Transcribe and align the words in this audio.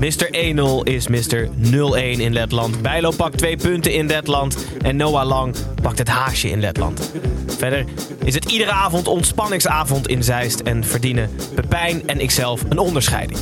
Mr. 0.00 0.28
1-0 0.32 0.82
is 0.82 1.08
Mr. 1.08 1.48
0-1 1.48 2.20
in 2.20 2.32
Letland. 2.32 2.82
Bijlo 2.82 3.10
pakt 3.10 3.38
twee 3.38 3.56
punten 3.56 3.94
in 3.94 4.06
Letland. 4.06 4.56
En 4.82 4.96
Noah 4.96 5.26
Lang 5.26 5.54
pakt 5.82 5.98
het 5.98 6.08
haasje 6.08 6.50
in 6.50 6.60
Letland. 6.60 7.10
Verder 7.46 7.84
is 8.24 8.34
het 8.34 8.44
iedere 8.44 8.70
avond 8.70 9.08
ontspanningsavond 9.08 10.08
in 10.08 10.22
Zeist. 10.22 10.60
En 10.60 10.84
verdienen 10.84 11.30
Pepijn 11.54 12.08
en 12.08 12.20
ikzelf 12.20 12.62
een 12.68 12.78
onderscheiding. 12.78 13.38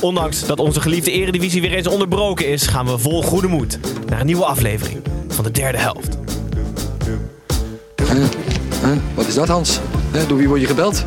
Ondanks 0.00 0.46
dat 0.46 0.58
onze 0.58 0.80
geliefde 0.80 1.10
eredivisie 1.10 1.60
weer 1.60 1.72
eens 1.72 1.86
onderbroken 1.86 2.48
is... 2.48 2.66
gaan 2.66 2.86
we 2.86 2.98
vol 2.98 3.22
goede 3.22 3.48
moed 3.48 3.78
naar 4.08 4.20
een 4.20 4.26
nieuwe 4.26 4.44
aflevering 4.44 5.02
van 5.28 5.44
de 5.44 5.50
derde 5.50 5.78
helft. 5.78 6.18
Wat 9.14 9.26
is 9.26 9.34
dat, 9.34 9.48
Hans? 9.48 9.80
Door 10.12 10.38
wie 10.38 10.48
word 10.48 10.60
je 10.60 10.66
gebeld? 10.66 11.04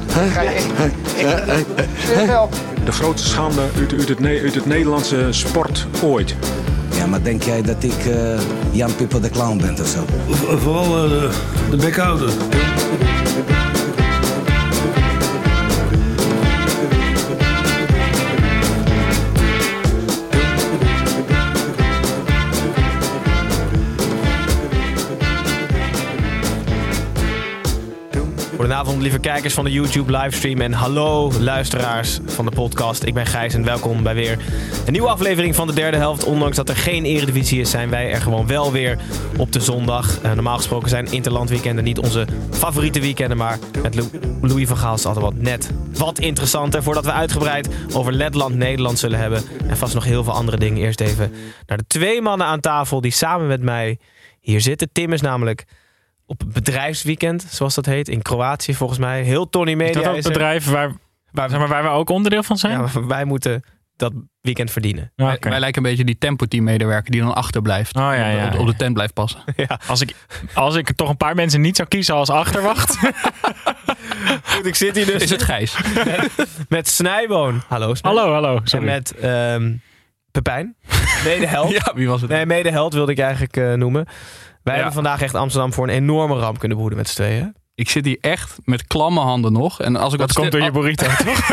De 2.86 2.92
grootste 2.92 3.28
schande 3.28 3.62
uit, 3.62 3.94
uit, 3.94 4.08
het, 4.08 4.26
uit 4.26 4.56
het 4.56 4.66
Nederlandse 4.66 5.28
sport 5.30 5.88
ooit. 6.02 6.36
Ja, 6.96 7.06
maar 7.06 7.24
denk 7.24 7.44
jij 7.44 7.62
dat 7.62 7.84
ik 7.84 8.06
eh, 8.06 8.40
Jan 8.72 8.96
Pippo 8.96 9.20
de 9.20 9.30
Clown 9.30 9.58
ben 9.58 9.80
of 9.82 9.88
zo? 9.88 10.06
Vooral 10.58 11.04
eh, 11.04 11.10
de, 11.10 11.30
de 11.70 11.76
bekhouder. 11.76 12.30
Goedenavond, 28.66 29.02
lieve 29.02 29.20
kijkers 29.20 29.54
van 29.54 29.64
de 29.64 29.72
YouTube 29.72 30.18
livestream. 30.18 30.62
En 30.62 30.74
hallo, 30.74 31.32
luisteraars 31.40 32.20
van 32.26 32.46
de 32.46 32.52
podcast. 32.52 33.04
Ik 33.04 33.14
ben 33.14 33.26
Gijs 33.26 33.54
en 33.54 33.64
welkom 33.64 34.04
bij 34.04 34.16
weer 34.16 34.38
een 34.86 34.92
nieuwe 34.92 35.08
aflevering 35.10 35.56
van 35.56 35.68
de 35.68 35.74
derde 35.74 35.98
helft. 35.98 36.24
Ondanks 36.24 36.56
dat 36.56 36.70
er 36.70 36.76
geen 36.76 37.06
eredivisie 37.06 37.60
is, 37.60 37.70
zijn 37.70 37.90
wij 37.90 38.12
er 38.12 38.22
gewoon 38.22 38.48
wel 38.48 38.72
weer 38.72 38.98
op 39.38 39.52
de 39.52 39.60
zondag. 39.60 40.22
Eh, 40.22 40.32
normaal 40.32 40.58
gesproken 40.58 40.90
zijn 40.90 41.12
interlandweekenden 41.12 41.84
niet 41.84 42.00
onze 42.00 42.28
favoriete 42.52 43.00
weekenden. 43.00 43.38
Maar 43.38 43.60
met 43.82 43.96
Lou- 43.96 44.10
Louis 44.42 44.68
van 44.68 44.78
Gaal 44.78 44.94
is 44.94 45.04
het 45.04 45.08
altijd 45.16 45.34
wat 45.34 45.44
net 45.44 45.72
wat 45.98 46.20
interessanter. 46.20 46.84
Voordat 46.84 47.06
we 47.06 47.12
uitgebreid 47.12 47.70
over 47.94 48.14
Letland, 48.14 48.56
Nederland 48.56 49.00
zullen 49.00 49.20
hebben. 49.20 49.42
En 49.68 49.78
vast 49.78 49.94
nog 49.94 50.04
heel 50.04 50.24
veel 50.24 50.34
andere 50.34 50.58
dingen. 50.58 50.82
Eerst 50.82 51.02
even 51.02 51.32
naar 51.66 51.78
de 51.78 51.88
twee 51.88 52.22
mannen 52.22 52.48
aan 52.48 52.60
tafel 52.60 53.02
die 53.02 53.12
samen 53.12 53.48
met 53.48 53.62
mij 53.62 54.00
hier 54.40 54.62
zitten. 54.62 54.90
Tim 54.92 55.14
is 55.14 55.22
namelijk 55.22 55.66
op 56.26 56.40
het 56.40 56.54
bedrijfsweekend, 56.54 57.46
zoals 57.50 57.76
dat 57.76 57.86
heet, 57.86 58.08
in 58.10 58.22
Kroatië 58.22 58.74
volgens 58.76 59.00
mij. 59.00 59.22
Heel 59.22 59.50
Tony 59.50 59.70
Is 59.72 59.76
Media 59.78 59.94
dat 59.94 60.06
ook 60.08 60.10
is 60.18 60.24
het 60.24 60.26
er. 60.26 60.32
bedrijf 60.32 60.66
waar, 60.70 60.92
Waar, 61.32 61.50
zeg 61.50 61.60
maar, 61.60 61.68
waar 61.68 61.84
we 61.84 61.90
ook 61.90 62.10
onderdeel 62.10 62.44
van 62.44 62.58
zijn? 62.58 62.80
ja, 62.94 63.06
wij 63.08 63.26
moeten 63.26 63.64
dat 63.96 64.14
weekend 64.42 64.72
verdienen. 64.72 65.12
Ja, 65.16 65.26
Wij, 65.26 65.36
oké. 65.36 65.50
wij 65.50 65.60
lijken 65.60 65.84
een 65.84 65.90
beetje 65.90 66.06
die 66.06 66.18
tempo-team 66.18 66.64
medewerker 66.64 67.12
die 67.12 67.22
dan 67.22 67.36
achterblijft. 67.36 67.96
Oh, 67.96 68.02
ja, 68.02 68.30
ja, 68.30 68.46
op, 68.46 68.52
de- 68.52 68.58
op 68.58 68.68
de 68.68 68.76
tent 68.76 68.94
blijft 68.94 69.14
passen. 69.14 69.40
Ja, 69.56 69.80
Als 69.88 70.02
ik, 70.02 70.14
als 70.54 70.76
ik 70.76 70.92
toch 70.96 71.10
een 71.10 71.18
paar 71.18 71.36
mensen 71.36 71.62
niet 71.62 71.76
zou 71.76 71.88
kiezen 71.88 72.16
als 72.16 72.30
achterwacht. 72.30 72.98
goed, 74.52 74.66
ik 74.66 74.76
zit 74.76 74.96
hier 74.96 75.06
dus 75.06 75.22
Is 75.24 75.30
het 75.30 75.44
Gijs? 75.44 75.78
met 76.70 76.88
Snijboon. 76.88 77.62
Hallo 77.68 77.94
hallo, 78.02 78.32
hallo. 78.34 78.56
En 78.56 78.62
Sorry. 78.68 78.86
met 78.86 79.16
ehm 79.16 79.74
Pepijn. 80.32 80.76
Medeheld. 81.24 81.72
ja, 81.72 81.92
wie 81.96 82.08
was 82.08 82.22
het? 82.22 82.30
Nee, 82.30 82.46
medeheld 82.46 82.94
wilde 82.94 83.12
ik 83.12 83.20
eigenlijk 83.20 83.58
eh, 83.58 83.74
noemen. 83.74 84.06
Wij 84.66 84.74
Ja. 84.76 84.82
hebben 84.84 85.04
vandaag 85.04 85.22
echt 85.22 85.36
Amsterdam 85.36 85.74
voor 85.74 85.84
een 85.88 85.94
enorme 85.94 86.36
ramp 86.36 86.58
kunnen 86.60 86.78
behoeden 86.78 87.00
met 87.00 87.10
z'n 87.10 87.16
tweeën. 87.16 87.56
Ik 87.76 87.90
zit 87.90 88.06
hier 88.06 88.18
echt 88.22 88.58
met 88.64 88.88
klamme 88.88 89.20
handen 89.20 89.54
nog. 89.54 89.82
En 89.82 89.96
als 89.96 90.14
ik, 90.14 90.20
dat 90.20 90.28
wat, 90.28 90.38
komt 90.38 90.52
door 90.52 90.62
je 90.62 90.68
stil- 90.70 90.82
burrito, 90.82 91.06
toch? 91.24 91.50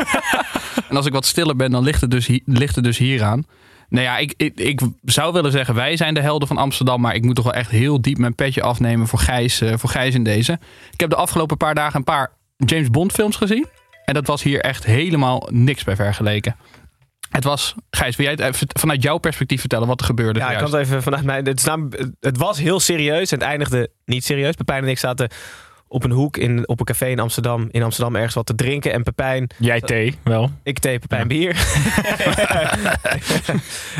en 0.89 0.97
als 0.97 1.07
ik 1.07 1.13
wat 1.13 1.27
stiller 1.27 1.57
ben, 1.57 1.71
dan 1.71 1.83
ligt 1.83 2.01
het 2.01 2.11
dus, 2.11 2.39
ligt 2.45 2.75
het 2.75 2.85
dus 2.85 2.99
hier 2.99 3.23
aan. 3.23 3.45
Nou 3.89 4.05
ja, 4.05 4.19
ik, 4.19 4.35
ik, 4.37 4.61
ik 4.61 4.81
zou 5.03 5.33
willen 5.33 5.53
zeggen, 5.53 5.75
wij 5.75 5.97
zijn 5.97 6.15
de 6.15 6.21
helden 6.21 6.49
van 6.49 6.57
Amsterdam. 6.59 7.01
Maar 7.01 7.15
ik 7.15 7.25
moet 7.25 7.35
toch 7.35 7.45
wel 7.45 7.55
echt 7.55 7.71
heel 7.71 8.01
diep 8.01 8.19
mijn 8.19 8.35
petje 8.35 8.63
afnemen 8.63 9.07
voor 9.07 9.19
Gijs, 9.19 9.61
eh, 9.61 9.73
voor 9.77 9.91
Gijs 9.91 10.15
in 10.15 10.25
deze. 10.25 10.59
Ik 10.93 11.01
heb 11.01 11.11
de 11.11 11.17
afgelopen 11.17 11.57
paar 11.57 11.75
dagen 11.75 11.97
een 11.97 12.05
paar 12.05 12.31
James 12.57 12.91
Bond 12.91 13.13
films 13.13 13.37
gezien. 13.37 13.67
En 14.05 14.15
dat 14.15 14.27
was 14.27 14.43
hier 14.43 14.61
echt 14.61 14.85
helemaal 14.85 15.49
niks 15.51 15.85
bij 15.85 15.97
vergeleken. 15.97 16.57
Het 17.33 17.45
was, 17.45 17.75
Gijs, 17.91 18.17
wil 18.17 18.27
jij 18.27 18.35
het 18.45 18.55
even 18.55 18.67
vanuit 18.81 19.03
jouw 19.03 19.19
perspectief 19.19 19.61
vertellen 19.61 19.87
wat 19.89 20.01
er 20.01 20.07
gebeurde? 20.07 20.39
Ja, 20.39 20.51
ik 20.51 20.57
kan 20.59 20.71
het 20.71 20.75
even 20.81 21.03
vanuit 21.03 21.25
mij. 21.25 21.37
Het, 21.37 21.59
is 21.59 21.65
namelijk- 21.65 22.11
het 22.21 22.37
was 22.39 22.59
heel 22.59 22.81
serieus 22.81 23.33
en 23.33 23.39
het 23.39 23.47
eindigde 23.49 23.91
niet 24.05 24.25
serieus. 24.25 24.55
Pepijn 24.55 24.83
en 24.83 24.89
ik 24.89 24.99
zaten 24.99 25.31
op 25.89 26.05
een 26.05 26.11
hoek 26.11 26.37
in, 26.37 26.69
op 26.69 26.79
een 26.81 26.85
café 26.87 27.07
in 27.07 27.21
Amsterdam, 27.21 27.69
in 27.71 27.83
Amsterdam 27.83 28.15
ergens 28.15 28.35
wat 28.35 28.47
te 28.47 28.55
drinken. 28.55 28.93
En 28.93 29.03
Pepijn 29.03 29.51
Jij 29.59 29.81
thee, 29.81 30.19
wel. 30.25 30.51
Ik 30.63 30.79
thee 30.79 30.99
Pepijn 30.99 31.29
bier. 31.29 31.57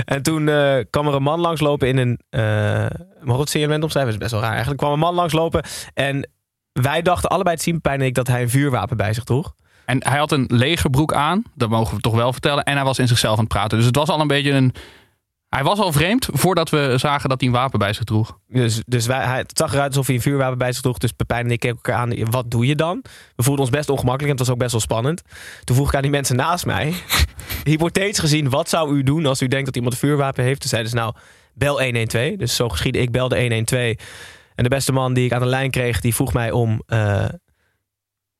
en 0.05 0.23
toen 0.23 0.49
eh, 0.49 0.79
kwam 0.91 1.07
er 1.09 1.15
een 1.15 1.23
man 1.23 1.41
langslopen 1.41 1.89
in 1.89 1.97
een... 1.99 2.19
eh 2.31 2.87
mag 3.23 3.35
ik 3.35 3.41
het 3.41 3.51
signalement 3.51 3.83
omschrijven? 3.83 4.13
Dat 4.13 4.21
is 4.23 4.29
best 4.29 4.31
wel 4.31 4.41
raar 4.41 4.51
eigenlijk. 4.51 4.81
kwam 4.81 4.93
een 4.93 4.99
man 4.99 5.15
langslopen 5.15 5.63
en 5.95 6.31
wij 6.73 7.03
dachten 7.03 7.31
allebei 7.31 7.57
te 7.57 7.63
zien, 7.63 7.75
Pepijn 7.75 8.01
en 8.01 8.07
ik, 8.07 8.15
dat 8.15 8.27
hij 8.27 8.43
een 8.43 8.51
vuurwapen 8.51 8.97
bij 8.97 9.13
zich 9.13 9.25
droeg. 9.25 9.55
En 9.93 10.09
hij 10.09 10.19
had 10.19 10.33
een 10.33 10.45
legerbroek 10.49 11.13
aan, 11.15 11.43
dat 11.55 11.69
mogen 11.69 11.97
we 11.97 12.01
toch 12.01 12.15
wel 12.15 12.33
vertellen. 12.33 12.65
En 12.65 12.75
hij 12.75 12.85
was 12.85 12.99
in 12.99 13.09
zichzelf 13.09 13.33
aan 13.33 13.45
het 13.45 13.49
praten. 13.49 13.79
Dus 13.79 13.87
het 13.87 13.97
was 13.97 14.09
al 14.09 14.21
een 14.21 14.27
beetje 14.27 14.51
een. 14.51 14.75
Hij 15.49 15.63
was 15.63 15.79
al 15.79 15.93
vreemd 15.93 16.29
voordat 16.33 16.71
we 16.71 16.95
zagen 16.97 17.29
dat 17.29 17.41
hij 17.41 17.49
een 17.49 17.55
wapen 17.55 17.79
bij 17.79 17.93
zich 17.93 18.05
droeg. 18.05 18.39
Dus, 18.49 18.83
dus 18.87 19.07
wij, 19.07 19.25
hij, 19.25 19.39
het 19.39 19.59
zag 19.59 19.73
eruit 19.73 19.89
alsof 19.89 20.07
hij 20.07 20.15
een 20.15 20.23
vuurwapen 20.23 20.59
bij 20.59 20.73
zich 20.73 20.83
droeg. 20.83 20.99
Dus 20.99 21.13
Pepijn 21.13 21.45
en 21.45 21.51
ik 21.51 21.61
keken 21.61 21.77
elkaar 21.77 21.97
aan. 21.97 22.31
Wat 22.31 22.51
doe 22.51 22.67
je 22.67 22.75
dan? 22.75 23.03
We 23.37 23.43
voelden 23.43 23.65
ons 23.65 23.75
best 23.75 23.89
ongemakkelijk 23.89 24.33
en 24.33 24.39
het 24.39 24.47
was 24.47 24.51
ook 24.51 24.59
best 24.59 24.73
wel 24.73 24.81
spannend. 24.81 25.23
Toen 25.65 25.77
vroeg 25.77 25.89
ik 25.89 25.95
aan 25.95 26.03
die 26.03 26.11
mensen 26.11 26.37
naast 26.37 26.67
mij. 26.67 26.95
hypothetisch 27.65 28.19
gezien, 28.19 28.51
wat 28.51 28.69
zou 28.69 28.97
u 28.97 29.03
doen 29.03 29.27
als 29.27 29.43
u 29.43 29.49
denkt 29.49 29.67
dat 29.67 29.77
iemand 29.77 29.95
een 29.95 30.01
vuurwapen 30.01 30.45
heeft? 30.45 30.61
Toen 30.61 30.71
zeiden 30.71 30.91
ze 30.91 30.97
nou, 30.97 31.15
bel 31.55 31.83
112. 31.83 32.37
Dus 32.37 32.57
zo 32.57 32.69
geschiedde. 32.69 32.99
Ik 32.99 33.11
belde 33.11 33.41
112. 33.41 33.95
En 34.55 34.65
de 34.65 34.69
beste 34.69 34.93
man 34.93 35.15
die 35.15 35.25
ik 35.25 35.33
aan 35.33 35.41
de 35.41 35.47
lijn 35.47 35.71
kreeg, 35.71 36.01
die 36.01 36.15
vroeg 36.15 36.33
mij 36.33 36.51
om 36.51 36.83
eh, 36.87 37.25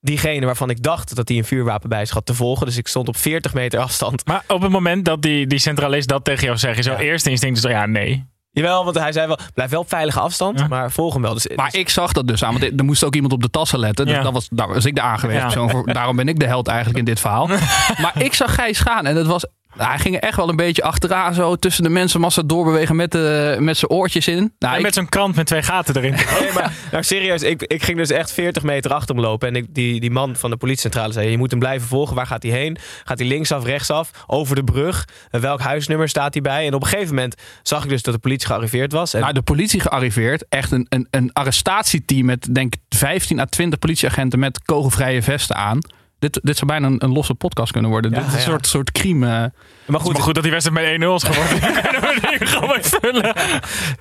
diegene 0.07 0.47
waarvan 0.47 0.71
ik 0.71 0.83
dacht 0.83 1.17
dat 1.17 1.29
hij 1.29 1.37
een 1.39 1.45
vuurwapen 1.45 1.89
bij 1.89 2.05
zich 2.05 2.15
had 2.15 2.27
te 2.27 2.35
volgen. 2.35 2.67
Dus 2.67 2.77
ik 2.77 2.89
stond 2.89 3.09
op 3.09 3.17
40 3.17 3.55
meter 3.55 3.81
afstand. 3.81 4.27
Maar 4.27 4.45
op 4.49 4.63
het 4.63 4.71
moment 4.71 5.05
dat 5.05 5.23
die, 5.23 5.47
die 5.47 5.59
centralist 5.59 6.09
dat 6.09 6.25
tegen 6.25 6.45
jou 6.45 6.57
zegt, 6.59 6.79
is 6.79 6.85
jouw 6.85 6.95
Ja. 6.97 7.01
eerste 7.03 7.31
instinct 7.31 7.57
is 7.57 7.63
toch, 7.63 7.71
ja, 7.73 7.87
nee. 7.87 8.31
Jawel, 8.55 8.85
want 8.85 8.99
hij 8.99 9.13
zei 9.13 9.27
wel, 9.27 9.39
blijf 9.55 9.71
wel 9.71 9.81
op 9.81 9.89
veilige 9.89 10.21
afstand, 10.21 10.59
Ja. 10.59 10.67
maar 10.67 10.91
volg 10.91 11.13
hem 11.13 11.23
wel. 11.23 11.35
Dus, 11.35 11.49
Maar 11.57 11.75
ik 11.77 11.89
zag 11.89 12.13
dat 12.13 12.29
dus 12.29 12.45
aan, 12.45 12.59
want 12.59 12.79
er 12.81 12.85
moest 12.85 13.05
ook 13.05 13.15
iemand 13.15 13.33
op 13.33 13.43
de 13.43 13.51
tassen 13.51 13.79
letten. 13.79 14.07
Dus 14.07 14.15
Ja. 14.15 14.23
dat 14.23 14.33
was, 14.33 14.49
daar 14.51 14.69
was 14.69 14.85
ik 14.85 14.95
de 14.95 15.01
aangewezen 15.01 15.41
Ja. 15.41 15.47
persoon 15.47 15.71
voor. 15.71 15.93
Daarom 15.93 16.17
ben 16.17 16.29
ik 16.29 16.39
de 16.39 16.47
held 16.47 16.69
eigenlijk 16.69 16.99
in 16.99 17.05
dit 17.05 17.21
verhaal. 17.21 17.47
maar 18.03 18.13
ik 18.23 18.35
zag 18.35 18.55
Gijs 18.55 18.79
gaan 18.81 19.07
en 19.07 19.17
het 19.17 19.27
was... 19.27 19.47
nou, 19.77 19.91
hij 19.91 19.99
ging 19.99 20.15
er 20.15 20.21
echt 20.23 20.37
wel 20.37 20.49
een 20.49 20.57
beetje 20.57 20.83
achteraan 20.83 21.35
zo 21.35 21.57
tussen 21.57 21.83
de 21.83 21.89
mensenmassa 21.89 22.43
doorbewegen 22.43 22.97
met, 22.97 23.13
de, 23.13 23.57
met 23.61 23.77
zijn 23.77 23.91
oortjes 23.91 24.29
in. 24.29 24.53
Nou, 24.59 24.73
En 24.73 24.79
ik- 24.79 24.85
met 24.85 24.95
zo'n 24.95 25.09
krant 25.09 25.37
met 25.37 25.47
twee 25.47 25.63
gaten 25.63 25.97
erin. 25.97 26.15
Nee, 26.41 26.53
maar 26.55 26.73
nou, 26.91 27.03
serieus, 27.05 27.43
ik, 27.43 27.63
ik 27.63 27.83
ging 27.83 27.97
dus 27.99 28.11
echt 28.11 28.33
40 28.33 28.63
meter 28.63 28.93
achter 28.93 29.15
hem 29.15 29.25
lopen. 29.25 29.49
En 29.49 29.57
ik, 29.57 29.67
die, 29.75 30.01
die 30.01 30.11
man 30.11 30.37
van 30.37 30.51
de 30.51 30.57
politiecentrale 30.57 31.13
zei: 31.13 31.31
Je 31.31 31.39
moet 31.39 31.51
hem 31.51 31.59
blijven 31.61 31.89
volgen. 31.89 32.17
Waar 32.17 32.27
gaat 32.27 32.43
hij 32.43 32.53
heen? 32.53 32.77
Gaat 33.05 33.19
hij 33.19 33.29
linksaf, 33.29 33.65
rechtsaf? 33.65 34.11
Over 34.27 34.55
de 34.55 34.65
brug? 34.65 35.09
Eh, 35.31 35.41
welk 35.41 35.61
huisnummer 35.61 36.09
staat 36.09 36.33
hij 36.33 36.43
bij? 36.43 36.67
En 36.67 36.75
op 36.75 36.83
een 36.83 36.89
gegeven 36.89 37.15
moment 37.15 37.35
zag 37.63 37.83
ik 37.85 37.89
dus 37.91 38.03
dat 38.03 38.15
de 38.15 38.21
politie 38.21 38.47
gearriveerd 38.47 38.93
was. 38.93 39.15
En 39.15 39.21
Nou, 39.21 39.33
de 39.33 39.43
politie 39.43 39.81
gearriveerd. 39.81 40.45
Echt 40.49 40.71
een, 40.71 40.87
een, 40.89 41.07
een 41.11 41.31
arrestatieteam 41.33 42.25
met 42.27 42.55
denk 42.55 42.75
ik 42.75 42.81
15 42.99 43.41
à 43.41 43.45
20 43.45 43.79
politieagenten 43.79 44.39
met 44.39 44.63
kogelvrije 44.65 45.23
vesten 45.23 45.57
aan. 45.57 45.79
Dit, 46.23 46.41
dit 46.43 46.57
zou 46.57 46.67
bijna 46.71 46.87
een, 46.87 47.05
een 47.05 47.13
losse 47.13 47.35
podcast 47.35 47.73
kunnen 47.73 47.91
worden. 47.91 48.11
Ja, 48.11 48.17
dit 48.17 48.27
is 48.27 48.33
een 48.33 48.39
ja. 48.39 48.45
soort, 48.45 48.67
soort 48.67 48.93
crime. 48.93 49.27
eh. 49.27 49.33
maar 49.33 49.43
Het 49.43 49.95
is 49.95 49.97
goed, 50.01 50.13
maar 50.13 50.23
goed 50.23 50.35
dat 50.35 50.43
die 50.43 50.53
wedstrijd 50.53 50.99
met 50.99 51.09
1-0 51.09 51.15
is 51.15 51.23
geworden. 51.23 51.61
Dan 51.73 51.83
kunnen 51.83 52.01
we 52.01 52.37
die 52.39 52.47
gewoon 52.47 52.79
vullen. 52.83 53.35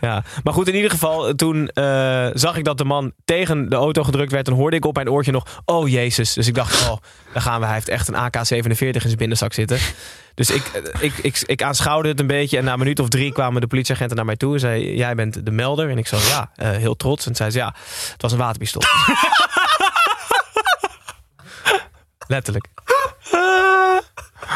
ja. 0.02 0.24
maar 0.44 0.54
goed, 0.54 0.68
in 0.68 0.76
ieder 0.76 0.92
geval, 0.92 1.36
toen 1.36 1.68
eh, 1.68 2.28
zag 2.34 2.58
ik 2.58 2.64
dat 2.64 2.78
de 2.78 2.84
man 2.84 3.12
tegen 3.26 3.70
de 3.70 3.76
auto 3.76 4.04
gedrukt 4.04 4.32
werd. 4.32 4.48
En 4.48 4.54
hoorde 4.54 4.76
ik 4.76 4.86
op 4.86 4.96
mijn 4.96 5.10
oortje 5.10 5.32
nog: 5.32 5.62
Oh 5.66 5.88
jezus. 5.90 6.34
Dus 6.34 6.48
ik 6.48 6.54
dacht: 6.56 6.90
Oh, 6.90 6.98
daar 7.34 7.42
gaan 7.42 7.60
we. 7.60 7.66
Hij 7.66 7.76
heeft 7.76 7.90
echt 7.90 8.08
een 8.08 8.16
AK-47 8.16 8.80
in 8.80 9.02
zijn 9.02 9.16
binnenzak 9.18 9.54
zitten. 9.54 9.78
Dus 10.36 10.50
ik, 10.50 10.64
eh, 10.74 11.02
ik, 11.04 11.14
ik, 11.22 11.44
ik 11.46 11.64
aanschouwde 11.64 12.08
het 12.10 12.20
een 12.20 12.28
beetje. 12.28 12.58
En 12.58 12.64
na 12.64 12.74
een 12.74 12.80
minuut 12.80 13.00
of 13.00 13.10
drie 13.10 13.32
kwamen 13.32 13.62
de 13.62 13.68
politieagenten 13.68 14.16
naar 14.16 14.26
mij 14.26 14.36
toe. 14.36 14.54
En 14.54 14.60
zei: 14.60 14.96
Jij 14.96 15.16
bent 15.16 15.46
de 15.46 15.52
melder. 15.52 15.90
En 15.90 15.98
ik 15.98 16.08
zo: 16.08 16.18
Ja, 16.18 16.52
eh, 16.56 16.70
heel 16.70 16.96
trots. 16.96 17.26
En 17.28 17.36
zei 17.36 17.50
ze: 17.50 17.58
Ja, 17.58 17.76
het 18.12 18.22
was 18.22 18.32
een 18.32 18.38
waterpistool. 18.38 18.82
Letterlijk. 22.32 22.66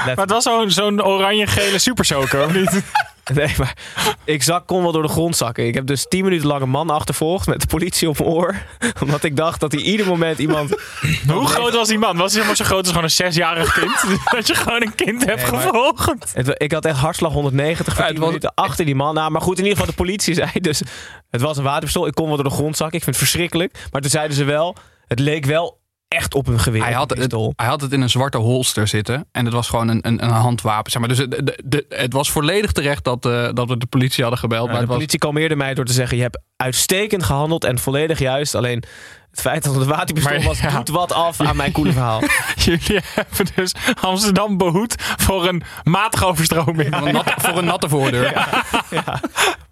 Maar 0.05 0.15
het 0.15 0.29
was 0.29 0.43
zo'n 0.43 0.71
zo'n 0.71 1.03
oranje-gele 1.03 1.79
supersoker, 1.79 2.43
of 2.45 2.53
niet? 2.53 2.81
Nee, 3.33 3.53
maar 3.57 3.77
ik 4.23 4.43
zak, 4.43 4.67
kon 4.67 4.81
wel 4.81 4.91
door 4.91 5.01
de 5.01 5.07
grond 5.07 5.37
zakken. 5.37 5.67
Ik 5.67 5.73
heb 5.73 5.85
dus 5.85 6.05
tien 6.09 6.23
minuten 6.23 6.47
lang 6.47 6.61
een 6.61 6.69
man 6.69 6.89
achtervolgd 6.89 7.47
met 7.47 7.61
de 7.61 7.67
politie 7.67 8.09
op 8.09 8.17
mijn 8.19 8.29
oor. 8.29 8.55
Omdat 9.03 9.23
ik 9.23 9.35
dacht 9.35 9.59
dat 9.59 9.71
hij 9.71 9.81
ieder 9.81 10.05
moment 10.07 10.39
iemand... 10.39 10.69
Hoe 11.27 11.47
groot 11.47 11.73
was 11.73 11.87
die 11.87 11.97
man? 11.97 12.17
Was 12.17 12.33
hij 12.33 12.41
helemaal 12.41 12.55
zo 12.55 12.63
groot 12.63 12.79
als 12.79 12.87
gewoon 12.87 13.03
een 13.03 13.09
zesjarig 13.09 13.73
kind? 13.73 14.19
dat 14.31 14.47
je 14.47 14.55
gewoon 14.55 14.81
een 14.81 14.95
kind 14.95 15.25
hebt 15.25 15.51
maar- 15.51 15.61
gevolgd? 15.61 16.33
Het, 16.33 16.53
ik 16.57 16.71
had 16.71 16.85
echt 16.85 16.97
hartslag 16.97 17.31
190 17.33 17.93
voor 17.93 18.03
Ja, 18.03 18.09
10 18.09 18.09
het 18.09 18.17
was- 18.17 18.27
minuten 18.27 18.51
achter 18.53 18.85
die 18.85 18.95
man. 18.95 19.13
Nou, 19.13 19.31
maar 19.31 19.41
goed, 19.41 19.57
in 19.57 19.63
ieder 19.63 19.77
geval 19.77 19.91
de 19.95 20.01
politie 20.01 20.33
zei 20.33 20.49
dus... 20.53 20.81
Het 21.29 21.41
was 21.41 21.57
een 21.57 21.63
waterpistool. 21.63 22.07
Ik 22.07 22.13
kon 22.15 22.27
wel 22.27 22.35
door 22.35 22.43
de 22.49 22.55
grond 22.55 22.77
zakken. 22.77 22.97
Ik 22.97 23.03
vind 23.03 23.15
het 23.15 23.25
verschrikkelijk. 23.25 23.77
Maar 23.91 24.01
toen 24.01 24.09
zeiden 24.11 24.35
ze 24.37 24.43
wel... 24.43 24.75
Het 25.07 25.19
leek 25.19 25.45
wel 25.45 25.79
echt 26.07 26.33
op 26.33 26.47
een 26.47 26.59
geweer. 26.59 26.83
Hij 26.83 26.93
had, 26.93 27.09
het, 27.09 27.31
hij 27.55 27.67
had 27.67 27.81
het 27.81 27.91
in 27.91 28.01
een 28.01 28.09
zwarte 28.09 28.37
holster 28.37 28.87
zitten. 28.87 29.27
En 29.31 29.45
het 29.45 29.53
was 29.53 29.69
gewoon 29.69 29.87
een, 29.87 29.99
een, 30.07 30.23
een 30.23 30.29
handwapen. 30.29 30.91
Zeg 30.91 30.99
maar. 30.99 31.09
Dus 31.09 31.17
het, 31.17 31.31
de- 31.31 31.59
de- 31.65 31.85
het 31.89 32.13
was 32.13 32.31
volledig 32.31 32.71
terecht 32.71 33.03
dat, 33.03 33.25
eh, 33.25 33.49
dat 33.53 33.67
we 33.69 33.77
de 33.77 33.85
politie 33.85 34.21
hadden 34.21 34.39
gebeld. 34.39 34.65
Ja, 34.65 34.71
maar 34.71 34.81
de 34.81 34.87
was, 34.87 34.95
politie 34.95 35.19
kalmeerde 35.19 35.55
mij 35.55 35.73
door 35.73 35.85
te 35.85 35.93
zeggen... 35.93 36.17
Je 36.17 36.23
hebt 36.23 36.39
uitstekend 36.55 37.23
gehandeld 37.23 37.63
en 37.63 37.79
volledig 37.79 38.19
juist. 38.19 38.55
Alleen 38.55 38.83
het 39.35 39.43
feit 39.43 39.63
dat 39.63 39.75
het 39.75 39.85
waterpistool 39.85 40.41
was... 40.41 40.59
ja. 40.59 40.69
doet 40.69 40.89
wat 40.89 41.13
af 41.13 41.41
aan 41.41 41.55
mijn 41.55 41.71
coole 41.71 41.91
verhaal. 41.91 42.21
Jullie 42.65 43.01
hebben 43.13 43.47
dus 43.55 43.75
Amsterdam 44.01 44.57
behoed 44.57 44.95
voor 44.99 45.47
een 45.47 45.63
matige 45.83 46.25
overstroming. 46.25 46.95
voor, 46.95 47.07
een 47.07 47.13
natte, 47.13 47.33
voor 47.37 47.57
een 47.57 47.65
natte 47.65 47.89
voordeur. 47.89 48.33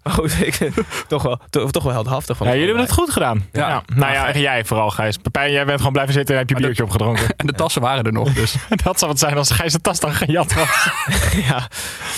Maar 0.02 0.12
goed, 0.12 0.46
ik, 0.46 0.70
toch, 1.08 1.22
wel, 1.22 1.40
toch, 1.50 1.70
toch 1.70 1.82
wel 1.82 1.92
heldhaftig 1.92 2.36
van 2.36 2.46
Ja, 2.46 2.52
jullie 2.52 2.68
hebben 2.68 2.84
het 2.84 2.94
goed 2.94 3.10
gedaan. 3.10 3.48
Ja. 3.52 3.82
Nou 3.94 4.12
ja, 4.12 4.32
jij 4.32 4.64
vooral, 4.64 4.90
Gijs. 4.90 5.16
Pepijn, 5.16 5.52
jij 5.52 5.64
bent 5.64 5.78
gewoon 5.78 5.92
blijven 5.92 6.14
zitten 6.14 6.34
en 6.34 6.40
heb 6.40 6.50
je 6.50 6.56
biertje 6.56 6.82
opgedronken. 6.82 7.26
En 7.36 7.46
de 7.46 7.52
tassen 7.52 7.82
waren 7.82 8.04
er 8.04 8.12
nog. 8.12 8.32
Dus. 8.32 8.56
Dat 8.84 8.98
zou 8.98 9.10
het 9.10 9.20
zijn 9.20 9.36
als 9.36 9.50
Gijs 9.50 9.72
de 9.72 9.80
tas 9.80 10.00
dan 10.00 10.12
gejat 10.12 10.54
was. 10.54 10.88
Ja, 11.48 11.68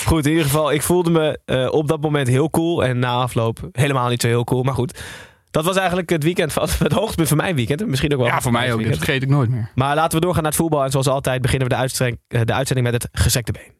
goed. 0.05 0.25
In 0.25 0.31
ieder 0.31 0.45
geval, 0.45 0.73
ik 0.73 0.83
voelde 0.83 1.11
me 1.11 1.39
eh, 1.45 1.73
op 1.73 1.89
dat 1.89 2.01
moment 2.01 2.29
heel 2.29 2.51
cool. 2.51 2.85
En 2.85 2.99
na 2.99 3.13
afloop 3.13 3.59
helemaal 3.73 4.09
niet 4.09 4.21
zo 4.21 4.29
heel 4.29 4.45
cool. 4.45 4.63
Maar 4.63 4.75
goed, 4.75 5.01
dat 5.56 5.64
was 5.64 5.76
eigenlijk 5.76 6.11
het 6.11 6.23
weekend 6.23 6.53
van 6.53 6.69
het 6.79 6.93
hoogtepunt 6.93 7.29
van 7.29 7.37
mijn 7.37 7.55
weekend. 7.55 7.81
En 7.81 7.91
Misschien 7.91 8.12
ook 8.12 8.19
wel 8.19 8.26
Ja, 8.26 8.41
voor 8.41 8.53
mij 8.53 8.62
ook. 8.62 8.69
Dit 8.69 8.76
weekend. 8.87 9.05
vergeet 9.05 9.23
ik 9.23 9.29
nooit 9.29 9.50
meer. 9.50 9.70
Maar 9.75 9.94
laten 9.94 10.19
we 10.19 10.25
doorgaan 10.25 10.43
naar 10.43 10.53
het 10.53 10.61
voetbal. 10.61 10.85
En 10.85 10.91
zoals 10.91 11.06
altijd 11.06 11.43
beginnen 11.43 11.69
we 11.69 11.75
de, 11.75 11.81
uitzending, 11.81 12.19
eh, 12.29 12.41
de 12.44 12.53
uitzending 12.53 12.91
met 12.91 13.03
het 13.03 13.08
gezekte 13.12 13.53
been. 13.53 13.75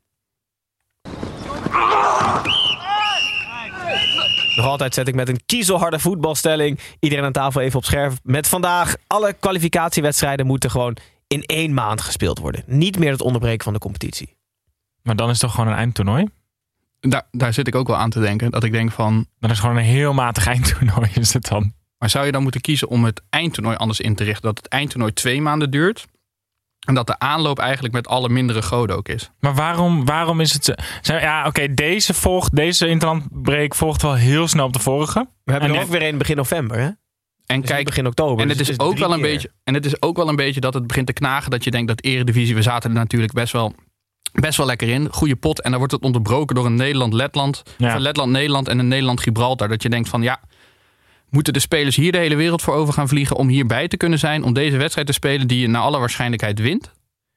Nog 4.57 4.67
altijd 4.67 4.95
zet 4.95 5.09
ik 5.09 5.15
met 5.15 5.29
een 5.29 5.41
kiezelharde 5.47 5.99
voetbalstelling 5.99 6.79
iedereen 7.01 7.25
aan 7.25 7.33
tafel 7.33 7.61
even 7.61 7.79
op 7.79 7.85
scherp. 7.85 8.13
Met 8.23 8.49
vandaag 8.49 8.97
alle 9.07 9.33
kwalificatiewedstrijden 9.33 10.47
moeten 10.47 10.71
gewoon 10.71 10.97
in 11.27 11.43
één 11.43 11.75
maand 11.75 12.01
gespeeld 12.01 12.39
worden. 12.39 12.63
Niet 12.67 12.99
meer 12.99 13.11
het 13.11 13.21
onderbreken 13.21 13.65
van 13.65 13.73
de 13.73 13.79
competitie. 13.79 14.37
Maar 15.03 15.17
dan 15.17 15.27
is 15.27 15.33
het 15.33 15.41
toch 15.41 15.55
gewoon 15.55 15.73
een 15.73 15.79
eindtoernooi? 15.79 16.27
Daar, 17.11 17.23
daar 17.31 17.53
zit 17.53 17.67
ik 17.67 17.75
ook 17.75 17.87
wel 17.87 17.97
aan 17.97 18.11
te 18.11 18.21
denken. 18.21 18.51
Dat 18.51 18.65
ik 18.65 18.73
denk 18.73 18.93
van... 18.93 19.27
Dan 19.39 19.51
is 19.51 19.59
gewoon 19.59 19.77
een 19.77 19.83
heel 19.85 20.13
matig 20.15 20.47
eindtoernooi 20.55 21.11
is 21.15 21.33
het 21.33 21.49
dan. 21.49 21.75
Maar 21.99 22.11
zou 22.11 22.27
je 22.27 22.33
dan 22.33 22.43
moeten 22.43 22.61
kiezen 22.61 22.89
om 22.89 23.05
het 23.05 23.23
eindtoernooi 23.31 23.77
anders 23.77 24.01
in 24.01 24.15
te 24.15 24.25
richten? 24.25 24.43
Dat 24.43 24.57
het 24.57 24.69
eindtoernooi 24.69 25.13
twee 25.13 25.43
maanden 25.43 25.71
duurt. 25.71 26.07
En 26.87 26.95
dat 26.95 27.07
de 27.07 27.19
aanloop 27.19 27.59
eigenlijk 27.59 27.95
met 27.95 28.09
alle 28.09 28.29
mindere 28.29 28.63
goden 28.63 28.97
ook 28.97 29.09
is. 29.09 29.31
Maar 29.41 29.55
waarom, 29.55 30.05
waarom 30.05 30.41
is 30.41 30.53
het? 30.53 30.75
Zijn- 31.03 31.23
Ja, 31.23 31.47
oké, 31.47 31.75
deze 31.75 32.15
volgt, 32.15 32.57
deze 32.57 32.87
interlandbreak 32.89 33.75
volgt 33.75 34.03
wel 34.03 34.15
heel 34.15 34.49
snel 34.49 34.67
op 34.67 34.73
de 34.73 34.79
vorige. 34.79 35.29
We 35.45 35.51
hebben 35.53 35.71
En 35.71 35.77
er 35.77 35.83
ook 35.83 35.89
weer 35.89 36.03
een 36.03 36.19
begin 36.19 36.37
november, 36.37 36.79
hè? 36.79 36.89
En 37.47 37.61
Dus 37.61 37.71
kijk, 37.71 37.85
begin 37.85 38.07
oktober. 38.07 38.43
en 38.43 38.49
dus 38.49 38.59
het 38.59 38.69
is, 38.69 38.77
dus 38.77 38.87
ook 38.87 38.95
drie 38.95 39.05
wel 39.07 39.13
een 39.15 39.21
keer. 39.23 39.31
beetje, 39.33 39.51
en 39.65 39.75
het 39.75 39.85
is 39.87 40.03
ook 40.03 40.17
wel 40.17 40.29
een 40.29 40.37
beetje 40.37 40.61
dat 40.61 40.75
het 40.75 40.87
begint 40.87 41.07
te 41.07 41.13
knagen. 41.13 41.51
Dat 41.51 41.65
je 41.65 41.71
denkt 41.71 41.89
dat 41.89 42.03
Eredivisie, 42.03 42.55
we 42.55 42.63
zaten 42.63 42.91
er 42.91 42.97
natuurlijk 42.97 43.33
best 43.33 43.53
wel, 43.53 43.75
best 44.41 44.57
wel 44.57 44.67
lekker 44.67 44.89
in. 44.89 45.09
Goede 45.11 45.37
pot. 45.37 45.61
En 45.61 45.71
dan 45.71 45.79
wordt 45.79 45.95
het 45.95 46.03
onderbroken 46.03 46.55
door 46.57 46.67
een 46.67 46.75
Nederland-Letland. 46.75 47.63
Ja. 47.79 47.95
Of 47.95 48.01
Letland-Nederland 48.01 48.69
en 48.69 48.79
een 48.79 48.89
Nederland-Gibraltar. 48.89 49.69
Dat 49.69 49.83
je 49.83 49.89
denkt 49.89 50.09
van 50.09 50.23
ja, 50.23 50.41
moeten 51.31 51.53
de 51.53 51.61
spelers 51.61 51.97
hier 51.97 52.13
de 52.13 52.19
hele 52.19 52.37
wereld 52.37 52.63
voor 52.63 52.75
over 52.75 52.95
gaan 52.95 53.09
vliegen 53.09 53.37
om 53.37 53.49
hierbij 53.49 53.89
te 53.89 53.97
kunnen 53.97 54.19
zijn? 54.19 54.43
Om 54.43 54.53
deze 54.53 54.77
wedstrijd 54.77 55.07
te 55.07 55.13
spelen 55.13 55.49
die 55.49 55.61
je 55.61 55.69
naar 55.69 55.83
alle 55.83 55.99
waarschijnlijkheid 55.99 56.59
wint? 56.59 56.93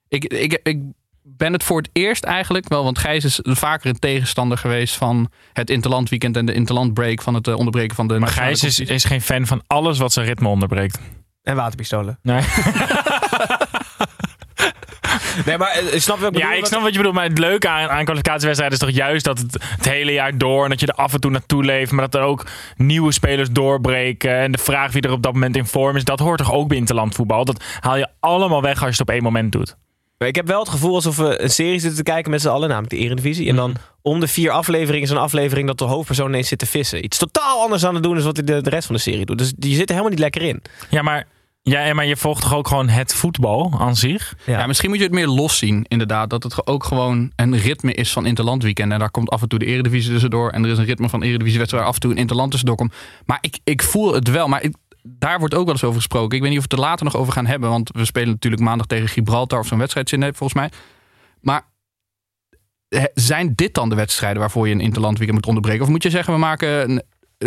Ik, 0.07 0.23
ik, 0.23 0.59
ik 0.63 0.77
ben 1.23 1.53
het 1.53 1.63
voor 1.63 1.77
het 1.77 1.89
eerst 1.93 2.23
eigenlijk 2.23 2.69
wel, 2.69 2.83
want 2.83 2.97
Gijs 2.97 3.23
is 3.23 3.39
vaker 3.43 3.89
een 3.89 3.99
tegenstander 3.99 4.57
geweest 4.57 4.95
van 4.95 5.31
het 5.53 5.69
interlandweekend 5.69 6.37
en 6.37 6.45
de 6.45 6.53
interlandbreak 6.53 7.21
van 7.21 7.33
het 7.33 7.47
eh, 7.47 7.55
onderbreken 7.55 7.95
van 7.95 8.07
de. 8.07 8.19
Maar 8.19 8.29
Gijs 8.29 8.63
is, 8.63 8.79
is 8.79 9.03
geen 9.03 9.21
fan 9.21 9.47
van 9.47 9.61
alles 9.67 9.97
wat 9.97 10.13
zijn 10.13 10.25
ritme 10.25 10.47
onderbreekt. 10.47 10.99
En 11.43 11.55
waterpistolen. 11.55 12.19
Nee. 12.21 12.41
Nee, 15.45 15.57
maar 15.57 15.69
eh, 15.69 15.99
snap 15.99 16.17
je 16.17 16.23
wat 16.23 16.35
ik 16.35 16.41
Ja, 16.41 16.53
ik 16.53 16.65
snap 16.65 16.81
wat 16.81 16.91
je 16.91 16.97
bedoelt. 16.97 17.15
Maar 17.15 17.27
het 17.27 17.37
leuke 17.37 17.69
aan, 17.69 17.89
aan 17.89 18.03
kwalificatiewedstrijden 18.03 18.79
is 18.79 18.85
toch 18.85 18.95
juist 18.95 19.25
dat 19.25 19.37
het 19.37 19.63
het 19.63 19.89
hele 19.89 20.11
jaar 20.11 20.37
door... 20.37 20.63
en 20.63 20.69
dat 20.69 20.79
je 20.79 20.87
er 20.87 20.93
af 20.93 21.13
en 21.13 21.19
toe 21.19 21.31
naartoe 21.31 21.63
leeft... 21.63 21.91
maar 21.91 22.09
dat 22.09 22.21
er 22.21 22.27
ook 22.27 22.45
nieuwe 22.75 23.11
spelers 23.11 23.49
doorbreken... 23.51 24.37
en 24.37 24.51
de 24.51 24.57
vraag 24.57 24.91
wie 24.91 25.01
er 25.01 25.11
op 25.11 25.23
dat 25.23 25.33
moment 25.33 25.55
in 25.55 25.65
vorm 25.65 25.95
is... 25.95 26.03
dat 26.03 26.19
hoort 26.19 26.37
toch 26.37 26.53
ook 26.53 26.67
bij 26.67 26.77
interlandvoetbal? 26.77 27.45
Dat 27.45 27.63
haal 27.79 27.97
je 27.97 28.07
allemaal 28.19 28.61
weg 28.61 28.71
als 28.71 28.95
je 28.95 29.01
het 29.01 29.01
op 29.01 29.09
één 29.09 29.23
moment 29.23 29.51
doet. 29.51 29.75
Ik 30.27 30.35
heb 30.35 30.47
wel 30.47 30.59
het 30.59 30.69
gevoel 30.69 30.95
alsof 30.95 31.17
we 31.17 31.41
een 31.41 31.49
serie 31.49 31.79
zitten 31.79 31.97
te 31.97 32.11
kijken 32.11 32.31
met 32.31 32.41
z'n 32.41 32.47
allen, 32.47 32.69
namelijk 32.69 32.93
de 32.93 32.99
Eredivisie. 32.99 33.49
En 33.49 33.55
dan 33.55 33.75
om 34.01 34.19
de 34.19 34.27
vier 34.27 34.51
afleveringen 34.51 35.03
is 35.03 35.09
een 35.09 35.17
aflevering 35.17 35.67
dat 35.67 35.77
de 35.77 35.83
hoofdpersoon 35.83 36.27
ineens 36.27 36.47
zit 36.47 36.59
te 36.59 36.65
vissen. 36.65 37.03
Iets 37.03 37.17
totaal 37.17 37.61
anders 37.61 37.85
aan 37.85 37.93
het 37.93 38.03
doen 38.03 38.17
is 38.17 38.23
wat 38.23 38.35
hij 38.35 38.45
de, 38.45 38.61
de 38.61 38.69
rest 38.69 38.85
van 38.85 38.95
de 38.95 39.01
serie 39.01 39.25
doet. 39.25 39.37
Dus 39.37 39.53
die 39.55 39.75
zitten 39.75 39.95
helemaal 39.95 40.09
niet 40.09 40.19
lekker 40.23 40.41
in. 40.41 40.61
Ja, 40.89 41.01
maar, 41.01 41.27
ja, 41.61 41.93
maar 41.93 42.05
je 42.05 42.17
volgt 42.17 42.41
toch 42.41 42.53
ook 42.53 42.67
gewoon 42.67 42.89
het 42.89 43.13
voetbal 43.13 43.75
aan 43.79 43.95
zich? 43.95 44.35
Ja. 44.45 44.67
misschien 44.67 44.89
moet 44.89 44.97
je 44.97 45.03
het 45.03 45.13
meer 45.13 45.27
los 45.27 45.57
zien, 45.57 45.85
inderdaad. 45.87 46.29
Dat 46.29 46.43
het 46.43 46.67
ook 46.67 46.83
gewoon 46.83 47.31
een 47.35 47.57
ritme 47.57 47.93
is 47.93 48.11
van 48.11 48.25
interlandweekend. 48.25 48.91
En 48.91 48.99
daar 48.99 49.11
komt 49.11 49.29
af 49.29 49.41
en 49.41 49.47
toe 49.47 49.59
de 49.59 49.65
Eredivisie 49.65 50.11
tussendoor. 50.11 50.49
En 50.49 50.63
er 50.63 50.71
is 50.71 50.77
een 50.77 50.85
ritme 50.85 51.09
van 51.09 51.21
Eredivisiewedstrijd 51.23 51.81
waar 51.83 51.91
af 51.91 51.95
en 51.95 52.01
toe 52.01 52.11
een 52.11 52.17
interland 52.17 52.49
tussendoor 52.49 52.77
komt. 52.77 52.93
Maar 53.25 53.37
ik, 53.41 53.59
ik 53.63 53.83
voel 53.83 54.13
het 54.13 54.27
wel. 54.29 54.47
Maar 54.47 54.63
ik- 54.63 54.75
daar 55.03 55.39
wordt 55.39 55.53
ook 55.53 55.63
wel 55.65 55.73
eens 55.73 55.83
over 55.83 55.95
gesproken. 55.97 56.35
Ik 56.35 56.41
weet 56.41 56.51
niet 56.51 56.59
of 56.59 56.65
we 56.67 56.69
het 56.75 56.79
er 56.83 56.87
later 56.89 57.05
nog 57.05 57.15
over 57.15 57.33
gaan 57.33 57.45
hebben. 57.45 57.69
Want 57.69 57.89
we 57.93 58.05
spelen 58.05 58.29
natuurlijk 58.29 58.61
maandag 58.61 58.85
tegen 58.87 59.07
Gibraltar 59.07 59.59
of 59.59 59.67
zo'n 59.67 59.77
wedstrijd 59.77 60.09
zin 60.09 60.21
heeft, 60.23 60.37
volgens 60.37 60.59
mij. 60.59 60.69
Maar 61.41 61.67
zijn 63.13 63.53
dit 63.55 63.73
dan 63.73 63.89
de 63.89 63.95
wedstrijden 63.95 64.39
waarvoor 64.39 64.67
je 64.67 64.73
een 64.73 64.81
interlandweekend 64.81 65.37
moet 65.37 65.47
onderbreken? 65.47 65.83
Of 65.83 65.89
moet 65.89 66.03
je 66.03 66.09
zeggen, 66.09 66.33
we 66.33 66.39
maken 66.39 66.89
een- 66.89 67.03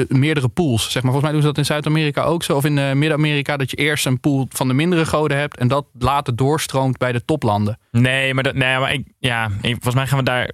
meerdere 0.08 0.48
pools? 0.48 0.82
Zeg 0.82 1.02
maar, 1.02 1.12
volgens 1.12 1.22
mij 1.22 1.32
doen 1.32 1.40
ze 1.40 1.46
dat 1.46 1.58
in 1.58 1.64
Zuid-Amerika 1.64 2.22
ook 2.22 2.42
zo. 2.42 2.56
Of 2.56 2.64
in 2.64 2.78
eh, 2.78 2.92
Midden-Amerika, 2.92 3.56
dat 3.56 3.70
je 3.70 3.76
eerst 3.76 4.06
een 4.06 4.20
pool 4.20 4.46
van 4.48 4.68
de 4.68 4.74
mindere 4.74 5.06
goden 5.06 5.38
hebt. 5.38 5.58
En 5.58 5.68
dat 5.68 5.86
later 5.98 6.36
doorstroomt 6.36 6.98
bij 6.98 7.12
de 7.12 7.24
toplanden. 7.24 7.78
Nee, 7.90 8.34
maar, 8.34 8.42
dat, 8.42 8.54
nee, 8.54 8.78
maar 8.78 8.92
ik, 8.92 9.06
ja, 9.18 9.46
ik, 9.46 9.72
volgens 9.72 9.94
mij 9.94 10.06
gaan 10.06 10.18
we 10.18 10.24
daar 10.24 10.50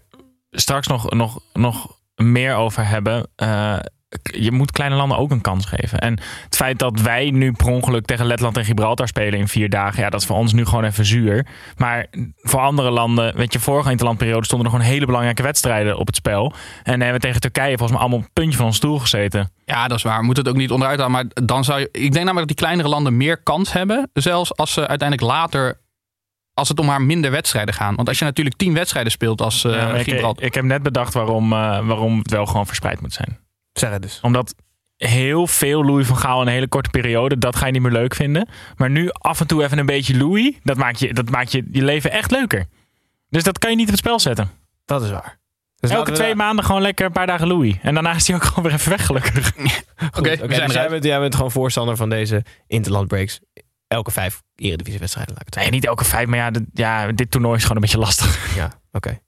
straks 0.50 0.86
nog, 0.86 1.10
nog, 1.10 1.40
nog 1.52 1.96
meer 2.16 2.54
over 2.54 2.88
hebben. 2.88 3.28
Eh, 3.36 3.78
je 4.22 4.52
moet 4.52 4.72
kleine 4.72 4.96
landen 4.96 5.18
ook 5.18 5.30
een 5.30 5.40
kans 5.40 5.66
geven. 5.66 5.98
En 5.98 6.18
het 6.44 6.56
feit 6.56 6.78
dat 6.78 7.00
wij 7.00 7.30
nu 7.30 7.52
per 7.52 7.66
ongeluk 7.66 8.06
tegen 8.06 8.26
Letland 8.26 8.56
en 8.56 8.64
Gibraltar 8.64 9.08
spelen 9.08 9.38
in 9.38 9.48
vier 9.48 9.68
dagen, 9.68 10.02
ja, 10.02 10.10
dat 10.10 10.20
is 10.20 10.26
voor 10.26 10.36
ons 10.36 10.52
nu 10.52 10.64
gewoon 10.64 10.84
even 10.84 11.04
zuur. 11.04 11.46
Maar 11.76 12.06
voor 12.36 12.60
andere 12.60 12.90
landen, 12.90 13.36
weet 13.36 13.52
je, 13.52 13.60
vorige 13.60 13.90
interlandperiode 13.90 14.44
stonden 14.44 14.66
er 14.66 14.72
gewoon 14.72 14.90
hele 14.90 15.06
belangrijke 15.06 15.42
wedstrijden 15.42 15.98
op 15.98 16.06
het 16.06 16.16
spel. 16.16 16.52
En 16.82 16.92
hebben 16.92 17.12
we 17.12 17.26
tegen 17.26 17.40
Turkije 17.40 17.68
volgens 17.68 17.90
mij 17.90 18.00
allemaal 18.00 18.18
op 18.18 18.24
het 18.24 18.32
puntje 18.32 18.56
van 18.56 18.66
ons 18.66 18.76
stoel 18.76 18.98
gezeten. 18.98 19.52
Ja, 19.64 19.88
dat 19.88 19.96
is 19.96 20.02
waar. 20.02 20.22
Moet 20.22 20.36
het 20.36 20.48
ook 20.48 20.56
niet 20.56 20.70
onderuit 20.70 20.98
halen. 20.98 21.12
Maar 21.12 21.44
dan 21.44 21.64
zou 21.64 21.80
je. 21.80 21.88
Ik 21.92 22.12
denk 22.12 22.14
namelijk 22.14 22.38
dat 22.38 22.48
die 22.48 22.56
kleinere 22.56 22.88
landen 22.88 23.16
meer 23.16 23.42
kans 23.42 23.72
hebben. 23.72 24.10
Zelfs 24.12 24.56
als 24.56 24.72
ze 24.72 24.86
uiteindelijk 24.86 25.30
later. 25.30 25.80
Als 26.54 26.68
het 26.68 26.78
om 26.78 26.86
maar 26.86 27.02
minder 27.02 27.30
wedstrijden 27.30 27.74
gaan. 27.74 27.94
Want 27.94 28.08
als 28.08 28.18
je 28.18 28.24
natuurlijk 28.24 28.56
tien 28.56 28.74
wedstrijden 28.74 29.12
speelt 29.12 29.40
als 29.40 29.62
Ja, 29.62 29.70
maar 29.70 30.00
ik, 30.00 30.08
Gibraltar. 30.08 30.44
ik 30.44 30.54
heb 30.54 30.64
net 30.64 30.82
bedacht 30.82 31.14
waarom, 31.14 31.52
eh, 31.52 31.86
waarom 31.86 32.18
het 32.18 32.30
wel 32.30 32.46
gewoon 32.46 32.66
verspreid 32.66 33.00
moet 33.00 33.12
zijn. 33.12 33.38
Zeg 33.78 33.90
het 33.90 34.02
dus. 34.02 34.18
Omdat 34.23 34.54
heel 34.97 35.47
veel 35.47 35.85
Louis 35.85 36.06
van 36.06 36.16
Gaal 36.16 36.40
in 36.40 36.47
een 36.47 36.52
hele 36.52 36.68
korte 36.68 36.90
periode, 36.90 37.38
dat 37.38 37.56
ga 37.56 37.66
je 37.66 37.73
niet 37.73 37.82
meer 37.82 37.92
leuk 37.92 38.14
vinden. 38.14 38.49
Maar 38.76 38.90
nu 38.90 39.11
af 39.12 39.40
en 39.40 39.47
toe 39.47 39.62
even 39.64 39.78
een 39.78 39.87
beetje 39.87 40.16
Louis, 40.16 40.54
dat 40.62 40.76
maakt 40.76 40.99
je, 40.99 41.14
dat 41.14 41.30
maakt 41.30 41.52
je, 41.52 41.64
je 41.73 41.85
leven 41.85 42.11
echt 42.11 42.30
leuker. 42.30 42.66
Dus 43.28 43.42
dat 43.42 43.58
kan 43.58 43.70
je 43.70 43.76
niet 43.76 43.87
op 43.87 43.90
het 43.90 44.00
spel 44.00 44.18
zetten. 44.20 44.50
Dat 44.85 45.02
is 45.02 45.11
waar. 45.11 45.38
Dus 45.80 45.90
Elke 45.90 46.12
twee 46.12 46.35
maanden 46.35 46.64
gewoon 46.64 46.82
lekker 46.82 47.06
een 47.06 47.12
paar 47.12 47.26
dagen 47.26 47.47
Louis. 47.47 47.75
En 47.82 47.94
daarna 47.94 48.14
is 48.14 48.26
hij 48.26 48.37
ook 48.37 48.44
gewoon 48.49 48.64
weer 48.64 48.73
even 48.73 48.90
weg 48.90 49.06
gelukkig. 49.06 49.52
Oké, 50.18 50.37
we 50.37 50.54
zijn 50.54 50.66
dus 50.66 50.75
jij 50.75 50.88
bent, 50.88 51.04
jij 51.04 51.20
bent 51.20 51.35
gewoon 51.35 51.50
voorstander 51.50 51.97
van 51.97 52.08
deze 52.11 52.44
interlandbreaks. 52.66 53.40
Elke 53.87 54.11
vijf 54.11 54.42
Eredivisiewedstrijden, 54.56 55.35
laat 55.35 55.42
ik 55.42 55.54
het 55.54 55.54
Nee, 55.54 55.64
zeggen. 55.64 55.80
niet 55.82 55.90
elke 55.90 56.04
vijf, 56.04 56.26
maar 56.28 56.38
ja, 56.38 56.50
dit, 56.50 56.62
ja, 56.73 57.12
dit 57.12 57.30
toernooi 57.30 57.56
is 57.56 57.62
gewoon 57.62 57.76
een 57.76 57.82
beetje 57.82 57.99
lastig. 57.99 58.56
Ja, 58.56 58.80
oké. 58.92 59.18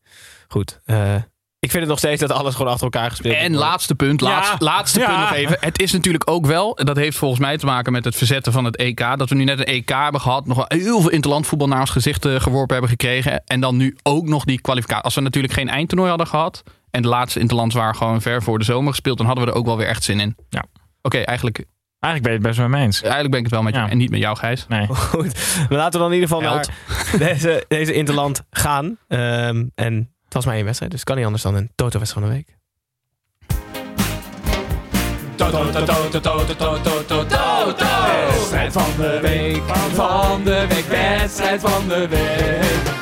Goed. 0.49 0.81
Eh, 0.85 1.15
ik 1.61 1.71
vind 1.71 1.83
het 1.83 1.89
nog 1.91 1.99
steeds 1.99 2.21
dat 2.21 2.33
alles 2.33 2.55
gewoon 2.55 2.71
achter 2.73 2.85
elkaar 2.85 3.11
gespeeld 3.11 3.35
En 3.35 3.41
moet 3.41 3.51
worden. 3.51 3.69
laatste 3.69 3.95
punt, 3.95 4.21
laatste, 4.21 4.57
Ja. 4.59 4.65
laatste 4.73 5.01
Ja. 5.01 5.07
punt 5.07 5.19
nog 5.19 5.33
even. 5.33 5.57
Het 5.61 5.81
is 5.83 5.93
natuurlijk 5.93 6.31
ook 6.31 6.47
wel, 6.47 6.77
en 6.79 6.87
dat 6.87 6.97
heeft 6.97 7.17
volgens 7.17 7.41
mij 7.41 7.57
te 7.59 7.67
maken 7.67 7.93
met 7.93 8.05
het 8.05 8.17
verzetten 8.17 8.53
van 8.53 8.65
het 8.65 8.77
EK. 8.77 8.99
Dat 9.17 9.29
we 9.29 9.35
nu 9.35 9.45
net 9.45 9.59
een 9.59 9.65
EK 9.65 9.89
hebben 9.89 10.21
gehad, 10.21 10.47
nog 10.47 10.57
wel 10.57 10.65
heel 10.69 11.01
veel 11.01 11.11
interlandvoetbal 11.11 11.69
naar 11.69 11.81
ons 11.81 11.91
gezicht 11.91 12.25
eh, 12.25 12.41
geworpen 12.41 12.73
hebben 12.73 12.91
gekregen. 12.91 13.43
En 13.47 13.61
dan 13.61 13.77
nu 13.77 13.97
ook 14.03 14.27
nog 14.27 14.45
die 14.45 14.61
kwalificatie. 14.61 15.05
Als 15.05 15.15
we 15.15 15.21
natuurlijk 15.21 15.53
geen 15.55 15.69
eindtoernooi 15.69 16.09
hadden 16.09 16.27
gehad 16.27 16.63
en 16.91 17.03
de 17.03 17.09
laatste 17.09 17.41
interlands 17.41 17.75
waren 17.75 17.95
gewoon 17.95 18.21
ver 18.23 18.43
voor 18.43 18.59
de 18.59 18.65
zomer 18.65 18.91
gespeeld, 18.91 19.17
dan 19.19 19.27
hadden 19.27 19.45
we 19.45 19.51
er 19.51 19.57
ook 19.57 19.67
wel 19.67 19.77
weer 19.77 19.87
echt 19.89 20.03
zin 20.05 20.21
in. 20.21 20.37
Ja. 20.49 20.65
Oké, 21.03 21.19
eigenlijk 21.19 21.65
Eigenlijk 21.99 22.33
ben 22.33 22.33
je 22.43 22.49
het 22.49 22.57
best 22.57 22.69
wel 22.71 22.79
mee 22.79 22.87
eens. 22.87 23.01
Eigenlijk 23.01 23.31
ben 23.31 23.39
ik 23.41 23.45
het 23.47 23.55
wel 23.55 23.63
met 23.65 23.75
Ja. 23.75 23.85
je 23.85 23.91
en 23.91 23.97
niet 23.99 24.11
met 24.11 24.21
jou, 24.21 24.37
Gijs. 24.37 24.67
Nee. 24.69 24.87
Goed, 25.13 25.35
maar 25.69 25.79
laten 25.79 25.93
we 25.93 25.99
dan 25.99 26.13
in 26.13 26.21
ieder 26.21 26.29
geval 26.29 26.43
Held. 26.53 26.69
naar 27.11 27.19
deze, 27.29 27.65
deze 27.69 27.93
Interland 27.93 28.43
gaan. 28.51 28.97
Ehm, 29.09 29.65
en 29.75 30.15
het 30.31 30.39
was 30.39 30.45
maar 30.45 30.55
één 30.55 30.65
wedstrijd, 30.65 30.93
dus 30.93 31.05
kan 31.05 31.17
niet 31.17 31.25
anders 31.25 31.43
dan 31.43 31.55
een 31.55 31.71
Toto-wedstrijd 31.75 32.27
van 32.27 32.35
de 32.35 32.39
week. 32.39 32.59
Wedstrijd 38.31 38.73
van 38.73 38.93
de 38.97 39.19
week, 39.23 39.63
van 39.95 40.45
de 40.45 40.67
week, 40.69 40.87
wedstrijd 40.87 41.61
van 41.61 41.89
de 41.89 42.09
week. 42.09 43.00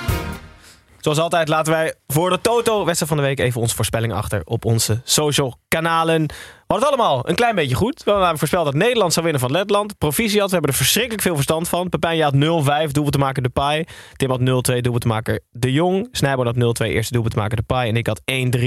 Zoals 1.09 1.23
altijd 1.23 1.49
laten 1.49 1.73
wij 1.73 1.95
voor 2.07 2.31
de 2.31 2.41
Toto-wedstrijd 2.41 3.13
van 3.13 3.17
de 3.17 3.27
week 3.27 3.39
even 3.39 3.61
onze 3.61 3.75
voorspelling 3.75 4.13
achter 4.13 4.43
op 4.45 4.65
onze 4.65 5.01
social 5.05 5.57
kanalen. 5.69 6.27
Hadden 6.67 6.89
het 6.89 6.99
allemaal 6.99 7.29
een 7.29 7.35
klein 7.35 7.55
beetje 7.55 7.75
goed. 7.75 8.05
We 8.05 8.11
namelijk 8.11 8.39
voorspeld 8.39 8.65
dat 8.65 8.75
Nederland 8.75 9.13
zou 9.13 9.25
winnen 9.25 9.43
van 9.43 9.51
Letland. 9.51 9.99
Proficiat, 9.99 10.47
we 10.47 10.53
hebben 10.53 10.71
er 10.71 10.77
verschrikkelijk 10.77 11.23
veel 11.23 11.35
verstand 11.35 11.69
van. 11.69 11.89
Pepijn 11.89 12.23
had 12.23 12.35
0-5, 12.35 12.39
doelpunt 12.39 13.13
te 13.13 13.19
maken 13.19 13.43
de 13.43 13.49
Pai. 13.49 13.85
Tim 14.17 14.31
had 14.31 14.41
0-2, 14.41 14.45
doelpunt 14.45 15.01
te 15.01 15.09
maken 15.09 15.43
de 15.51 15.73
Jong. 15.73 16.09
Snijboord 16.13 16.57
had 16.57 16.83
0-2, 16.83 16.87
eerste 16.87 17.13
doelpunt 17.13 17.35
te 17.35 17.41
maken 17.41 17.57
de 17.57 17.63
Pai. 17.63 17.89
En 17.89 17.97
ik 17.97 18.07
had 18.07 18.21
1-3, 18.21 18.65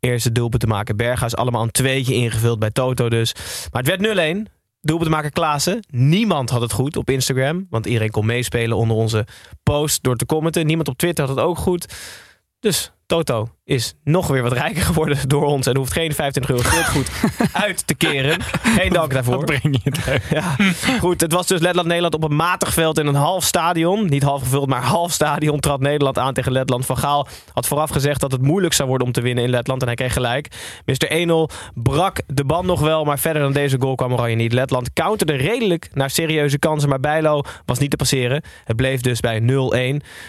eerste 0.00 0.32
doelpunt 0.32 0.62
te 0.62 0.68
maken 0.68 0.96
Berghuis. 0.96 1.36
Allemaal 1.36 1.62
een 1.62 1.70
tweetje 1.70 2.14
ingevuld 2.14 2.58
bij 2.58 2.70
Toto 2.70 3.08
dus. 3.08 3.34
Maar 3.72 3.82
het 3.82 4.00
werd 4.00 4.46
0-1. 4.48 4.55
Doelpunt 4.86 5.10
te 5.10 5.16
maken 5.16 5.32
Klaassen. 5.32 5.84
Niemand 5.90 6.50
had 6.50 6.60
het 6.60 6.72
goed 6.72 6.96
op 6.96 7.10
Instagram. 7.10 7.66
Want 7.70 7.86
iedereen 7.86 8.10
kon 8.10 8.26
meespelen 8.26 8.76
onder 8.76 8.96
onze 8.96 9.26
post 9.62 10.02
door 10.02 10.16
te 10.16 10.26
commenten. 10.26 10.66
Niemand 10.66 10.88
op 10.88 10.96
Twitter 10.96 11.26
had 11.26 11.36
het 11.36 11.44
ook 11.44 11.58
goed. 11.58 11.94
Dus 12.60 12.92
Toto 13.06 13.55
is 13.66 13.94
nog 14.04 14.26
weer 14.26 14.42
wat 14.42 14.52
rijker 14.52 14.82
geworden 14.82 15.18
door 15.28 15.44
ons. 15.44 15.66
En 15.66 15.76
hoeft 15.76 15.92
geen 15.92 16.12
25 16.12 16.56
euro 16.56 16.62
schuldgoed 16.68 17.10
uit 17.66 17.86
te 17.86 17.94
keren. 17.94 18.42
Geen 18.62 18.92
dank 18.92 19.12
daarvoor. 19.12 19.36
Wat 19.36 19.44
breng 19.44 19.78
je 19.82 19.90
het? 19.90 20.22
Ja, 20.30 20.56
goed. 20.98 21.20
Het 21.20 21.32
was 21.32 21.46
dus 21.46 21.60
Letland-Nederland 21.60 22.14
op 22.14 22.24
een 22.24 22.36
matig 22.36 22.72
veld 22.72 22.98
in 22.98 23.06
een 23.06 23.14
half 23.14 23.44
stadion. 23.44 24.08
Niet 24.08 24.22
half 24.22 24.42
gevuld, 24.42 24.68
maar 24.68 24.82
half 24.82 25.12
stadion 25.12 25.60
trad 25.60 25.80
Nederland 25.80 26.18
aan 26.18 26.34
tegen 26.34 26.52
Letland. 26.52 26.86
Van 26.86 26.96
Gaal 26.96 27.26
had 27.52 27.66
vooraf 27.66 27.90
gezegd 27.90 28.20
dat 28.20 28.32
het 28.32 28.42
moeilijk 28.42 28.74
zou 28.74 28.88
worden 28.88 29.06
om 29.06 29.12
te 29.12 29.20
winnen 29.20 29.44
in 29.44 29.50
Letland. 29.50 29.80
En 29.80 29.86
hij 29.86 29.96
kreeg 29.96 30.12
gelijk. 30.12 30.48
Mr. 30.84 31.48
1-0 31.50 31.54
brak 31.74 32.20
de 32.26 32.44
band 32.44 32.66
nog 32.66 32.80
wel, 32.80 33.04
maar 33.04 33.18
verder 33.18 33.42
dan 33.42 33.52
deze 33.52 33.76
goal 33.80 33.94
kwam 33.94 34.12
Oranje 34.12 34.36
niet. 34.36 34.52
Letland 34.52 34.92
counterde 34.92 35.34
redelijk 35.34 35.88
naar 35.92 36.10
serieuze 36.10 36.58
kansen, 36.58 36.88
maar 36.88 37.00
Bijlo 37.00 37.42
was 37.64 37.78
niet 37.78 37.90
te 37.90 37.96
passeren. 37.96 38.42
Het 38.64 38.76
bleef 38.76 39.00
dus 39.00 39.20
bij 39.20 39.40
0-1. 39.40 39.44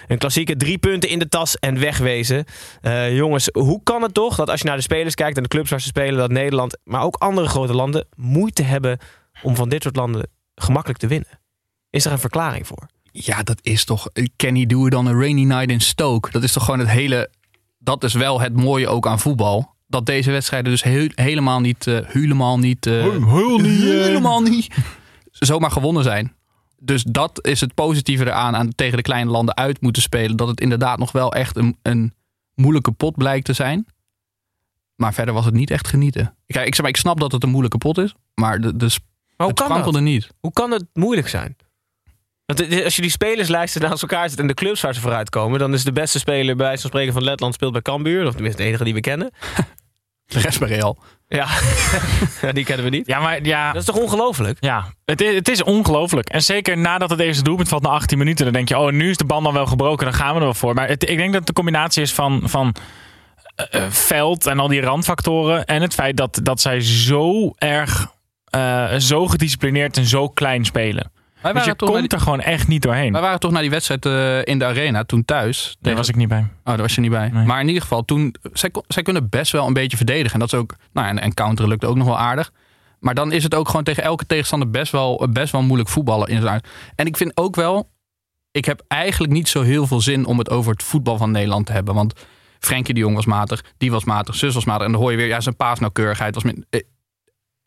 Een 0.08 0.18
klassieke 0.18 0.56
drie 0.56 0.78
punten 0.78 1.10
in 1.10 1.20
de 1.20 1.30
tas 1.30 1.60
en 1.60 1.80
wegwezen. 1.80 2.46
Eh, 2.82 3.16
jongens, 3.28 3.50
hoe 3.54 3.82
kan 3.84 4.02
het 4.02 4.14
toch 4.14 4.36
dat 4.36 4.50
als 4.50 4.60
je 4.62 4.68
naar 4.68 4.76
de 4.76 4.82
spelers 4.82 5.16
kijkt 5.16 5.38
en 5.38 5.44
de 5.44 5.50
clubs 5.50 5.70
waar 5.70 5.82
ze 5.82 5.88
spelen, 5.88 6.18
dat 6.20 6.32
Nederland, 6.32 6.78
maar 6.84 7.02
ook 7.02 7.16
andere 7.16 7.48
grote 7.48 7.74
landen, 7.74 8.08
moeite 8.16 8.64
hebben 8.64 8.98
om 9.42 9.56
van 9.56 9.70
dit 9.70 9.84
soort 9.84 9.96
landen 9.96 10.28
gemakkelijk 10.56 11.00
te 11.00 11.08
winnen? 11.08 11.40
Is 11.90 12.06
er 12.06 12.12
een 12.12 12.20
verklaring 12.20 12.68
voor? 12.68 12.88
Ja, 13.12 13.44
dat 13.44 13.60
is 13.62 13.86
toch. 13.86 14.08
Can 14.36 14.56
he 14.56 14.66
do 14.66 14.86
it 14.86 14.94
on 14.96 15.08
a 15.08 15.12
rainy 15.12 15.44
night 15.44 15.70
in 15.70 15.82
Stoke? 15.82 16.32
Dat 16.32 16.44
is 16.44 16.52
toch 16.54 16.64
gewoon 16.66 16.80
het 16.80 16.90
hele. 16.90 17.30
Dat 17.80 18.04
is 18.04 18.14
wel 18.14 18.42
het 18.42 18.56
mooie 18.56 18.88
ook 18.88 19.08
aan 19.08 19.20
voetbal. 19.20 19.76
Dat 19.88 20.06
deze 20.06 20.32
wedstrijden 20.32 20.72
dus 20.72 20.84
heel- 20.84 21.10
helemaal 21.16 21.60
niet. 21.60 21.88
eh, 21.88 22.00
helemaal 22.08 22.60
niet. 22.60 22.86
eh, 22.86 22.94
helemaal 24.04 24.42
niet. 24.42 24.76
Zomaar 25.32 25.72
gewonnen 25.72 26.04
zijn. 26.04 26.36
Dus 26.80 27.04
dat 27.04 27.46
is 27.46 27.62
het 27.62 27.74
positieve 27.74 28.26
eraan. 28.26 28.56
Aan 28.56 28.70
tegen 28.76 28.98
de 28.98 29.04
kleine 29.04 29.32
landen 29.32 29.56
uit 29.58 29.82
moeten 29.82 30.02
spelen. 30.02 30.38
Dat 30.38 30.48
het 30.48 30.62
inderdaad 30.62 31.00
nog 31.00 31.12
wel 31.12 31.34
echt 31.34 31.58
een, 31.58 31.78
een 31.82 32.14
moeilijke 32.58 32.92
pot 32.92 33.16
blijkt 33.16 33.46
te 33.46 33.54
zijn. 33.54 33.88
Maar 34.96 35.14
verder 35.14 35.34
was 35.34 35.46
het 35.46 35.54
niet 35.54 35.72
echt 35.72 35.88
genieten. 35.88 36.36
Kijk, 36.46 36.68
ik, 36.68 36.74
zeg 36.74 36.82
maar, 36.82 36.94
ik 36.94 36.98
snap 36.98 37.20
dat 37.20 37.32
het 37.32 37.44
een 37.44 37.50
moeilijke 37.50 37.78
pot 37.78 37.98
is. 37.98 38.16
Maar 38.36 38.60
de, 38.60 38.76
de, 38.76 38.86
Maar 38.86 38.94
hoe 39.38 39.48
het 39.48 39.60
kan 39.60 39.92
dat? 39.94 40.02
niet. 40.02 40.28
Hoe 40.40 40.54
kan 40.54 40.72
het 40.72 40.86
moeilijk 40.94 41.28
zijn? 41.28 41.56
Want 42.46 42.84
als 42.84 42.96
je 42.96 43.02
die 43.02 43.12
spelerslijsten 43.12 43.82
naast 43.82 44.02
elkaar 44.02 44.30
zet 44.30 44.40
en 44.40 44.48
de 44.48 44.54
clubs 44.54 44.82
waar 44.82 44.94
ze 44.94 45.02
vooruit 45.02 45.30
komen, 45.30 45.60
dan 45.60 45.74
is 45.74 45.84
de 45.84 45.92
beste 45.92 46.20
speler 46.20 46.56
bij 46.56 46.66
wijze 46.66 46.82
van 46.82 46.90
spreken 46.90 47.14
van 47.14 47.24
Letland 47.24 47.54
speelt 47.54 47.72
bij 47.72 47.82
Cambuur. 47.82 48.28
Of 48.28 48.34
tenminste 48.34 48.62
de 48.62 48.68
enige 48.68 48.84
die 48.84 48.94
we 48.94 49.00
kennen. 49.00 49.32
De 50.28 50.40
rest 50.40 50.60
bij 50.60 50.68
Real. 50.68 50.98
Ja, 51.28 51.48
Ja, 52.42 52.52
die 52.52 52.66
kennen 52.66 52.86
we 52.86 52.92
niet. 52.92 53.08
Ja, 53.08 53.20
maar 53.20 53.44
ja, 53.46 53.72
Dat 53.72 53.82
is 53.82 53.88
toch 53.88 53.98
ongelooflijk? 54.04 54.58
Ja, 54.60 54.86
het 55.06 55.22
is, 55.22 55.36
het 55.36 55.48
is 55.48 55.64
ongelooflijk. 55.64 56.30
En 56.30 56.42
zeker 56.42 56.78
nadat 56.78 57.10
het 57.10 57.20
eerste 57.20 57.44
doelpunt 57.44 57.70
valt 57.70 57.82
na 57.82 57.90
18 57.90 58.18
minuten, 58.18 58.46
dan 58.46 58.54
denk 58.54 58.70
je, 58.70 58.78
oh, 58.78 58.92
nu 58.92 59.10
is 59.10 59.18
de 59.18 59.26
band 59.26 59.44
dan 59.44 59.54
wel 59.54 59.66
gebroken, 59.66 60.06
dan 60.06 60.14
gaan 60.16 60.34
we 60.34 60.40
er 60.40 60.44
wel 60.46 60.54
voor. 60.54 60.74
Maar 60.74 60.88
het, 60.88 61.10
ik 61.10 61.18
denk 61.18 61.30
dat 61.30 61.38
het 61.38 61.48
de 61.48 61.54
combinatie 61.54 62.02
is 62.02 62.14
van, 62.14 62.42
van 62.44 62.76
eh, 63.56 63.66
eh, 63.84 63.92
veld 63.92 64.46
en 64.46 64.60
al 64.60 64.68
die 64.68 64.82
randfactoren 64.82 65.66
en 65.66 65.82
het 65.82 65.94
feit 65.94 66.18
dat, 66.18 66.40
dat 66.44 66.62
zij 66.62 66.82
zo 66.82 67.54
erg, 67.58 68.08
eh, 68.46 68.96
zo 68.96 69.28
gedisciplineerd 69.28 69.98
en 69.98 70.06
zo 70.06 70.30
klein 70.30 70.66
spelen. 70.66 71.12
Wij 71.42 71.54
Dus 71.54 71.66
je 71.66 71.76
komt 71.76 72.00
die, 72.00 72.08
er 72.08 72.20
gewoon 72.20 72.40
echt 72.42 72.68
niet 72.68 72.82
doorheen. 72.82 73.12
wij 73.12 73.22
waren 73.22 73.40
toch 73.40 73.52
naar 73.52 73.62
die 73.62 73.70
wedstrijd 73.70 74.06
eh, 74.06 74.54
in 74.54 74.60
de 74.60 74.66
arena 74.66 75.04
toen 75.04 75.26
thuis. 75.26 75.78
Daar 75.82 75.96
was 75.96 76.10
ik 76.10 76.16
niet 76.16 76.28
bij. 76.28 76.40
Oh, 76.40 76.48
daar 76.64 76.78
was 76.78 76.96
je 76.96 77.02
niet 77.02 77.12
bij. 77.12 77.30
Nee. 77.30 77.46
Maar 77.46 77.60
in 77.62 77.68
ieder 77.68 77.82
geval, 77.82 78.06
toen, 78.06 78.36
zij, 78.54 78.72
zij 78.88 79.04
kunnen 79.04 79.30
best 79.30 79.52
wel 79.52 79.68
een 79.68 79.74
beetje 79.74 79.98
verdedigen. 79.98 80.34
En 80.34 80.40
dat 80.40 80.54
is 80.54 80.60
ook, 80.60 80.76
nou 80.94 81.06
ja, 81.08 81.12
en, 81.14 81.20
en 81.20 81.34
counteren 81.34 81.70
lukt 81.72 81.86
ook 81.86 81.96
nog 81.96 82.08
wel 82.08 82.18
aardig. 82.20 82.52
Maar 83.00 83.14
dan 83.16 83.32
is 83.32 83.44
het 83.44 83.56
ook 83.56 83.68
gewoon 83.68 83.84
tegen 83.84 84.04
elke 84.04 84.26
tegenstander 84.26 84.70
best 84.70 84.92
wel, 84.92 85.28
best 85.32 85.52
wel 85.52 85.62
moeilijk 85.62 85.90
voetballen. 85.90 86.28
In 86.28 86.42
zijn 86.42 86.62
en 86.96 87.06
ik 87.06 87.18
vind 87.18 87.32
ook 87.38 87.56
wel, 87.56 87.90
ik 88.52 88.66
heb 88.66 88.84
eigenlijk 88.88 89.34
niet 89.34 89.48
zo 89.48 89.62
heel 89.62 89.88
veel 89.88 90.02
zin 90.02 90.26
om 90.26 90.38
het 90.38 90.50
over 90.50 90.72
het 90.72 90.84
voetbal 90.84 91.18
van 91.18 91.32
Nederland 91.32 91.66
te 91.66 91.72
hebben. 91.72 91.94
Want 91.96 92.14
Frenkie 92.60 92.94
de 92.94 93.00
Jong 93.00 93.16
was 93.16 93.26
matig, 93.26 93.64
die 93.78 93.92
was 93.92 94.04
matig, 94.04 94.36
zus 94.36 94.54
was 94.54 94.66
matig. 94.66 94.86
En 94.86 94.92
dan 94.92 95.02
hoor 95.02 95.12
je 95.12 95.18
weer, 95.18 95.28
ja, 95.28 95.40
zijn 95.42 95.56
paasnauwkeurigheid 95.56 96.34
was... 96.36 96.44
min- 96.44 96.66
eh, 96.70 96.82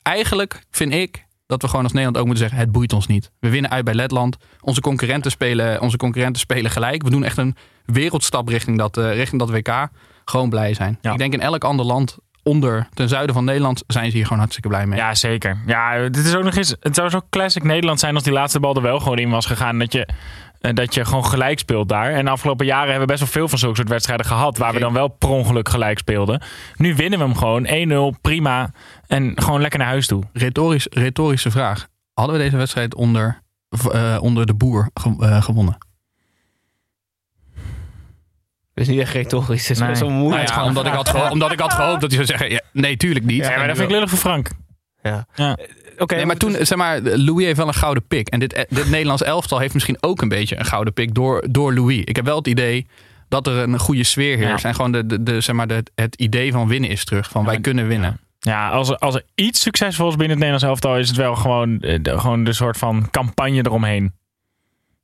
Eigenlijk 0.03 0.63
vind 0.71 0.93
ik 0.93 1.27
dat 1.51 1.63
we 1.63 1.69
gewoon 1.69 1.85
als 1.85 1.93
Nederland 1.93 2.19
ook 2.19 2.27
moeten 2.27 2.43
zeggen, 2.43 2.61
het 2.61 2.73
boeit 2.73 2.93
ons 2.93 3.07
niet. 3.07 3.31
We 3.41 3.49
winnen 3.49 3.71
uit 3.71 3.85
bij 3.85 3.95
Letland. 3.95 4.37
Onze 4.61 4.81
concurrenten 4.81 5.31
spelen, 5.31 5.81
onze 5.81 5.97
concurrenten 5.97 6.41
spelen 6.41 6.71
gelijk. 6.71 7.03
We 7.03 7.11
doen 7.11 7.25
echt 7.25 7.37
een 7.37 7.57
wereldstap 7.85 8.49
richting 8.49 8.79
dat, 8.79 8.97
eh, 8.97 9.15
richting 9.15 9.41
dat 9.41 9.51
WK. 9.51 9.89
Gewoon 10.25 10.49
blij 10.49 10.75
zijn. 10.75 10.99
Ja. 11.01 11.13
Ik 11.13 11.19
denk 11.19 11.33
in 11.33 11.41
elk 11.41 11.65
ander 11.65 11.87
land 11.87 12.19
onder, 12.43 12.89
ten 12.95 13.09
zuiden 13.09 13.35
van 13.35 13.45
Nederland, 13.45 13.85
zijn 13.87 14.11
ze 14.11 14.17
hier 14.17 14.25
gewoon 14.25 14.39
hartstikke 14.39 14.69
blij 14.69 14.87
mee. 14.87 14.99
Ja, 14.99 15.15
zeker. 15.15 15.59
Ja, 15.67 16.09
dit 16.09 16.25
is 16.25 16.35
ook 16.35 16.45
nog 16.45 16.57
eens. 16.57 16.75
Het 16.81 16.95
zou 16.95 17.09
zo 17.09 17.21
classic 17.31 17.63
Nederland 17.63 18.01
zijn 18.01 18.15
als 18.15 18.23
die 18.25 18.33
laatste 18.33 18.61
bal 18.61 18.75
er 18.75 18.83
wel 18.83 19.01
gewoon 19.01 19.19
in 19.19 19.31
was 19.31 19.47
gegaan. 19.47 19.79
Dat 19.79 19.93
je, 19.93 20.09
dat 20.61 20.95
je 20.95 21.05
gewoon 21.05 21.25
gelijk 21.25 21.59
speelt 21.59 21.89
daar. 21.89 22.13
En 22.13 22.25
de 22.25 22.31
afgelopen 22.31 22.67
jaren 22.67 22.89
hebben 22.91 23.01
we 23.01 23.13
best 23.13 23.19
wel 23.21 23.29
veel 23.33 23.49
van 23.49 23.59
zulke 23.59 23.77
soort 23.77 23.89
wedstrijden 23.89 24.27
gehad. 24.27 24.59
Waar 24.59 24.73
we 24.73 24.79
dan 24.79 24.93
wel 24.93 25.09
per 25.09 25.29
ongeluk 25.29 25.69
gelijk 25.69 25.99
speelden. 25.99 26.43
Nu 26.77 26.95
winnen 26.95 27.19
we 27.19 27.25
hem 27.25 27.37
gewoon 27.37 27.67
1-0, 28.15 28.21
prima. 28.21 28.71
En 29.07 29.33
gewoon 29.43 29.61
lekker 29.61 29.79
naar 29.79 29.89
huis 29.89 30.07
toe. 30.07 30.23
Retorisch, 30.33 30.87
retorische 30.91 31.51
vraag. 31.51 31.87
Hadden 32.15 32.37
we 32.37 32.43
deze 32.43 32.57
wedstrijd 32.57 32.95
onder, 32.95 33.43
eh, 33.93 34.19
onder 34.21 34.47
de 34.47 34.55
boer 34.55 34.91
ge- 34.95 35.17
eh, 35.21 35.43
gewonnen? 35.43 35.79
Dat 38.75 38.89
is 38.89 38.89
niet 38.89 39.01
echt 39.01 39.13
retorisch. 39.13 39.61
Het 39.63 39.71
is 39.71 39.79
Nee. 39.79 39.89
best 39.89 40.01
wel 40.01 40.11
Nou 40.11 40.23
moeilijk. 40.23 40.49
ja, 40.49 40.65
omdat, 40.65 40.87
ik 40.87 40.93
had 40.93 41.31
omdat 41.31 41.53
ik 41.53 41.61
had 41.61 41.73
gehoopt 41.73 42.01
dat 42.01 42.13
hij 42.13 42.25
zou 42.25 42.39
zeggen, 42.39 42.51
ja, 42.51 42.61
nee, 42.73 42.97
tuurlijk 42.97 43.25
niet. 43.25 43.45
Ja, 43.45 43.57
maar 43.57 43.67
dat 43.67 43.77
vind 43.77 43.89
ik 43.89 43.95
lullig 43.95 44.09
voor 44.11 44.19
Frank. 44.19 44.51
Ja. 45.03 45.27
Ja. 45.35 45.57
Nee, 46.07 46.27
maar 46.27 46.37
toen, 46.37 46.57
zeg 46.61 46.79
maar, 46.79 47.01
Louis 47.03 47.45
heeft 47.45 47.57
wel 47.57 47.67
een 47.67 47.75
gouden 47.75 48.07
pik. 48.07 48.29
En 48.29 48.41
dit, 48.41 48.67
dit 48.69 48.91
Nederlands 48.91 49.23
elftal 49.23 49.59
heeft 49.59 49.75
misschien 49.75 49.97
ook 50.01 50.23
een 50.23 50.29
beetje 50.29 50.59
een 50.59 50.65
gouden 50.65 50.93
pik 50.93 51.15
door, 51.15 51.47
door 51.51 51.75
Louis. 51.75 52.01
Ik 52.05 52.17
heb 52.17 52.25
wel 52.25 52.37
het 52.37 52.47
idee 52.47 52.87
dat 53.29 53.47
er 53.47 53.57
een 53.57 53.79
goede 53.79 54.05
sfeer 54.05 54.37
heerst. 54.37 54.63
Ja. 54.63 54.69
En 54.69 54.75
gewoon 54.75 54.93
de, 54.93 55.07
de, 55.07 55.23
de, 55.23 55.41
zeg 55.41 55.57
maar 55.57 55.67
de, 55.67 55.83
het 55.95 56.15
idee 56.15 56.53
van 56.53 56.69
winnen 56.69 56.91
is 56.91 57.05
terug. 57.05 57.31
Van 57.31 57.45
wij 57.45 57.61
kunnen 57.61 57.87
winnen. 57.87 58.21
Ja, 58.39 58.69
als 58.69 58.89
er, 58.89 58.97
als 58.97 59.15
er 59.15 59.23
iets 59.35 59.61
succesvols 59.61 60.17
binnen 60.17 60.39
het 60.39 60.47
Nederlands 60.47 60.65
elftal 60.65 60.99
is, 60.99 61.09
het 61.09 61.17
wel 61.17 61.37
gewoon, 61.37 61.81
eh, 61.81 61.99
de, 62.03 62.19
gewoon 62.19 62.45
de 62.45 62.53
soort 62.53 62.77
van 62.77 63.11
campagne 63.11 63.59
eromheen. 63.59 64.13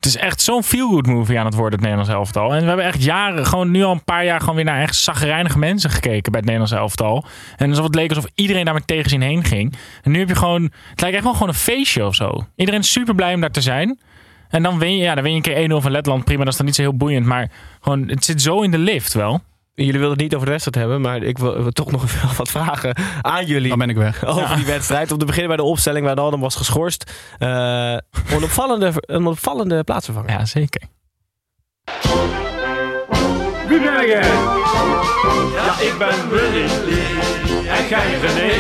Het 0.06 0.14
is 0.14 0.20
echt 0.20 0.40
zo'n 0.40 0.62
feel-good 0.62 1.06
movie 1.06 1.38
aan 1.38 1.44
het 1.44 1.54
worden, 1.54 1.72
het 1.72 1.80
Nederlands 1.80 2.12
elftal. 2.12 2.54
En 2.54 2.60
we 2.60 2.66
hebben 2.66 2.84
echt 2.84 3.02
jaren, 3.02 3.46
gewoon 3.46 3.70
nu 3.70 3.82
al 3.82 3.92
een 3.92 4.04
paar 4.04 4.25
jaar, 4.25 4.40
gewoon 4.40 4.54
weer 4.54 4.64
naar 4.64 4.80
echt 4.80 4.96
zagrijnige 4.96 5.58
mensen 5.58 5.90
gekeken 5.90 6.32
bij 6.32 6.40
het 6.40 6.50
Nederlands 6.50 6.72
elftal. 6.72 7.25
En 7.56 7.68
alsof 7.68 7.84
het 7.84 7.94
leek 7.94 8.08
alsof 8.08 8.30
iedereen 8.34 8.64
daar 8.64 8.75
met 8.75 8.86
tegenzin 8.86 9.20
heen 9.20 9.44
ging. 9.44 9.76
En 10.02 10.10
nu 10.10 10.18
heb 10.18 10.28
je 10.28 10.34
gewoon, 10.34 10.62
het 10.90 11.00
lijkt 11.00 11.16
echt 11.16 11.25
wel 11.25 11.32
gewoon 11.32 11.48
een 11.48 11.54
feestje 11.54 12.06
of 12.06 12.14
zo. 12.14 12.46
Iedereen 12.56 12.80
is 12.80 12.92
super 12.92 13.14
blij 13.14 13.34
om 13.34 13.40
daar 13.40 13.50
te 13.50 13.60
zijn. 13.60 13.98
En 14.48 14.62
dan 14.62 14.78
win 14.78 14.96
je, 14.96 15.02
ja, 15.02 15.14
dan 15.14 15.22
win 15.22 15.32
je 15.32 15.50
een 15.50 15.68
keer 15.68 15.70
1-0 15.70 15.82
van 15.82 15.90
Letland. 15.90 16.25
Prima, 16.25 16.44
dat 16.44 16.52
is 16.52 16.56
dan 16.56 16.66
niet 16.66 16.75
zo 16.75 16.82
heel 16.82 16.96
boeiend. 16.96 17.26
Maar 17.26 17.50
gewoon, 17.80 18.08
het 18.08 18.25
zit 18.25 18.42
zo 18.42 18.60
in 18.60 18.70
de 18.70 18.78
lift 18.78 19.12
wel. 19.12 19.40
Jullie 19.85 19.92
wilden 19.92 20.11
het 20.11 20.21
niet 20.21 20.35
over 20.35 20.47
de 20.47 20.52
wedstrijd 20.52 20.76
hebben, 20.76 21.00
maar 21.00 21.23
ik 21.23 21.38
wil, 21.38 21.71
toch 21.71 21.90
nog 21.90 22.02
even 22.06 22.37
wat 22.37 22.49
vragen 22.49 22.97
aan 23.23 23.47
jullie. 23.47 23.68
Dan 23.68 23.78
ben 23.78 23.88
ik 23.88 23.97
weg. 23.97 24.25
over 24.25 24.56
die 24.56 24.64
wedstrijd. 24.64 25.12
Om 25.12 25.18
te 25.18 25.25
beginnen 25.25 25.49
bij 25.49 25.64
de 25.64 25.71
opstelling 25.71 26.06
waar 26.06 26.16
Adam 26.16 26.40
was 26.40 26.54
geschorst. 26.54 27.12
Eh, 27.38 27.49
een, 28.28 28.42
opvallende, 28.42 28.92
een 28.97 29.26
opvallende 29.26 29.85
plaatsvervanger. 29.85 30.30
Ja, 30.30 30.45
zeker. 30.45 30.83
Wie 33.68 33.80
ben? 33.80 34.06
Ja, 35.54 35.80
ik 35.80 35.95
ben 35.99 36.28
Willy 36.28 36.64
en 37.68 37.88
jij 37.88 38.18
René. 38.21 38.52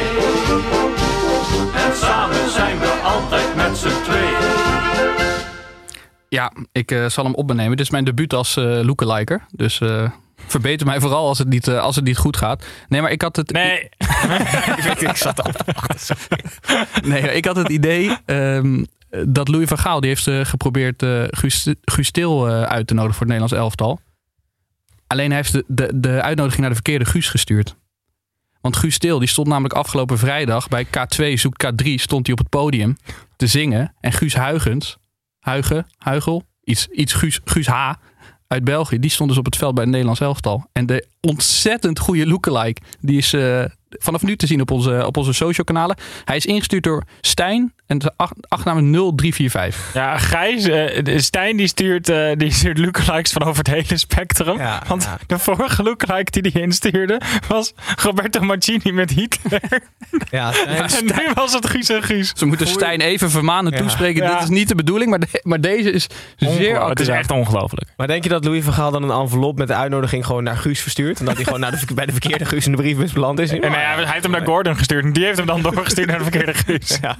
En 1.74 1.96
samen 1.96 2.50
zijn 2.50 2.78
we 2.78 3.00
altijd 3.04 3.56
met 3.56 3.76
z'n 3.76 4.02
tweeën. 4.04 5.14
Ja, 6.28 6.52
ik 6.72 6.90
eh, 6.90 7.06
zal 7.06 7.24
hem 7.24 7.34
opnemen. 7.34 7.76
Dit 7.76 7.86
is 7.86 7.90
mijn 7.90 8.04
debuut 8.04 8.34
als 8.34 8.56
eh 8.56 8.64
lookalike. 8.82 9.40
Dus 9.50 9.80
eh, 9.80 10.10
Verbeter 10.46 10.86
mij 10.86 11.00
vooral 11.00 11.26
als 11.26 11.38
het 11.38 11.48
niet, 11.48 11.68
eh, 11.68 11.80
als 11.80 11.96
het 11.96 12.04
niet 12.04 12.16
goed 12.16 12.36
gaat. 12.36 12.64
Nee, 12.88 13.00
maar 13.00 13.10
ik 13.10 13.22
had 13.22 13.36
het, 13.36 13.50
Nee, 13.50 13.88
ik 15.10 15.16
zat 15.16 15.42
wachten. 15.42 16.16
nee, 17.02 17.22
ik 17.22 17.44
had 17.44 17.56
het 17.56 17.68
idee 17.68 18.16
ehm, 18.24 18.84
dat 19.24 19.48
Louis 19.48 19.68
van 19.68 19.78
Gaal... 19.78 20.00
die 20.00 20.08
heeft 20.08 20.26
eh, 20.26 20.44
geprobeerd 20.44 20.98
Til 22.10 22.48
eh, 22.48 22.62
uit 22.62 22.86
te 22.86 22.94
nodigen 22.94 23.16
voor 23.16 23.26
het 23.26 23.36
Nederlands 23.36 23.52
elftal. 23.52 24.00
Alleen 25.06 25.26
hij 25.26 25.36
heeft 25.36 25.52
de, 25.52 25.64
de, 25.66 25.90
de 25.94 26.22
uitnodiging 26.22 26.60
naar 26.60 26.70
de 26.70 26.82
verkeerde 26.82 27.04
Guus 27.04 27.28
gestuurd. 27.28 27.76
Want 28.60 28.76
Guus 28.76 28.98
Til 28.98 29.18
die 29.18 29.28
stond 29.28 29.48
namelijk 29.48 29.74
afgelopen 29.74 30.18
vrijdag... 30.18 30.68
bij 30.68 30.86
K2 30.86 31.32
zoek 31.32 31.64
K3 31.64 31.94
stond 31.94 32.26
hij 32.26 32.36
op 32.36 32.38
het 32.38 32.48
podium 32.48 32.96
te 33.36 33.46
zingen. 33.46 33.94
En 34.00 34.12
Guus 34.12 34.34
Huigens, 34.34 34.96
Huigen, 35.38 35.86
Huigel, 35.98 36.44
iets, 36.64 36.86
iets 36.86 37.12
Guus, 37.12 37.40
Guus 37.44 37.66
H... 37.66 37.92
uit 38.48 38.64
België, 38.64 38.98
die 38.98 39.10
stond 39.10 39.28
dus 39.28 39.38
op 39.38 39.44
het 39.44 39.56
veld 39.56 39.74
bij 39.74 39.82
het 39.82 39.92
Nederlands 39.92 40.20
elftal. 40.20 40.66
En 40.72 40.86
de 40.86 41.06
ontzettend 41.20 41.98
goede 41.98 42.26
lookalike, 42.26 42.80
die 43.00 43.16
is 43.16 43.32
eh, 43.32 43.64
vanaf 43.88 44.22
nu 44.22 44.36
te 44.36 44.46
zien 44.46 44.60
op 44.60 44.70
onze, 44.70 45.06
op 45.06 45.16
onze 45.16 45.32
social 45.32 45.64
kanalen. 45.66 45.96
Hij 46.24 46.36
is 46.36 46.46
ingestuurd 46.46 46.82
door 46.84 47.02
Stijn 47.20 47.72
en 47.86 47.98
de 47.98 48.12
ach- 48.16 48.32
achternaam 48.48 48.78
is 48.84 48.90
0345. 48.90 49.90
ja, 49.94 50.18
Gijs, 50.18 50.64
eh, 50.64 51.02
de- 51.04 51.20
Stijn 51.20 51.56
die 51.56 51.66
stuurt, 51.66 52.08
eh, 52.08 52.32
die 52.36 52.50
stuurt 52.50 52.78
lookalikes 52.78 53.32
van 53.32 53.42
over 53.42 53.58
het 53.58 53.66
hele 53.66 53.96
spectrum. 53.98 54.58
Ja, 54.58 54.82
Want 54.88 55.02
ja. 55.02 55.18
de 55.26 55.38
vorige 55.38 55.82
lookalike 55.82 56.40
die 56.40 56.52
hij 56.52 56.62
instuurde 56.62 57.20
was 57.48 57.72
Roberto 58.02 58.40
Mancini 58.40 58.92
met 58.92 59.10
Hitler. 59.10 59.60
Ja, 60.30 60.52
en 60.66 61.04
nu 61.04 61.30
was 61.34 61.52
het 61.52 61.66
Guus 61.70 61.88
en 61.88 62.02
Guus. 62.02 62.32
Ze 62.36 62.46
moeten 62.46 62.66
Stijn 62.66 63.00
even 63.00 63.30
vermanen 63.30 63.72
Ja. 63.72 63.78
toespreken. 63.78 64.22
Ja. 64.22 64.32
Dit 64.32 64.42
is 64.42 64.48
niet 64.48 64.68
de 64.68 64.74
bedoeling, 64.74 65.10
maar, 65.10 65.18
de- 65.20 65.40
maar 65.42 65.60
deze 65.60 65.90
is 65.90 66.06
zeer. 66.36 66.88
Het 66.88 67.00
is 67.00 67.08
echt 67.08 67.30
ongelooflijk. 67.30 67.88
Maar 67.96 68.06
denk 68.06 68.22
je 68.22 68.28
dat 68.28 68.44
Louis 68.44 68.64
van 68.64 68.72
Gaal 68.72 68.90
dan 68.90 69.02
een 69.02 69.20
envelop 69.20 69.58
met 69.58 69.68
de 69.68 69.74
uitnodiging 69.74 70.26
gewoon 70.26 70.42
naar 70.44 70.56
Guus 70.56 70.80
verstuurt? 70.80 71.18
En 71.18 71.24
dat 71.24 71.34
hij 71.34 71.44
gewoon 71.44 71.60
naar 71.60 71.70
de, 71.86 71.94
bij 71.94 72.06
de 72.06 72.12
verkeerde 72.12 72.44
Guus 72.44 72.64
in 72.66 72.70
de 72.72 72.76
briefbus 72.78 73.12
beland 73.12 73.38
is? 73.38 73.50
En 73.50 73.70
ja, 73.80 73.94
hij 73.94 74.12
heeft 74.12 74.22
hem 74.22 74.32
naar 74.32 74.44
Gordon 74.46 74.76
gestuurd 74.76 75.04
en 75.04 75.12
die 75.12 75.24
heeft 75.24 75.36
hem 75.38 75.46
dan 75.46 75.62
doorgestuurd 75.72 76.08
naar 76.08 76.18
de 76.18 76.24
verkeerde 76.24 76.54
Guus. 76.54 76.98
Ja. 77.00 77.16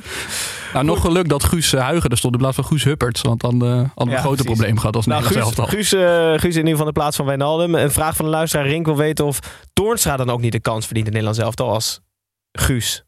Nou, 0.73 0.85
nog 0.85 1.01
geluk 1.01 1.29
dat 1.29 1.45
Guus 1.45 1.73
eh, 1.73 1.81
Huigen 1.81 2.11
er 2.11 2.17
stond 2.17 2.35
in 2.35 2.41
plaats 2.41 2.57
van 2.57 2.65
Guus 2.65 2.85
Hupperts. 2.85 3.21
Want 3.21 3.41
dan 3.41 3.53
eh, 3.63 3.69
hadden 3.69 3.87
we 3.95 4.05
Ja, 4.05 4.13
een 4.13 4.19
groter 4.19 4.29
precies. 4.29 4.45
probleem 4.45 4.79
gehad 4.79 4.97
als 4.97 5.07
Nou, 5.07 5.23
Nederlands 5.23 5.55
Guus, 5.57 5.59
elftal. 5.59 5.79
Guus, 5.79 5.93
eh, 5.93 6.41
Guus 6.41 6.55
in 6.55 6.59
ieder 6.59 6.71
geval 6.71 6.85
de 6.87 6.93
plaats 6.93 7.17
van 7.17 7.27
Wijnaldum. 7.27 7.75
Een 7.75 7.91
vraag 7.91 8.17
van 8.17 8.25
de 8.25 8.31
luisteraar 8.31 8.67
Rink 8.67 8.87
wil 8.87 8.97
weten 8.97 9.25
of 9.25 9.39
Toornstra 9.73 10.17
dan 10.17 10.31
ook 10.31 10.41
niet 10.41 10.53
de 10.53 10.61
kans 10.61 10.87
verdient 10.87 11.07
in 11.07 11.15
het 11.15 11.23
Nederlands 11.25 11.39
elftal 11.59 11.75
als 11.75 12.01
Guus 12.53 13.05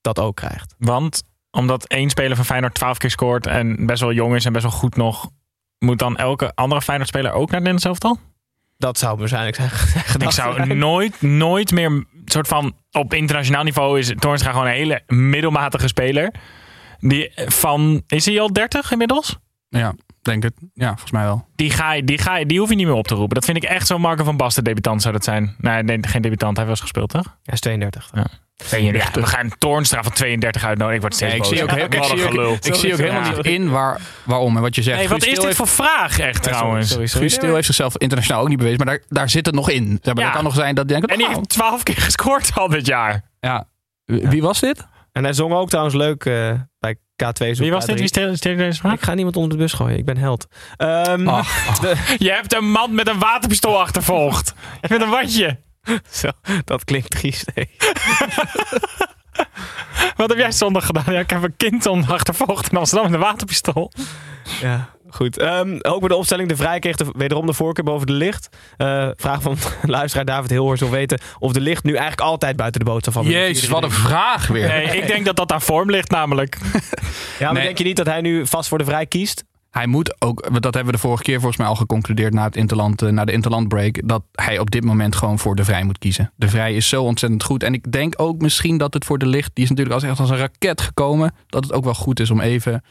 dat 0.00 0.18
ook 0.18 0.36
krijgt. 0.36 0.74
Want 0.78 1.22
omdat 1.50 1.84
één 1.86 2.10
speler 2.10 2.36
van 2.36 2.44
Feyenoord 2.44 2.74
12 2.74 2.98
keer 2.98 3.10
scoort 3.10 3.46
en 3.46 3.86
best 3.86 4.00
wel 4.00 4.12
jong 4.12 4.34
is 4.34 4.44
en 4.44 4.52
best 4.52 4.64
wel 4.64 4.74
goed 4.74 4.96
nog, 4.96 5.30
moet 5.78 5.98
dan 5.98 6.16
elke 6.16 6.52
andere 6.54 6.82
Feyenoord 6.82 7.08
speler 7.08 7.30
ook 7.32 7.50
naar 7.50 7.60
het 7.60 7.70
Nederlands 7.70 7.84
elftal? 7.84 8.18
Dat 8.78 8.98
zou 8.98 9.18
waarschijnlijk 9.18 9.56
zijn 9.56 9.70
gedacht 10.14 10.22
Ik 10.22 10.30
zou 10.30 10.74
nooit, 10.74 11.22
nooit 11.22 11.72
meer 11.72 12.04
soort 12.24 12.48
van 12.48 12.76
op 12.90 13.14
internationaal 13.14 13.64
niveau 13.64 13.98
is 13.98 14.12
Toornstra 14.18 14.50
gewoon 14.50 14.66
een 14.66 14.72
hele 14.72 15.02
middelmatige 15.06 15.88
speler. 15.88 16.34
Die 16.98 17.32
van, 17.34 18.02
is 18.06 18.26
hij 18.26 18.40
al 18.40 18.52
30 18.52 18.92
inmiddels? 18.92 19.38
Ja, 19.68 19.94
denk 20.22 20.42
het. 20.42 20.54
Ja, 20.74 20.88
volgens 20.88 21.10
mij 21.10 21.24
wel. 21.24 21.46
Die, 21.54 21.70
ga 21.70 21.92
je, 21.92 22.04
die, 22.04 22.18
ga 22.18 22.36
je, 22.36 22.46
die 22.46 22.58
hoef 22.58 22.68
je 22.68 22.74
niet 22.74 22.86
meer 22.86 22.94
op 22.94 23.06
te 23.06 23.14
roepen. 23.14 23.34
Dat 23.34 23.44
vind 23.44 23.56
ik 23.56 23.64
echt 23.64 23.86
zo'n 23.86 24.00
Marco 24.00 24.24
van 24.24 24.36
Basten 24.36 24.64
debutant 24.64 25.02
zou 25.02 25.14
dat 25.14 25.24
zijn. 25.24 25.54
Nee, 25.58 25.82
nee 25.82 25.98
geen 26.00 26.22
debutant. 26.22 26.56
Hij 26.56 26.66
was 26.66 26.80
gespeeld, 26.80 27.08
toch? 27.08 27.36
Hij 27.42 27.54
is 27.54 27.60
32. 27.60 28.10
Ja. 28.12 28.26
Ja, 28.70 29.04
we 29.12 29.26
gaan 29.26 29.50
Toornstra 29.58 30.02
van 30.02 30.12
32 30.12 30.64
uitnodigen. 30.64 30.94
Ik 30.94 31.00
word 31.00 31.14
steeds 31.14 31.32
Nee, 31.32 31.40
ik 31.40 31.46
zie 31.46 31.62
ook, 31.62 31.70
heel- 31.70 31.84
ik 31.84 32.04
zie 32.04 32.40
ook, 32.40 32.64
ik 32.64 32.74
zie 32.74 32.92
ook 32.92 32.98
helemaal 32.98 33.22
Ja. 33.22 33.36
niet 33.36 33.46
in 33.46 33.70
waar, 33.70 34.00
waarom 34.24 34.56
en 34.56 34.62
wat 34.62 34.74
je 34.74 34.82
zegt. 34.82 34.98
Nee, 34.98 35.08
wat 35.08 35.22
Guus 35.24 35.32
is 35.32 35.38
dit 35.44 35.54
voor 35.54 35.68
vraag 35.68 36.18
echt 36.18 36.42
trouwens? 36.42 36.88
Sorry, 36.90 37.06
sorry. 37.06 37.28
Guus 37.30 37.52
heeft 37.52 37.66
zichzelf 37.66 37.96
internationaal 37.96 38.42
ook 38.42 38.48
niet 38.48 38.58
bewezen, 38.58 38.84
maar 38.84 38.94
daar, 38.94 39.04
daar 39.08 39.30
zit 39.30 39.46
het 39.46 39.54
nog 39.54 39.70
in. 39.70 39.98
Zeg 40.02 40.14
maar, 40.14 40.24
Ja. 40.24 40.30
Dat 40.30 40.34
kan 40.40 40.44
nog 40.44 40.54
zijn 40.54 40.74
dat 40.74 40.84
je 40.88 40.92
denkt, 40.94 41.10
En 41.10 41.16
die 41.18 41.26
oh, 41.28 41.34
heeft 41.34 41.48
12 41.48 41.82
keer 41.82 41.96
gescoord 42.08 42.50
al 42.54 42.68
dit 42.68 42.86
jaar. 42.86 43.24
ja. 43.40 43.66
Wie 44.04 44.42
was 44.42 44.60
dit? 44.60 44.86
En 45.12 45.24
hij 45.24 45.32
zong 45.32 45.52
ook 45.54 45.68
trouwens 45.68 45.96
leuk 45.96 46.24
eh, 46.24 46.52
bij 46.78 46.94
K2. 46.94 47.50
Wie 47.58 47.70
was 47.72 47.86
dit? 47.86 47.98
Wie 47.98 48.08
stelde 48.08 48.56
deze 48.56 48.80
vraag? 48.80 48.92
Ik 48.92 49.02
ga 49.02 49.14
niemand 49.14 49.36
onder 49.36 49.50
de 49.50 49.56
bus 49.62 49.72
gooien. 49.72 49.98
Ik 49.98 50.04
ben 50.04 50.16
held. 50.16 50.46
Ehm, 50.76 51.24
de- 51.80 52.14
Je 52.18 52.30
hebt 52.30 52.54
een 52.54 52.70
man 52.70 52.94
met 52.94 53.08
een 53.08 53.18
waterpistool 53.18 53.80
achtervolgd. 53.80 54.54
Met 54.88 55.00
een 55.02 55.08
watje. 55.10 55.58
zo, 56.20 56.28
dat 56.64 56.84
klinkt 56.84 57.10
triest. 57.10 57.50
nee. 57.54 57.70
Wat 60.16 60.28
heb 60.28 60.38
jij 60.38 60.52
zondag 60.52 60.86
gedaan? 60.86 61.04
Ja, 61.14 61.18
ik 61.20 61.30
heb 61.30 61.42
een 61.42 61.56
kind 61.56 61.86
on- 61.86 62.06
achtervolgd 62.08 62.70
in 62.72 62.78
Amsterdam 62.78 63.10
met 63.10 63.20
een 63.20 63.26
waterpistool. 63.26 63.92
Ja, 64.60 64.88
goed. 65.10 65.38
Ehm, 65.38 65.78
ook 65.82 66.00
bij 66.00 66.08
de 66.08 66.14
opstelling. 66.14 66.48
De 66.48 66.56
Vrij 66.56 66.78
kreeg 66.78 66.96
de, 66.96 67.06
wederom 67.12 67.46
de 67.46 67.52
voorkeur 67.52 67.84
boven 67.84 68.06
de 68.06 68.12
licht. 68.12 68.48
Eh, 68.76 69.08
vraag 69.16 69.42
van 69.42 69.56
luisteraar 69.82 70.24
David 70.24 70.50
Hilhorst 70.50 70.80
wil 70.82 70.90
weten 70.90 71.20
of 71.38 71.52
de 71.52 71.60
licht 71.60 71.84
nu 71.84 71.90
eigenlijk 71.90 72.20
altijd 72.20 72.56
buiten 72.56 72.80
de 72.80 72.86
boot 72.90 73.04
zou 73.04 73.16
vallen. 73.16 73.30
Jezus, 73.30 73.68
wat 73.68 73.82
een 73.82 73.90
vraag 73.90 74.46
weer. 74.46 74.68
Nee, 74.68 74.84
ik 74.96 75.06
denk 75.06 75.24
dat 75.24 75.36
dat 75.36 75.52
aan 75.52 75.62
vorm 75.62 75.90
ligt 75.90 76.10
namelijk. 76.10 76.58
Ja, 77.38 77.44
maar 77.44 77.52
Nee. 77.52 77.62
denk 77.64 77.78
je 77.78 77.84
niet 77.84 77.96
dat 77.96 78.06
hij 78.06 78.20
nu 78.20 78.46
vast 78.46 78.68
voor 78.68 78.78
de 78.78 78.84
Vrij 78.84 79.06
kiest? 79.06 79.44
Hij 79.78 79.86
moet 79.86 80.22
ook, 80.22 80.46
want 80.50 80.62
dat 80.62 80.74
hebben 80.74 80.92
we 80.92 81.00
de 81.00 81.06
vorige 81.06 81.22
keer 81.22 81.36
volgens 81.36 81.56
mij 81.56 81.66
al 81.66 81.74
geconcludeerd 81.74 82.32
na, 82.32 82.44
het 82.44 82.56
interland, 82.56 83.02
eh, 83.02 83.08
na 83.08 83.24
de 83.24 83.32
interlandbreak, 83.32 84.00
dat 84.04 84.22
hij 84.32 84.58
op 84.58 84.70
dit 84.70 84.84
moment 84.84 85.16
gewoon 85.16 85.38
voor 85.38 85.56
de 85.56 85.64
Vrij 85.64 85.84
moet 85.84 85.98
kiezen. 85.98 86.32
De 86.36 86.48
Vrij 86.48 86.74
is 86.74 86.88
zo 86.88 87.02
ontzettend 87.02 87.42
goed. 87.42 87.62
En 87.62 87.74
ik 87.74 87.92
denk 87.92 88.14
ook 88.16 88.40
misschien 88.40 88.78
dat 88.78 88.94
het 88.94 89.04
voor 89.04 89.18
de 89.18 89.26
licht, 89.26 89.50
die 89.54 89.64
is 89.64 89.70
natuurlijk 89.70 89.96
als 89.96 90.04
echt 90.04 90.20
als 90.20 90.30
een 90.30 90.36
raket 90.36 90.80
gekomen, 90.80 91.34
dat 91.46 91.64
het 91.64 91.72
ook 91.72 91.84
wel 91.84 91.94
goed 91.94 92.20
is 92.20 92.30
om 92.30 92.40
even, 92.40 92.82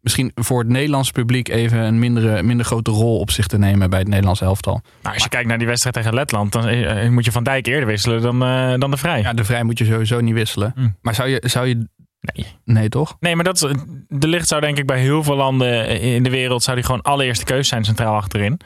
misschien 0.00 0.30
voor 0.34 0.58
het 0.58 0.68
Nederlandse 0.68 1.12
publiek 1.12 1.48
even 1.48 1.78
een 1.78 1.98
mindere, 1.98 2.42
minder 2.42 2.66
grote 2.66 2.90
rol 2.90 3.18
op 3.18 3.30
zich 3.30 3.46
te 3.46 3.58
nemen 3.58 3.90
bij 3.90 3.98
het 3.98 4.08
Nederlands 4.08 4.40
elftal. 4.40 4.80
Nou, 5.02 5.14
als 5.14 5.22
je 5.22 5.28
kijkt 5.28 5.48
naar 5.48 5.58
die 5.58 5.66
wedstrijd 5.66 5.96
tegen 5.96 6.14
Letland, 6.14 6.52
dan 6.52 6.68
eh, 6.68 7.08
moet 7.08 7.24
je 7.24 7.32
Van 7.32 7.44
Dijk 7.44 7.66
eerder 7.66 7.86
wisselen 7.86 8.22
dan, 8.22 8.42
eh, 8.42 8.74
dan 8.78 8.90
de 8.90 8.96
Vrij. 8.96 9.20
Ja, 9.20 9.32
de 9.32 9.44
Vrij 9.44 9.62
moet 9.62 9.78
je 9.78 9.84
sowieso 9.84 10.20
niet 10.20 10.34
wisselen. 10.34 10.72
Hm. 10.74 10.88
Maar 11.00 11.14
zou 11.14 11.28
je, 11.28 11.42
zou 11.46 11.66
je, 11.66 11.88
Nee. 12.34 12.46
nee 12.64 12.88
toch? 12.88 13.16
Nee, 13.20 13.34
maar 13.34 13.44
dat 13.44 13.58
de 14.08 14.28
licht 14.28 14.48
zou 14.48 14.60
denk 14.60 14.78
ik 14.78 14.86
bij 14.86 15.00
heel 15.00 15.22
veel 15.22 15.36
landen 15.36 16.00
in 16.00 16.22
de 16.22 16.30
wereld 16.30 16.62
zou 16.62 16.76
die 16.76 16.84
gewoon 16.84 17.02
allereerste 17.02 17.44
keuze 17.44 17.68
zijn 17.68 17.84
centraal 17.84 18.14
achterin. 18.14 18.60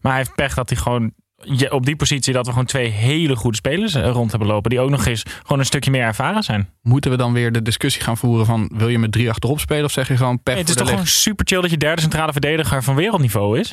Maar 0.00 0.12
hij 0.12 0.20
heeft 0.20 0.34
pech 0.34 0.54
dat 0.54 0.68
hij 0.68 0.78
gewoon 0.78 1.12
ja, 1.36 1.68
op 1.68 1.86
die 1.86 1.96
positie 1.96 2.32
dat 2.32 2.46
we 2.46 2.52
gewoon 2.52 2.66
twee 2.66 2.88
hele 2.88 3.36
goede 3.36 3.56
spelers 3.56 3.94
eh, 3.94 4.10
rond 4.10 4.30
hebben 4.30 4.48
lopen. 4.48 4.70
Die 4.70 4.80
ook 4.80 4.90
nog 4.90 5.06
eens 5.06 5.22
gewoon 5.42 5.58
een 5.58 5.64
stukje 5.64 5.90
meer 5.90 6.02
ervaren 6.02 6.42
zijn. 6.42 6.70
Moeten 6.82 7.10
we 7.10 7.16
dan 7.16 7.32
weer 7.32 7.52
de 7.52 7.62
discussie 7.62 8.02
gaan 8.02 8.16
voeren 8.16 8.46
van, 8.46 8.70
wil 8.74 8.88
je 8.88 8.98
met 8.98 9.12
drie 9.12 9.30
achterop 9.30 9.60
spelen 9.60 9.84
of 9.84 9.92
zeg 9.92 10.08
je 10.08 10.16
gewoon 10.16 10.42
pech 10.42 10.54
Nee, 10.54 10.62
het 10.62 10.72
is 10.72 10.78
toch 10.78 10.88
gewoon 10.88 11.06
super 11.06 11.46
chill 11.46 11.60
dat 11.60 11.70
je 11.70 11.76
derde 11.76 12.00
centrale 12.00 12.32
verdediger 12.32 12.82
van 12.82 12.94
wereldniveau 12.94 13.58
is? 13.58 13.68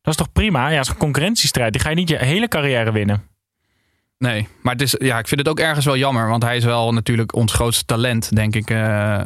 Dat 0.00 0.12
is 0.12 0.16
toch 0.16 0.32
prima? 0.32 0.68
Ja, 0.68 0.76
het 0.76 0.84
is 0.84 0.92
een 0.92 0.96
concurrentiestrijd. 0.96 1.72
Die 1.72 1.82
ga 1.82 1.88
je 1.88 1.94
niet 1.94 2.08
je 2.08 2.16
hele 2.16 2.48
carrière 2.48 2.92
winnen. 2.92 3.22
Nee, 4.22 4.48
maar 4.60 4.72
het 4.72 4.82
is, 4.82 4.94
ja, 4.98 5.18
ik 5.18 5.28
vind 5.28 5.40
het 5.40 5.48
ook 5.48 5.60
ergens 5.60 5.84
wel 5.84 5.96
jammer. 5.96 6.28
Want 6.28 6.42
hij 6.42 6.56
is 6.56 6.64
wel 6.64 6.92
natuurlijk 6.92 7.34
ons 7.34 7.52
grootste 7.52 7.84
talent, 7.84 8.36
denk 8.36 8.54
ik. 8.54 8.70
eh. 8.70 9.20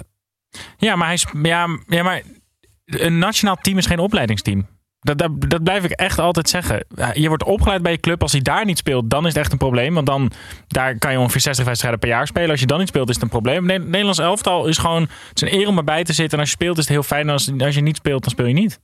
Ja, 0.77 0.97
maar, 0.97 1.07
hij 1.07 1.15
is, 1.15 1.27
ja, 1.43 1.79
ja, 1.87 2.03
maar 2.03 2.23
een 2.85 3.19
nationaal 3.19 3.57
team 3.57 3.79
is 3.79 3.87
geen 3.87 3.99
opleidingsteam. 3.99 4.67
Dat, 5.01 5.19
dat, 5.49 5.63
blijf 5.63 5.85
ik 5.85 5.91
echt 5.91 6.19
altijd 6.19 6.49
zeggen. 6.49 6.85
Je 7.13 7.29
wordt 7.29 7.45
opgeleid 7.45 7.83
bij 7.83 7.93
je 7.93 8.01
club. 8.01 8.23
Als 8.23 8.33
hij 8.33 8.41
daar 8.41 8.65
niet 8.65 8.79
speelt, 8.79 9.11
dan 9.11 9.23
is 9.27 9.33
het 9.33 9.43
echt 9.43 9.53
een 9.53 9.59
probleem. 9.59 9.95
Want 9.95 10.07
dan 10.07 10.31
daar 10.67 10.99
kan 10.99 11.13
je 11.13 11.19
ongeveer 11.19 11.41
60 11.41 11.65
wedstrijden 11.65 12.01
per 12.01 12.09
jaar 12.09 12.27
spelen. 12.27 12.51
Als 12.51 12.61
je 12.61 12.67
dan 12.67 12.79
niet 12.79 12.89
speelt, 12.89 13.09
is 13.09 13.15
het 13.15 13.25
een 13.25 13.31
probleem. 13.31 13.67
Nederlands 13.67 14.19
elftal 14.19 14.67
is 14.67 14.79
gewoon... 14.79 15.03
Het 15.03 15.43
is 15.43 15.53
een 15.53 15.59
eer 15.59 15.69
om 15.69 15.77
erbij 15.79 16.05
te 16.05 16.13
zitten. 16.13 16.33
En 16.33 16.39
als 16.39 16.49
je 16.49 16.55
speelt, 16.55 16.79
is 16.79 16.85
het 16.85 16.93
heel 16.93 17.03
fijn. 17.03 17.27
En 17.27 17.33
als, 17.33 17.53
als 17.59 17.75
je 17.75 17.81
niet 17.81 17.97
speelt, 17.97 18.23
dan 18.23 18.31
speel 18.31 18.47
je 18.47 18.55
niet. 18.55 18.81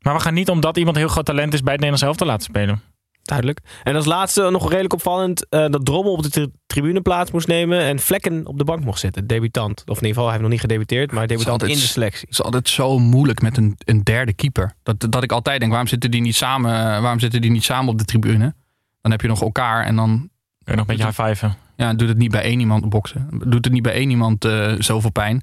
Maar 0.00 0.14
we 0.14 0.20
gaan 0.20 0.34
niet 0.34 0.48
omdat 0.48 0.76
iemand 0.76 0.96
heel 0.96 1.08
groot 1.08 1.24
talent 1.26 1.54
is... 1.54 1.62
bij 1.62 1.72
het 1.72 1.80
Nederlands 1.80 2.02
elftal 2.02 2.26
laten 2.26 2.44
spelen. 2.44 2.82
Duidelijk. 3.30 3.60
En 3.82 3.94
als 3.96 4.04
laatste 4.04 4.50
nog 4.50 4.68
redelijk 4.68 4.92
opvallend 4.92 5.48
eh, 5.48 5.66
dat 5.68 5.84
Drommel 5.84 6.12
op 6.12 6.22
de 6.22 6.28
tri- 6.30 6.50
tribune 6.66 7.00
plaats 7.00 7.30
moest 7.30 7.46
nemen 7.46 7.80
en 7.80 7.98
Vlekken 7.98 8.46
op 8.46 8.58
de 8.58 8.64
bank 8.64 8.84
mocht 8.84 8.98
zitten. 9.00 9.26
Debutant. 9.26 9.78
Of 9.80 9.86
in 9.86 9.94
ieder 9.94 10.06
geval, 10.08 10.22
hij 10.22 10.30
heeft 10.30 10.42
nog 10.42 10.50
niet 10.50 10.60
gedebuteerd, 10.60 11.12
maar 11.12 11.26
debutant 11.26 11.50
altijd 11.52 11.70
in 11.70 11.76
de 11.76 11.82
selectie. 11.82 12.20
Het 12.20 12.30
is 12.38 12.42
altijd 12.42 12.68
zo 12.68 12.98
moeilijk 12.98 13.40
met 13.42 13.56
een, 13.56 13.76
een 13.84 14.02
derde 14.02 14.32
keeper. 14.32 14.72
Dat, 14.82 15.06
dat 15.10 15.22
ik 15.22 15.32
altijd 15.32 15.58
denk, 15.58 15.70
waarom 15.70 15.88
zitten, 15.88 16.10
die 16.10 16.20
niet 16.20 16.34
samen, 16.36 16.72
waarom 17.02 17.20
zitten 17.20 17.40
die 17.40 17.50
niet 17.50 17.64
samen 17.64 17.92
op 17.92 17.98
de 17.98 18.04
tribune? 18.04 18.54
Dan 19.00 19.10
heb 19.10 19.20
je 19.20 19.28
nog 19.28 19.40
elkaar 19.42 19.84
en 19.84 19.96
dan 19.96 20.08
Kun 20.08 20.28
je 20.64 20.80
nog 20.80 20.88
een 20.88 20.96
beetje 20.96 21.06
high-fiven. 21.22 21.56
ja, 21.76 21.94
doet 21.94 22.08
het 22.08 22.18
niet 22.18 22.30
bij 22.30 22.42
één 22.42 22.60
iemand 22.60 22.88
boksen. 22.88 23.28
Doet 23.46 23.64
het 23.64 23.72
niet 23.72 23.82
bij 23.82 23.92
één 23.92 24.10
iemand 24.10 24.44
eh, 24.44 24.72
zoveel 24.78 25.10
pijn. 25.12 25.42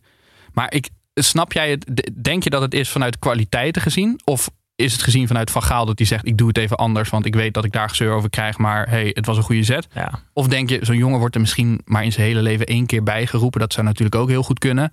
Maar 0.54 0.74
ik, 0.74 0.90
snap 1.14 1.54
jij 1.54 1.70
het? 1.70 2.12
Denk 2.24 2.44
je 2.44 2.50
dat 2.50 2.62
het 2.62 2.74
is 2.74 2.90
vanuit 2.90 3.20
kwaliteiten 3.20 3.82
gezien? 3.82 4.20
Of 4.26 4.50
is 4.78 4.92
het 4.94 5.02
gezien 5.02 5.28
vanuit 5.28 5.52
Van 5.52 5.64
Gaal 5.64 5.86
dat 5.86 5.98
hij 5.98 6.08
zegt, 6.08 6.26
ik 6.28 6.38
doe 6.38 6.48
het 6.48 6.58
even 6.58 6.78
anders, 6.78 7.10
want 7.10 7.26
ik 7.26 7.36
weet 7.36 7.54
dat 7.54 7.66
ik 7.66 7.72
daar 7.72 7.90
gezeur 7.90 8.12
over 8.14 8.30
krijg, 8.30 8.58
maar 8.58 8.90
hey, 8.90 9.12
het 9.14 9.26
was 9.26 9.38
een 9.38 9.44
goede 9.44 9.64
zet? 9.64 9.88
Ja. 9.94 10.12
Of 10.34 10.48
denk 10.48 10.70
je, 10.70 10.80
zo'n 10.82 10.98
jongen 10.98 11.20
wordt 11.20 11.36
er 11.36 11.42
misschien 11.42 11.82
maar 11.86 12.04
in 12.04 12.12
zijn 12.12 12.28
hele 12.28 12.42
leven 12.42 12.66
één 12.66 12.86
keer 12.86 13.04
bijgeroepen. 13.04 13.60
Dat 13.60 13.74
zou 13.74 13.86
natuurlijk 13.86 14.16
ook 14.16 14.30
heel 14.30 14.44
goed 14.44 14.60
kunnen. 14.60 14.92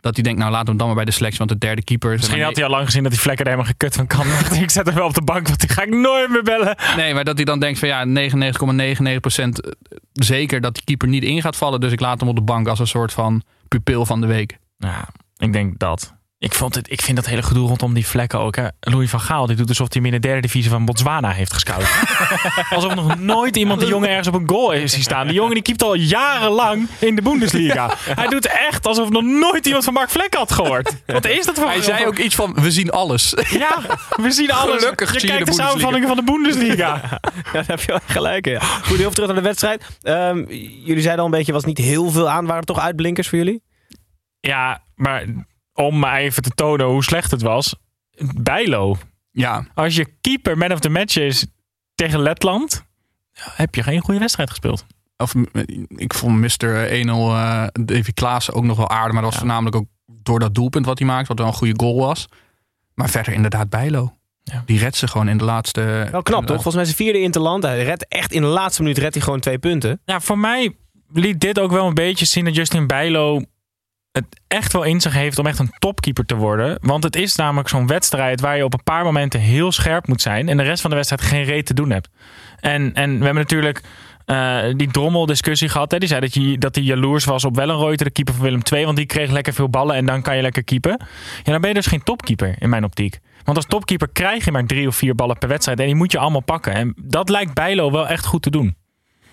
Dat 0.00 0.14
hij 0.14 0.22
denkt, 0.24 0.38
nou 0.38 0.50
we 0.50 0.56
hem 0.56 0.76
dan 0.76 0.86
maar 0.86 0.96
bij 0.96 1.04
de 1.04 1.10
selectie, 1.10 1.38
want 1.38 1.50
de 1.50 1.58
derde 1.58 1.82
keeper... 1.84 2.12
is- 2.12 2.18
Misschien 2.20 2.42
had 2.42 2.54
hij 2.56 2.64
al 2.64 2.70
lang 2.70 2.84
gezien 2.84 3.02
dat 3.02 3.12
die 3.12 3.20
vlekken 3.20 3.44
er 3.44 3.50
helemaal 3.50 3.72
gekut 3.72 3.94
van 3.94 4.06
kan. 4.06 4.26
ik 4.62 4.70
zet 4.70 4.86
hem 4.86 4.94
wel 4.94 5.06
op 5.06 5.14
de 5.14 5.22
bank, 5.22 5.46
want 5.48 5.60
die 5.60 5.68
ga 5.68 5.82
ik 5.82 5.88
nooit 5.94 6.30
meer 6.30 6.42
bellen. 6.42 6.76
Nee, 6.96 7.14
maar 7.14 7.24
dat 7.24 7.36
hij 7.36 7.44
dan 7.44 7.58
denkt 7.60 7.78
van 7.78 7.88
ja, 7.88 8.04
99,99% 8.06 9.72
zeker 10.12 10.60
dat 10.60 10.74
die 10.74 10.84
keeper 10.84 11.08
niet 11.08 11.22
in 11.22 11.40
gaat 11.40 11.56
vallen. 11.56 11.80
Dus 11.80 11.92
ik 11.92 12.00
laat 12.00 12.20
hem 12.20 12.28
op 12.28 12.34
de 12.36 12.42
bank 12.42 12.68
als 12.68 12.78
een 12.78 12.86
soort 12.86 13.12
van 13.12 13.42
pupil 13.68 14.06
van 14.06 14.20
de 14.20 14.26
week. 14.26 14.58
Ja, 14.78 15.08
ik 15.36 15.52
denk 15.52 15.78
dat. 15.78 16.14
Ik, 16.44 16.54
vond 16.54 16.74
het, 16.74 16.90
ik 16.90 17.02
vind 17.02 17.16
dat 17.16 17.26
hele 17.26 17.42
gedoe 17.42 17.68
rondom 17.68 17.94
die 17.94 18.06
vlekken 18.06 18.38
ook. 18.38 18.56
Hè. 18.56 18.66
Louis 18.80 19.10
van 19.10 19.20
Gaal 19.20 19.46
die 19.46 19.56
doet 19.56 19.68
alsof 19.68 19.92
hij 19.92 20.02
hem 20.02 20.12
in 20.12 20.20
de 20.20 20.26
derde 20.26 20.40
divisie 20.40 20.70
van 20.70 20.84
Botswana 20.84 21.30
heeft 21.30 21.52
gescout. 21.52 21.84
alsof 22.76 22.94
nog 22.94 23.18
nooit 23.18 23.56
iemand 23.56 23.80
die 23.80 23.88
jongen 23.88 24.08
ergens 24.08 24.28
op 24.28 24.34
een 24.34 24.48
goal 24.48 24.70
heeft 24.70 24.92
zien 24.92 25.02
staan. 25.02 25.26
Die 25.26 25.36
jongen 25.36 25.54
die 25.54 25.62
keept 25.62 25.82
al 25.82 25.94
jarenlang 25.94 26.88
in 26.98 27.14
de 27.14 27.22
Bundesliga. 27.22 27.94
Hij 28.20 28.28
doet 28.28 28.46
echt 28.46 28.86
alsof 28.86 29.08
nog 29.08 29.22
nooit 29.22 29.66
iemand 29.66 29.84
van 29.84 29.92
Mark 29.92 30.10
Vlekken 30.10 30.38
had 30.38 30.52
gehoord. 30.52 30.96
Wat 31.06 31.26
is 31.26 31.46
dat 31.46 31.54
voor 31.54 31.66
Hij 31.66 31.82
zei 31.82 32.06
ook 32.06 32.18
iets 32.18 32.34
van, 32.34 32.54
we 32.54 32.70
zien 32.70 32.90
alles. 32.90 33.34
Ja, 33.64 33.78
we 34.16 34.30
zien 34.30 34.52
alles. 34.52 34.82
Gelukkig 34.82 35.20
je 35.20 35.26
kijkt 35.26 35.46
de 35.46 35.50
de 35.50 35.56
samenvatting 35.56 36.06
van 36.06 36.16
de 36.16 36.22
Bundesliga. 36.22 36.74
Ja, 36.74 37.20
daar 37.52 37.64
heb 37.66 37.80
je 37.80 37.86
wel 37.86 38.00
gelijk 38.06 38.46
in. 38.46 38.52
Ja. 38.52 38.60
Goed, 38.60 38.86
heel 38.86 38.96
veel 38.96 39.10
terug 39.10 39.28
naar 39.28 39.36
de 39.36 39.42
wedstrijd. 39.42 39.84
Ehm, 40.02 40.44
jullie 40.84 41.02
zeiden 41.02 41.18
al 41.18 41.24
een 41.24 41.30
beetje, 41.30 41.52
was 41.52 41.64
niet 41.64 41.78
heel 41.78 42.10
veel 42.10 42.30
aan. 42.30 42.44
Waren 42.44 42.60
er 42.60 42.66
toch 42.66 42.80
uitblinkers 42.80 43.28
voor 43.28 43.38
jullie? 43.38 43.62
Ja, 44.40 44.82
maar 44.94 45.24
om 45.74 45.98
maar 45.98 46.18
even 46.18 46.42
te 46.42 46.50
tonen 46.50 46.86
hoe 46.86 47.04
slecht 47.04 47.30
het 47.30 47.42
was. 47.42 47.74
Bijlo. 48.36 48.96
Ja, 49.30 49.66
Als 49.74 49.96
je 49.96 50.06
keeper 50.20 50.58
man 50.58 50.72
of 50.72 50.80
the 50.80 50.88
match 50.88 51.16
is 51.16 51.46
tegen 51.94 52.20
Letland, 52.20 52.84
heb 53.32 53.74
je 53.74 53.82
geen 53.82 54.00
goede 54.00 54.20
wedstrijd 54.20 54.50
gespeeld. 54.50 54.86
of, 55.16 55.34
ik 55.88 56.14
vond 56.14 56.40
Mr. 56.40 56.88
1-0 56.88 57.06
eh 57.06 57.66
Davy 57.72 58.12
Klaassen 58.14 58.54
ook 58.54 58.64
nog 58.64 58.76
wel 58.76 58.88
aardig. 58.90 59.12
Maar 59.12 59.22
dat 59.22 59.30
was 59.30 59.40
voornamelijk 59.40 59.76
ook 59.76 59.86
door 60.06 60.38
dat 60.38 60.54
doelpunt 60.54 60.86
wat 60.86 60.98
hij 60.98 61.06
maakte. 61.06 61.28
Wat 61.28 61.38
wel 61.38 61.46
een 61.46 61.52
goede 61.52 61.74
goal 61.76 61.96
was. 61.96 62.28
Maar 62.94 63.10
verder 63.10 63.32
inderdaad 63.32 63.70
Bijlo. 63.70 64.12
Ja. 64.42 64.62
Die 64.66 64.78
redt 64.78 64.96
ze 64.96 65.08
gewoon 65.08 65.28
in 65.28 65.38
de 65.38 65.44
laatste... 65.44 66.08
Wel 66.10 66.22
knap, 66.22 66.40
toch? 66.46 66.62
Volgens 66.62 66.74
mij 66.74 66.84
hij 66.84 66.94
vierde 66.94 67.20
interland. 67.20 67.62
Hij 67.62 67.84
redt 67.84 68.08
echt 68.08 68.32
in 68.32 68.40
de 68.40 68.48
laatste 68.48 68.82
minuut 68.82 68.98
redt 68.98 69.14
hij 69.14 69.22
gewoon 69.22 69.40
twee 69.40 69.58
punten. 69.58 70.00
Ja, 70.04 70.20
voor 70.20 70.38
mij 70.38 70.76
liet 71.12 71.40
dit 71.40 71.58
ook 71.58 71.70
wel 71.70 71.86
een 71.86 71.94
beetje 71.94 72.24
zien 72.24 72.44
dat 72.44 72.54
Justin 72.54 72.86
Bijlo 72.86 73.42
het 74.14 74.40
echt 74.48 74.72
wel 74.72 74.82
in 74.82 75.00
zich 75.00 75.12
heeft 75.12 75.38
om 75.38 75.46
echt 75.46 75.58
een 75.58 75.74
topkeeper 75.78 76.26
te 76.26 76.34
worden. 76.36 76.78
Want 76.80 77.04
het 77.04 77.16
is 77.16 77.36
namelijk 77.36 77.68
zo'n 77.68 77.86
wedstrijd 77.86 78.40
waar 78.40 78.56
je 78.56 78.64
op 78.64 78.72
een 78.72 78.82
paar 78.82 79.04
momenten 79.04 79.40
heel 79.40 79.72
scherp 79.72 80.06
moet 80.06 80.22
zijn. 80.22 80.48
En 80.48 80.56
de 80.56 80.62
rest 80.62 80.80
van 80.80 80.90
de 80.90 80.96
wedstrijd 80.96 81.22
geen 81.22 81.44
reet 81.44 81.66
te 81.66 81.74
doen 81.74 81.90
hebt. 81.90 82.08
En, 82.60 82.94
en 82.94 83.18
we 83.18 83.24
hebben 83.24 83.42
natuurlijk 83.42 83.80
eh, 84.24 84.58
die 84.76 84.90
drommel-discussie 84.90 85.68
gehad. 85.68 85.90
Hè. 85.90 85.98
Die 85.98 86.08
zei 86.08 86.20
dat 86.20 86.34
hij 86.34 86.56
dat 86.58 86.74
hij 86.74 86.84
jaloers 86.84 87.24
was 87.24 87.44
op 87.44 87.56
Wellenreuter, 87.56 88.06
de 88.06 88.12
keeper 88.12 88.34
van 88.34 88.42
Willem 88.42 88.62
II. 88.72 88.84
Want 88.84 88.96
die 88.96 89.06
kreeg 89.06 89.30
lekker 89.30 89.52
veel 89.52 89.68
ballen 89.68 89.96
en 89.96 90.06
dan 90.06 90.22
kan 90.22 90.36
je 90.36 90.42
lekker 90.42 90.64
keeper. 90.64 91.00
Ja, 91.42 91.52
dan 91.52 91.60
ben 91.60 91.68
je 91.68 91.74
dus 91.74 91.86
geen 91.86 92.02
topkeeper 92.02 92.54
in 92.58 92.68
mijn 92.68 92.84
optiek. 92.84 93.20
Want 93.44 93.56
als 93.56 93.66
topkeeper 93.66 94.08
krijg 94.08 94.44
je 94.44 94.52
maar 94.52 94.66
drie 94.66 94.86
of 94.86 94.96
vier 94.96 95.14
ballen 95.14 95.38
per 95.38 95.48
wedstrijd. 95.48 95.80
En 95.80 95.86
die 95.86 95.94
moet 95.94 96.12
je 96.12 96.18
allemaal 96.18 96.42
pakken. 96.42 96.72
En 96.72 96.94
dat 97.02 97.28
lijkt 97.28 97.54
Bijlo 97.54 97.90
wel 97.90 98.08
echt 98.08 98.26
goed 98.26 98.42
te 98.42 98.50
doen. 98.50 98.76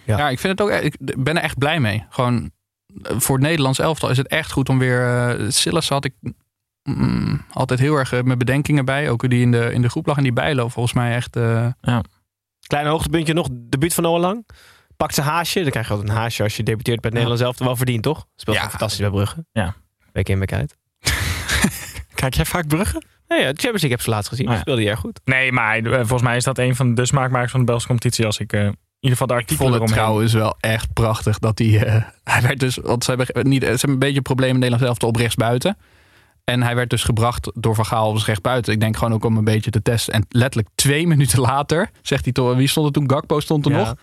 Ja, 0.03 0.29
ik 0.29 0.39
vind 0.39 0.59
het 0.59 0.67
ook. 0.67 0.81
Ik 0.81 0.95
ben 0.99 1.37
er 1.37 1.43
echt 1.43 1.57
blij 1.57 1.79
mee. 1.79 2.05
Gewoon 2.09 2.51
voor 3.01 3.35
het 3.35 3.45
Nederlands 3.45 3.79
elftal 3.79 4.09
is 4.09 4.17
het 4.17 4.27
echt 4.27 4.51
goed 4.51 4.69
om 4.69 4.79
weer. 4.79 5.39
Uh, 5.39 5.49
Silas 5.49 5.89
had 5.89 6.05
ik 6.05 6.13
mm, 6.83 7.45
altijd 7.51 7.79
heel 7.79 7.95
erg 7.95 8.13
uh, 8.13 8.21
mijn 8.21 8.37
bedenkingen 8.37 8.85
bij. 8.85 9.09
Ook 9.09 9.29
die 9.29 9.41
in 9.41 9.51
de, 9.51 9.73
in 9.73 9.81
de 9.81 9.89
groep 9.89 10.05
lag 10.05 10.17
en 10.17 10.23
die 10.23 10.33
bijlo 10.33 10.67
volgens 10.67 10.93
mij 10.93 11.15
echt. 11.15 11.35
Uh... 11.35 11.67
Ja. 11.81 12.03
Kleine 12.67 12.89
hoogtepuntje 12.89 13.33
nog, 13.33 13.47
debuut 13.51 13.93
van 13.93 14.03
Noah 14.03 14.19
Lang. 14.19 14.47
Pakt 14.97 15.13
zijn 15.13 15.27
haasje. 15.27 15.61
Dan 15.61 15.69
krijg 15.69 15.87
je 15.87 15.93
altijd 15.93 16.09
een 16.09 16.17
haasje 16.17 16.43
als 16.43 16.57
je 16.57 16.63
debuteert 16.63 16.99
bij 16.99 17.09
het 17.09 17.13
Nederlands 17.13 17.43
elftal. 17.43 17.65
Wel 17.65 17.75
verdiend, 17.75 18.03
toch? 18.03 18.25
Speelt 18.35 18.57
ja. 18.57 18.69
fantastisch 18.69 18.99
bij 18.99 19.09
Brugge. 19.09 19.45
Ja. 19.51 19.75
Week 20.11 20.29
in, 20.29 20.39
week 20.39 20.53
uit. 20.53 20.77
Kijk 22.21 22.33
jij 22.33 22.45
vaak 22.45 22.67
Brugge? 22.67 23.01
Ja, 23.27 23.37
ja, 23.37 23.41
de 23.41 23.45
Champions 23.45 23.81
League 23.81 23.89
heb 23.89 24.01
ze 24.01 24.09
laatst 24.09 24.29
gezien. 24.29 24.47
Oh, 24.47 24.53
ja. 24.53 24.59
Speelde 24.59 24.81
hij 24.81 24.89
erg 24.89 24.99
goed. 24.99 25.21
Nee, 25.23 25.51
maar 25.51 25.79
uh, 25.79 25.95
volgens 25.95 26.21
mij 26.21 26.35
is 26.35 26.43
dat 26.43 26.57
een 26.57 26.75
van 26.75 26.95
de 26.95 27.05
smaakmakers 27.05 27.51
van 27.51 27.59
de 27.59 27.65
Belgische 27.65 27.89
competitie. 27.89 28.25
Als 28.25 28.39
ik 28.39 28.53
uh, 28.53 28.69
ieder 29.01 29.17
geval 29.17 29.27
de 29.27 29.33
artikelen 29.33 29.73
eromheen. 29.73 29.95
trouwens 29.95 30.33
wel 30.33 30.57
echt 30.59 30.93
prachtig 30.93 31.39
dat 31.39 31.57
hij... 31.57 31.67
Uh, 31.67 32.03
hij 32.33 32.41
werd 32.41 32.59
dus... 32.59 32.75
Want 32.75 33.03
ze 33.03 33.11
hebben, 33.11 33.49
niet, 33.49 33.63
ze 33.63 33.69
hebben 33.69 33.89
een 33.89 33.99
beetje 33.99 34.15
een 34.15 34.21
probleem 34.21 34.53
in 34.53 34.59
Nederland 34.59 34.83
zelf 34.83 35.09
op 35.09 35.15
rechts 35.15 35.35
buiten. 35.35 35.77
En 36.43 36.63
hij 36.63 36.75
werd 36.75 36.89
dus 36.89 37.03
gebracht 37.03 37.51
door 37.53 37.75
Van 37.75 37.85
Gaal 37.85 38.11
als 38.11 38.25
rechts 38.25 38.41
buiten. 38.41 38.73
Ik 38.73 38.79
denk 38.79 38.97
gewoon 38.97 39.13
ook 39.13 39.25
om 39.25 39.37
een 39.37 39.43
beetje 39.43 39.71
te 39.71 39.81
testen. 39.81 40.13
En 40.13 40.25
letterlijk 40.29 40.69
twee 40.75 41.07
minuten 41.13 41.39
later 41.39 41.89
zegt 42.01 42.23
hij 42.23 42.33
toch... 42.33 42.55
Wie 42.55 42.67
stond 42.67 42.85
er 42.85 42.93
toen? 42.93 43.09
Gakpo 43.09 43.39
stond 43.39 43.65
er 43.65 43.71
ja. 43.71 43.77
nog. 43.77 43.95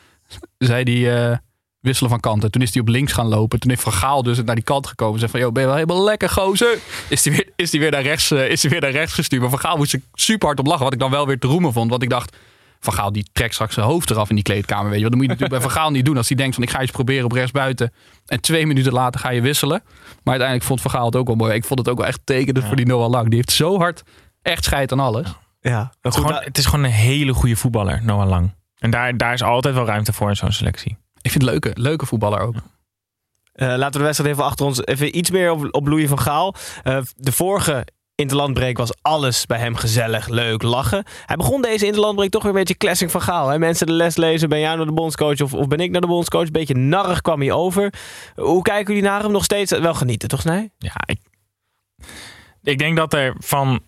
Zei 0.58 0.82
hij 0.82 1.40
wisselen 1.80 2.10
van 2.10 2.20
kanten. 2.20 2.50
Toen 2.50 2.62
is 2.62 2.72
hij 2.72 2.82
op 2.82 2.88
links 2.88 3.12
gaan 3.12 3.28
lopen. 3.28 3.60
Toen 3.60 3.70
heeft 3.70 3.82
Van 3.82 3.92
Gaal 3.92 4.22
dus 4.22 4.42
naar 4.42 4.54
die 4.54 4.64
kant 4.64 4.86
gekomen. 4.86 5.18
Zei 5.18 5.30
van, 5.30 5.40
joh, 5.40 5.52
ben 5.52 5.62
je 5.62 5.68
wel 5.68 5.78
helemaal 5.78 6.04
lekker 6.04 6.28
gozer? 6.28 6.78
Is 7.08 7.24
hij 7.24 7.34
weer, 7.34 7.48
is 7.56 7.70
die 7.70 7.80
weer, 7.80 7.90
naar 7.90 8.02
rechts, 8.02 8.30
uh, 8.30 8.48
is 8.48 8.60
die 8.60 8.70
weer 8.70 8.80
naar 8.80 8.90
rechts 8.90 9.14
gestuurd. 9.14 9.40
Maar 9.40 9.50
Van 9.50 9.58
Gaal 9.58 9.76
moest 9.76 9.92
er 9.92 10.00
super 10.14 10.46
hard 10.46 10.58
op 10.58 10.66
lachen. 10.66 10.84
Wat 10.84 10.92
ik 10.92 10.98
dan 10.98 11.10
wel 11.10 11.26
weer 11.26 11.38
te 11.38 11.46
roemen 11.46 11.72
vond. 11.72 11.90
Want 11.90 12.02
ik 12.02 12.10
dacht, 12.10 12.36
Van 12.80 12.92
Gaal 12.92 13.12
die 13.12 13.28
trekt 13.32 13.54
straks 13.54 13.74
zijn 13.74 13.86
hoofd 13.86 14.10
eraf 14.10 14.28
in 14.28 14.34
die 14.34 14.44
kleedkamer. 14.44 14.90
Weet 14.90 15.00
je. 15.00 15.00
Want 15.00 15.10
dan 15.10 15.20
moet 15.20 15.30
je 15.30 15.32
natuurlijk 15.32 15.62
bij 15.62 15.70
Van 15.70 15.80
Gaal 15.80 15.90
niet 15.90 16.04
doen. 16.04 16.16
Als 16.16 16.28
hij 16.28 16.36
denkt 16.36 16.54
van, 16.54 16.64
ik 16.64 16.70
ga 16.70 16.80
eens 16.80 16.90
proberen 16.90 17.24
op 17.24 17.32
rechts 17.32 17.50
buiten. 17.50 17.92
En 18.26 18.40
twee 18.40 18.66
minuten 18.66 18.92
later 18.92 19.20
ga 19.20 19.30
je 19.30 19.40
wisselen. 19.40 19.82
Maar 19.84 20.38
uiteindelijk 20.38 20.68
vond 20.68 20.80
Van 20.80 20.90
Gaal 20.90 21.04
het 21.04 21.16
ook 21.16 21.26
wel 21.26 21.36
mooi. 21.36 21.54
Ik 21.54 21.64
vond 21.64 21.78
het 21.78 21.88
ook 21.88 21.98
wel 21.98 22.06
echt 22.06 22.20
tekenend 22.24 22.62
ja. 22.62 22.66
voor 22.66 22.76
die 22.76 22.86
Noah 22.86 23.10
Lang. 23.10 23.26
Die 23.26 23.36
heeft 23.36 23.52
zo 23.52 23.78
hard 23.78 24.02
echt 24.42 24.64
scheid 24.64 24.92
aan 24.92 25.00
alles. 25.00 25.34
Ja, 25.60 25.92
het, 26.00 26.14
is 26.14 26.20
gewoon, 26.20 26.42
het 26.42 26.58
is 26.58 26.66
gewoon 26.66 26.84
een 26.84 26.90
hele 26.90 27.32
goede 27.32 27.56
voetballer, 27.56 28.00
Noah 28.02 28.28
Lang. 28.28 28.54
En 28.78 28.90
daar, 28.90 29.16
daar 29.16 29.32
is 29.32 29.42
altijd 29.42 29.74
wel 29.74 29.86
ruimte 29.86 30.12
voor 30.12 30.28
in 30.28 30.36
zo'n 30.36 30.52
selectie. 30.52 30.96
Ik 31.20 31.30
vind 31.30 31.42
het 31.42 31.52
leuke, 31.52 31.70
leuke 31.74 32.06
voetballer 32.06 32.40
ook. 32.40 32.54
Uh, 32.54 33.68
laten 33.68 33.92
we 33.92 33.98
de 33.98 34.04
wedstrijd 34.04 34.32
even 34.32 34.44
achter 34.44 34.66
ons. 34.66 34.86
Even 34.86 35.18
iets 35.18 35.30
meer 35.30 35.50
op, 35.50 35.68
op 35.70 35.86
Louis 35.86 36.08
van 36.08 36.18
Gaal. 36.18 36.54
Uh, 36.84 36.98
de 37.16 37.32
vorige 37.32 37.86
interlandbreek 38.20 38.76
was 38.76 38.92
alles 39.02 39.46
bij 39.46 39.58
hem 39.58 39.74
gezellig, 39.74 40.28
leuk, 40.28 40.62
lachen. 40.62 41.04
Hij 41.26 41.36
begon 41.36 41.62
deze 41.62 41.86
interlandbreek 41.86 42.30
toch 42.30 42.42
weer 42.42 42.52
een 42.52 42.58
beetje 42.58 42.76
classic 42.76 43.10
van 43.10 43.22
Gaal. 43.22 43.48
Hè? 43.48 43.58
Mensen 43.58 43.86
de 43.86 43.92
les 43.92 44.16
lezen, 44.16 44.48
ben 44.48 44.60
jij 44.60 44.74
nou 44.74 44.86
de 44.86 44.92
bondscoach 44.92 45.40
of, 45.40 45.54
of 45.54 45.66
ben 45.68 45.80
ik 45.80 45.90
nou 45.90 46.00
de 46.00 46.06
bondscoach? 46.06 46.50
Beetje 46.50 46.74
narrig 46.74 47.20
kwam 47.20 47.40
hij 47.40 47.52
over. 47.52 47.92
Hoe 48.34 48.62
kijken 48.62 48.94
jullie 48.94 49.08
naar 49.08 49.22
hem? 49.22 49.32
Nog 49.32 49.44
steeds 49.44 49.78
wel 49.78 49.94
genieten, 49.94 50.28
toch 50.28 50.40
Snij? 50.40 50.70
Ja, 50.78 50.94
ik, 51.06 51.18
ik 52.62 52.78
denk 52.78 52.96
dat 52.96 53.14
er 53.14 53.34
van, 53.38 53.80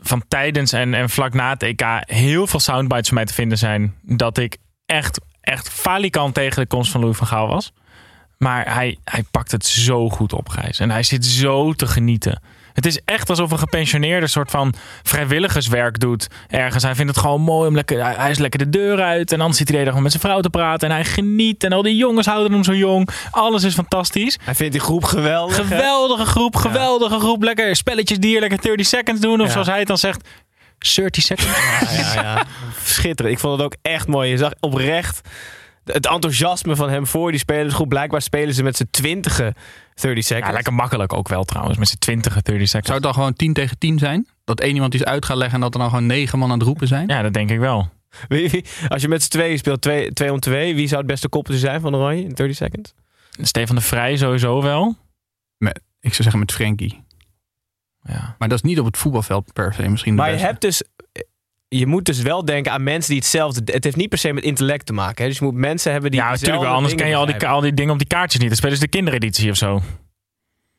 van 0.00 0.22
tijdens 0.28 0.72
en, 0.72 0.94
en 0.94 1.10
vlak 1.10 1.34
na 1.34 1.50
het 1.50 1.62
EK 1.62 1.82
heel 2.00 2.46
veel 2.46 2.60
soundbites 2.60 3.08
van 3.08 3.16
mij 3.16 3.26
te 3.26 3.34
vinden 3.34 3.58
zijn. 3.58 3.94
Dat 4.02 4.38
ik 4.38 4.56
echt 4.86 5.20
echt 5.40 5.70
falikant 5.70 6.34
tegen 6.34 6.62
de 6.62 6.68
komst 6.68 6.90
van 6.90 7.00
Louis 7.00 7.16
van 7.16 7.26
Gaal 7.26 7.48
was. 7.48 7.72
Maar 8.38 8.74
hij, 8.74 8.98
hij 9.04 9.22
pakt 9.30 9.50
het 9.50 9.66
zo 9.66 10.08
goed 10.08 10.32
op, 10.32 10.48
Gijs. 10.48 10.78
En 10.78 10.90
hij 10.90 11.02
zit 11.02 11.24
zo 11.24 11.72
te 11.72 11.86
genieten. 11.86 12.42
Het 12.78 12.86
is 12.86 13.00
echt 13.04 13.30
alsof 13.30 13.50
een 13.50 13.58
gepensioneerde 13.58 14.26
soort 14.26 14.50
van 14.50 14.74
vrijwilligerswerk 15.02 16.00
doet 16.00 16.26
ergens. 16.48 16.82
Hij 16.82 16.94
vindt 16.94 17.10
het 17.10 17.20
gewoon 17.20 17.40
mooi 17.40 17.68
om 17.68 17.74
lekker... 17.74 18.18
Hij 18.18 18.30
is 18.30 18.38
lekker 18.38 18.58
de 18.58 18.68
deur 18.68 19.02
uit. 19.02 19.32
En 19.32 19.38
dan 19.38 19.54
zit 19.54 19.68
hij 19.68 19.78
de 19.78 19.86
gewoon 19.86 20.02
met 20.02 20.10
zijn 20.10 20.22
vrouw 20.22 20.40
te 20.40 20.50
praten. 20.50 20.88
En 20.88 20.94
hij 20.94 21.04
geniet. 21.04 21.64
En 21.64 21.72
al 21.72 21.82
die 21.82 21.96
jongens 21.96 22.26
houden 22.26 22.52
hem 22.52 22.64
zo 22.64 22.74
jong. 22.74 23.08
Alles 23.30 23.64
is 23.64 23.74
fantastisch. 23.74 24.38
Hij 24.44 24.54
vindt 24.54 24.72
die 24.72 24.80
groep 24.80 25.04
geweldig. 25.04 25.56
Geweldige 25.56 26.24
groep, 26.24 26.56
geweldige 26.56 27.14
ja. 27.14 27.20
groep. 27.20 27.42
Lekker 27.42 27.76
spelletjes 27.76 28.18
die 28.18 28.30
hier 28.30 28.40
lekker 28.40 28.60
30 28.60 28.86
seconds 28.86 29.20
doen. 29.20 29.40
Of 29.40 29.46
ja. 29.46 29.52
zoals 29.52 29.68
hij 29.68 29.78
het 29.78 29.88
dan 29.88 29.98
zegt... 29.98 30.28
30 30.94 31.22
seconds. 31.22 31.58
Ja, 31.80 31.90
ja, 31.90 32.22
ja. 32.22 32.44
Schitterend. 32.84 33.34
Ik 33.34 33.40
vond 33.40 33.56
het 33.56 33.64
ook 33.64 33.76
echt 33.82 34.06
mooi. 34.06 34.30
Je 34.30 34.36
zag 34.36 34.52
oprecht 34.60 35.20
het 35.92 36.06
enthousiasme 36.06 36.76
van 36.76 36.90
hem 36.90 37.06
voor 37.06 37.30
die 37.30 37.40
spelersgroep. 37.40 37.88
Blijkbaar 37.88 38.22
spelen 38.22 38.54
ze 38.54 38.62
met 38.62 38.76
z'n 38.76 38.88
twintigen 38.90 39.54
30 40.00 40.24
seconds. 40.24 40.48
Ja, 40.48 40.54
lekker 40.54 40.74
makkelijk 40.74 41.12
ook 41.12 41.28
wel 41.28 41.44
trouwens. 41.44 41.78
Met 41.78 41.88
z'n 41.88 41.98
twintigen 41.98 42.42
30 42.42 42.68
seconds. 42.68 42.86
Zou 42.86 42.98
het 42.98 43.06
dan 43.06 43.14
gewoon 43.14 43.32
10 43.32 43.52
tegen 43.52 43.78
10 43.78 43.98
zijn? 43.98 44.28
Dat 44.44 44.60
één 44.60 44.74
iemand 44.74 44.94
iets 44.94 45.04
uit 45.04 45.24
gaat 45.24 45.36
leggen 45.36 45.54
en 45.54 45.60
dat 45.60 45.74
er 45.74 45.80
dan 45.80 45.88
gewoon 45.88 46.06
negen 46.06 46.38
man 46.38 46.50
aan 46.50 46.58
het 46.58 46.66
roepen 46.66 46.86
zijn? 46.86 47.08
Ja, 47.08 47.22
dat 47.22 47.32
denk 47.32 47.50
ik 47.50 47.58
wel. 47.58 47.90
Wie, 48.28 48.50
wie, 48.50 48.64
als 48.88 49.02
je 49.02 49.08
met 49.08 49.22
z'n 49.22 49.28
tweeën 49.28 49.58
speelt, 49.58 49.80
2 49.80 50.12
twee, 50.12 50.32
om 50.32 50.40
2, 50.40 50.74
wie 50.74 50.86
zou 50.86 51.00
het 51.00 51.10
beste 51.10 51.28
koppeltje 51.28 51.60
zijn 51.60 51.80
van 51.80 51.96
Oranje 51.96 52.22
in 52.22 52.34
30 52.34 52.56
seconds? 52.56 52.94
Stefan 53.40 53.76
de 53.76 53.82
Vrij 53.82 54.16
sowieso 54.16 54.62
wel. 54.62 54.96
Met, 55.56 55.80
ik 56.00 56.10
zou 56.10 56.22
zeggen 56.22 56.38
met 56.38 56.52
Frenkie. 56.52 57.04
Ja. 58.02 58.34
Maar 58.38 58.48
dat 58.48 58.58
is 58.58 58.64
niet 58.64 58.78
op 58.78 58.86
het 58.86 58.96
voetbalveld 58.96 59.52
per 59.52 59.74
se 59.74 59.88
misschien 59.88 60.14
Maar 60.14 60.30
je 60.30 60.36
hebt 60.36 60.60
dus 60.60 60.82
je 61.68 61.86
moet 61.86 62.04
dus 62.04 62.22
wel 62.22 62.44
denken 62.44 62.72
aan 62.72 62.82
mensen 62.82 63.10
die 63.10 63.18
hetzelfde... 63.18 63.72
Het 63.72 63.84
heeft 63.84 63.96
niet 63.96 64.08
per 64.08 64.18
se 64.18 64.32
met 64.32 64.44
intellect 64.44 64.86
te 64.86 64.92
maken. 64.92 65.22
Hè? 65.22 65.28
Dus 65.28 65.38
je 65.38 65.44
moet 65.44 65.54
mensen 65.54 65.92
hebben 65.92 66.10
die 66.10 66.20
Ja, 66.20 66.30
natuurlijk 66.30 66.60
wel. 66.62 66.72
Anders 66.72 66.94
ken 66.94 67.08
je 67.08 67.16
al 67.16 67.26
die, 67.26 67.48
al 67.48 67.60
die 67.60 67.74
dingen 67.74 67.92
op 67.92 67.98
die 67.98 68.06
kaartjes 68.06 68.40
niet. 68.40 68.48
Dan 68.48 68.58
spelen 68.58 68.76
ze 68.76 68.82
de 68.82 68.88
kindereditie 68.88 69.50
of 69.50 69.56
zo. 69.56 69.82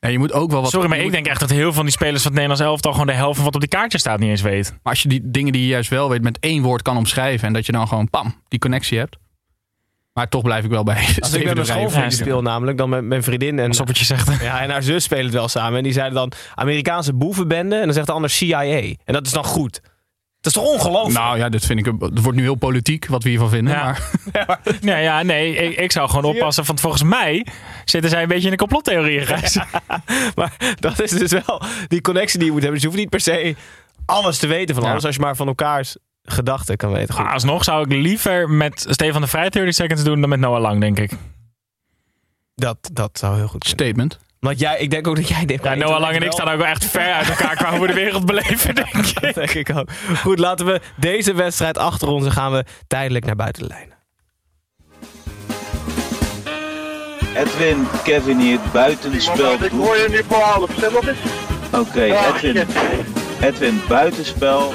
Ja, 0.00 0.08
je 0.08 0.18
moet 0.18 0.32
ook 0.32 0.50
wel 0.50 0.60
wat... 0.60 0.70
Sorry, 0.70 0.88
maar 0.88 0.96
ik 0.98 1.02
moet- 1.04 1.12
denk 1.12 1.26
echt 1.26 1.40
dat 1.40 1.50
heel 1.50 1.60
veel 1.62 1.72
van 1.72 1.84
die 1.84 1.92
spelers 1.92 2.22
van 2.22 2.32
het 2.32 2.40
Nederlands 2.40 2.62
elftal... 2.62 2.92
gewoon 2.92 3.06
de 3.06 3.12
helft 3.12 3.34
van 3.36 3.44
wat 3.44 3.54
op 3.54 3.60
die 3.60 3.68
kaartjes 3.68 4.00
staat 4.00 4.18
niet 4.18 4.30
eens 4.30 4.42
weet. 4.42 4.70
Maar 4.70 4.92
als 4.92 5.02
je 5.02 5.08
die 5.08 5.20
dingen 5.24 5.52
die 5.52 5.62
je 5.62 5.68
juist 5.68 5.90
wel 5.90 6.08
weet 6.08 6.22
met 6.22 6.38
één 6.38 6.62
woord 6.62 6.82
kan 6.82 6.96
omschrijven... 6.96 7.46
en 7.46 7.52
dat 7.52 7.66
je 7.66 7.72
dan 7.72 7.88
gewoon 7.88 8.10
pam, 8.10 8.34
die 8.48 8.58
connectie 8.58 8.98
hebt. 8.98 9.16
Maar 10.12 10.28
toch 10.28 10.42
blijf 10.42 10.64
ik 10.64 10.70
wel 10.70 10.82
bij 10.84 10.96
Als 11.20 11.32
ik 11.32 11.44
met 11.44 11.66
mijn 11.68 11.90
Ja, 11.90 12.10
speel 12.10 12.42
namelijk, 12.42 12.78
dan 12.78 12.88
met 12.88 13.04
mijn 13.04 13.22
vriendin 13.22 13.58
en, 13.58 13.76
wat 13.76 13.98
je 13.98 14.04
zegt. 14.04 14.42
ja, 14.42 14.60
en 14.60 14.70
haar 14.70 14.82
zus 14.82 15.04
spelen 15.04 15.24
het 15.24 15.34
wel 15.34 15.48
samen. 15.48 15.76
En 15.78 15.82
die 15.84 15.92
zeiden 15.92 16.14
dan 16.14 16.32
Amerikaanse 16.54 17.14
boevenbende 17.14 17.76
en 17.76 17.84
dan 17.84 17.94
zegt 17.94 18.06
de 18.06 18.12
ander 18.12 18.30
CIA. 18.30 18.70
En 19.04 19.12
dat 19.12 19.26
is 19.26 19.32
dan 19.32 19.44
goed. 19.44 19.80
Dat 20.40 20.54
is 20.56 20.62
toch 20.62 20.72
ongelooflijk? 20.72 21.18
Nou 21.18 21.38
ja, 21.38 21.48
dit 21.48 21.66
vind 21.66 21.86
ik... 21.86 21.92
Het 22.00 22.20
wordt 22.22 22.38
nu 22.38 22.42
heel 22.44 22.54
politiek 22.54 23.06
wat 23.06 23.22
we 23.22 23.28
hiervan 23.28 23.48
vinden. 23.50 23.74
Ja. 23.74 23.96
Maar 24.46 24.60
Nee, 24.80 25.02
ja, 25.02 25.22
nee 25.22 25.54
ik, 25.56 25.76
ik 25.78 25.92
zou 25.92 26.08
gewoon 26.08 26.24
oppassen. 26.24 26.64
Want 26.66 26.80
volgens 26.80 27.02
mij 27.02 27.46
zitten 27.84 28.10
zij 28.10 28.22
een 28.22 28.28
beetje 28.28 28.44
in 28.44 28.50
de 28.50 28.56
complottheorie. 28.56 29.20
Gijs. 29.26 29.58
Maar 30.34 30.74
dat 30.78 31.00
is 31.00 31.10
dus 31.10 31.32
wel 31.32 31.62
die 31.88 32.00
connectie 32.00 32.38
die 32.38 32.46
je 32.46 32.52
moet 32.52 32.62
hebben. 32.62 32.80
Dus 32.80 32.90
je 32.90 32.96
hoeft 32.96 33.00
niet 33.00 33.10
per 33.10 33.20
se 33.20 33.56
alles 34.06 34.38
te 34.38 34.46
weten 34.46 34.74
van 34.74 34.84
Ja. 34.84 34.90
alles. 34.90 35.04
Als 35.04 35.14
je 35.14 35.20
maar 35.20 35.36
van 35.36 35.46
elkaars 35.46 35.96
gedachten 36.22 36.76
kan 36.76 36.92
weten. 36.92 37.14
Goed. 37.14 37.24
Maar 37.24 37.32
alsnog 37.32 37.64
zou 37.64 37.84
ik 37.84 37.92
liever 37.92 38.50
met 38.50 38.86
Stefan 38.88 39.20
de 39.20 39.26
Vrij 39.26 39.48
30 39.50 39.74
seconds 39.74 40.02
doen 40.04 40.20
dan 40.20 40.28
met 40.28 40.40
Noah 40.40 40.60
Lang, 40.60 40.80
denk 40.80 40.98
ik. 40.98 41.12
Dat, 42.54 42.90
dat 42.92 43.18
zou 43.18 43.36
heel 43.36 43.48
goed 43.48 43.64
kunnen. 43.64 43.78
statement. 43.86 44.18
Want 44.40 44.58
jij, 44.60 44.78
ik 44.78 44.90
denk 44.90 45.06
ook 45.06 45.16
dat 45.16 45.28
jij 45.28 45.44
dit 45.44 45.64
Ja, 45.64 45.74
Noah 45.74 46.00
Lang 46.00 46.14
en 46.16 46.22
ik 46.22 46.32
staan 46.32 46.48
ook 46.48 46.58
wel 46.58 46.66
echt 46.66 46.84
ver 46.84 47.12
uit 47.12 47.28
elkaar 47.28 47.56
qua 47.56 47.70
hoe 47.70 47.80
we 47.80 47.86
de 47.86 47.92
wereld 47.92 48.26
beleven, 48.26 48.74
denk 48.74 48.88
ik. 49.06 49.20
Dat 49.20 49.34
denk 49.34 49.50
ik 49.50 49.76
ook. 49.76 49.88
Goed, 50.22 50.38
laten 50.38 50.66
we 50.66 50.80
deze 50.96 51.34
wedstrijd 51.34 51.78
achter 51.78 52.08
ons 52.08 52.24
en 52.24 52.32
gaan 52.32 52.52
we 52.52 52.64
tijdelijk 52.86 53.24
naar 53.24 53.36
buiten 53.36 53.62
de 53.62 53.68
lijnen. 53.68 53.98
Edwin, 57.34 57.86
Kevin 58.04 58.38
hier, 58.38 58.58
buitenspel. 58.72 59.52
Ik 59.52 59.70
hoor 59.70 59.96
je 59.96 60.06
nu 60.10 60.22
voor 60.28 60.38
half. 60.42 60.70
Zeg 60.78 60.90
wat 60.90 61.06
is? 61.06 61.16
Oké, 61.72 62.02
Edwin. 62.02 62.66
Edwin, 63.40 63.80
buitenspel. 63.88 64.74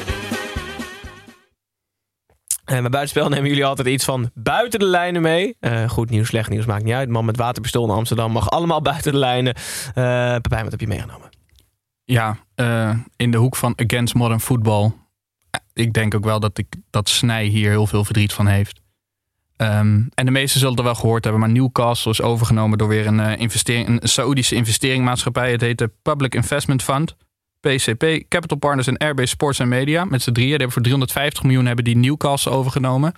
En 2.65 2.82
bij 2.82 2.89
buitenspel 2.89 3.30
nemen 3.30 3.49
jullie 3.49 3.65
altijd 3.65 3.88
iets 3.88 4.06
van 4.06 4.32
buiten 4.34 4.80
de 4.80 4.86
lijnen 4.86 5.21
mee. 5.21 5.56
Eh, 5.60 5.89
goed 5.89 6.10
nieuws, 6.10 6.28
slecht 6.28 6.49
nieuws, 6.49 6.65
maakt 6.65 6.84
niet 6.84 6.93
uit. 6.93 7.10
Man 7.10 7.25
met 7.25 7.38
waterpistool 7.38 7.84
in 7.84 7.89
Amsterdam 7.95 8.32
mag 8.32 8.49
allemaal 8.49 8.82
buiten 8.91 9.12
de 9.12 9.17
lijnen. 9.17 9.54
Eh 9.93 10.36
Pepijn, 10.36 10.62
wat 10.62 10.71
heb 10.71 10.80
je 10.82 10.88
meegenomen? 10.88 11.30
Ja, 12.04 12.38
eh, 12.56 12.97
in 13.15 13.32
de 13.32 13.38
hoek 13.38 13.56
van 13.56 13.73
Against 13.86 14.13
Modern 14.13 14.39
Football. 14.39 14.91
Eh, 15.49 15.60
Ik 15.73 15.93
denk 15.93 16.15
ook 16.15 16.23
wel 16.23 16.39
dat, 16.39 16.58
ik, 16.58 16.67
dat 16.89 17.10
Snij 17.10 17.45
hier 17.45 17.69
heel 17.69 17.88
veel 17.88 18.04
verdriet 18.06 18.34
van 18.34 18.47
heeft. 18.47 18.82
Ehm, 19.56 20.01
en 20.13 20.25
de 20.25 20.32
meesten 20.32 20.60
zullen 20.60 20.75
het 20.75 20.80
er 20.80 20.91
wel 20.91 20.95
gehoord 21.01 21.23
hebben. 21.23 21.41
Maar 21.41 21.51
Newcastle 21.51 22.12
is 22.12 22.21
overgenomen 22.21 22.78
door 22.78 22.88
weer 22.88 23.08
een, 23.08 23.19
eh, 23.19 23.39
investering, 23.39 23.88
een 24.01 24.08
Saoedische 24.10 24.56
investeringmaatschappij. 24.56 25.51
Het 25.51 25.62
heet 25.62 25.78
de 25.78 25.91
Public 26.01 26.36
Investment 26.36 26.84
Fund. 26.84 27.15
PCP, 27.65 28.28
Capital 28.30 28.58
Partners 28.58 28.88
en 28.88 29.10
RB 29.10 29.25
Sports 29.25 29.60
en 29.60 29.67
Media. 29.67 30.06
Met 30.06 30.21
z'n 30.21 30.32
drieën. 30.32 30.49
Die 30.49 30.58
hebben 30.58 30.71
voor 30.71 30.82
350 30.82 31.43
miljoen 31.43 31.65
hebben 31.65 31.86
die 31.86 31.97
Newcastle 31.97 32.51
overgenomen. 32.51 33.13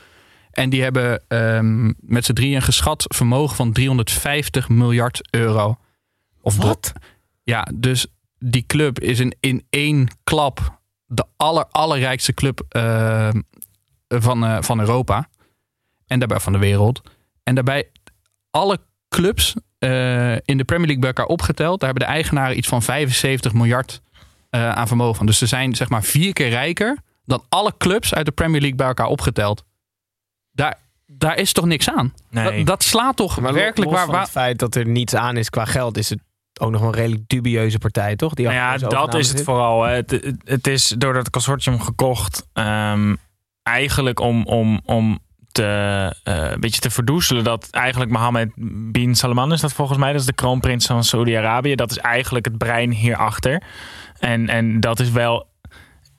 En 0.52 0.70
die 0.70 0.82
hebben 0.82 1.24
ehm, 1.28 1.94
met 2.00 2.26
z'n 2.26 2.34
drieën 2.34 2.56
een 2.56 2.62
geschat 2.62 3.06
vermogen 3.08 3.56
van 3.56 3.72
350 3.72 4.70
miljard 4.70 5.28
euro. 5.32 5.78
Of 6.42 6.58
Wat? 6.58 6.94
Ja, 7.44 7.68
dus 7.76 8.08
die 8.40 8.66
club 8.66 9.00
is 9.00 9.20
in, 9.20 9.36
in 9.40 9.66
één 9.70 10.08
klap 10.24 10.80
de 11.06 11.26
aller, 11.38 11.66
allerrijkste 11.72 12.34
club 12.34 12.66
eh, 12.70 13.30
van, 14.08 14.46
eh, 14.46 14.58
van 14.62 14.80
Europa. 14.80 15.30
En 16.08 16.20
daarbij 16.20 16.40
van 16.40 16.54
de 16.54 16.60
wereld. 16.60 17.02
En 17.44 17.56
daarbij 17.56 17.90
alle 18.50 18.80
clubs 19.10 19.56
eh, 19.80 20.34
in 20.34 20.58
de 20.58 20.64
Premier 20.64 20.86
League 20.88 21.00
bij 21.00 21.08
elkaar 21.10 21.26
opgeteld. 21.26 21.80
Daar 21.80 21.90
hebben 21.90 22.08
de 22.08 22.14
eigenaren 22.14 22.58
iets 22.58 22.68
van 22.68 22.82
75 22.82 23.54
miljard 23.54 24.02
eh, 24.58 24.70
aan 24.72 24.88
vermogen 24.88 25.16
van. 25.16 25.26
Dus 25.26 25.38
ze 25.38 25.46
zijn 25.46 25.76
zeg 25.76 25.90
maar 25.90 26.04
vier 26.04 26.34
keer 26.34 26.50
rijker 26.50 26.98
dan 27.26 27.44
alle 27.50 27.74
clubs 27.78 28.14
uit 28.14 28.26
de 28.26 28.32
Premier 28.32 28.60
League 28.60 28.78
bij 28.78 28.88
elkaar 28.88 29.08
opgeteld. 29.08 29.64
Daar, 30.52 30.78
daar 31.06 31.38
is 31.38 31.54
toch 31.54 31.66
niks 31.66 31.90
aan? 31.90 32.14
Nee. 32.30 32.58
Dat, 32.58 32.66
dat 32.66 32.84
slaat 32.84 33.16
toch 33.16 33.40
Maar 33.40 33.54
werkelijk 33.54 33.92
los 33.92 34.06
waar, 34.06 34.20
het 34.20 34.30
feit 34.30 34.60
dat 34.60 34.76
er 34.76 34.88
niets 34.88 35.16
aan 35.16 35.38
is 35.38 35.50
qua 35.50 35.66
geld, 35.66 35.98
is 35.98 36.10
het 36.10 36.20
ook 36.60 36.72
nog 36.72 36.82
een 36.82 36.92
redelijk 36.92 37.24
dubieuze 37.28 37.78
partij, 37.78 38.16
toch? 38.16 38.34
Die 38.34 38.46
Nou 38.46 38.58
ja, 38.58 38.78
dat 38.78 39.14
is 39.14 39.28
het 39.28 39.38
zit. 39.38 39.46
vooral. 39.46 39.84
hè. 39.84 39.94
Het, 39.94 40.12
het, 40.12 40.36
het 40.44 40.68
is 40.68 40.96
door 40.98 41.14
dat 41.14 41.30
consortium 41.30 41.82
gekocht. 41.82 42.48
ehm, 42.54 43.16
eigenlijk 43.64 44.20
om, 44.20 44.46
om, 44.46 44.82
om 44.86 45.20
te, 45.52 46.16
eh, 46.24 46.52
een 46.52 46.60
beetje 46.60 46.82
te 46.82 46.90
verdoezelen 46.90 47.44
dat 47.44 47.68
eigenlijk 47.70 48.12
Mohammed 48.12 48.52
bin 48.92 49.16
Salman 49.16 49.54
is 49.54 49.62
dat 49.62 49.74
volgens 49.74 49.98
mij. 49.98 50.12
Dat 50.12 50.22
is 50.22 50.28
de 50.28 50.34
kroonprins 50.34 50.86
van 50.86 51.04
Saudi-Arabië. 51.04 51.76
Dat 51.76 51.92
is 51.92 51.98
eigenlijk 51.98 52.46
het 52.46 52.58
brein 52.58 52.92
hierachter. 52.92 53.64
En, 54.20 54.50
en 54.50 54.80
dat 54.80 55.00
is 55.00 55.10
wel... 55.12 55.46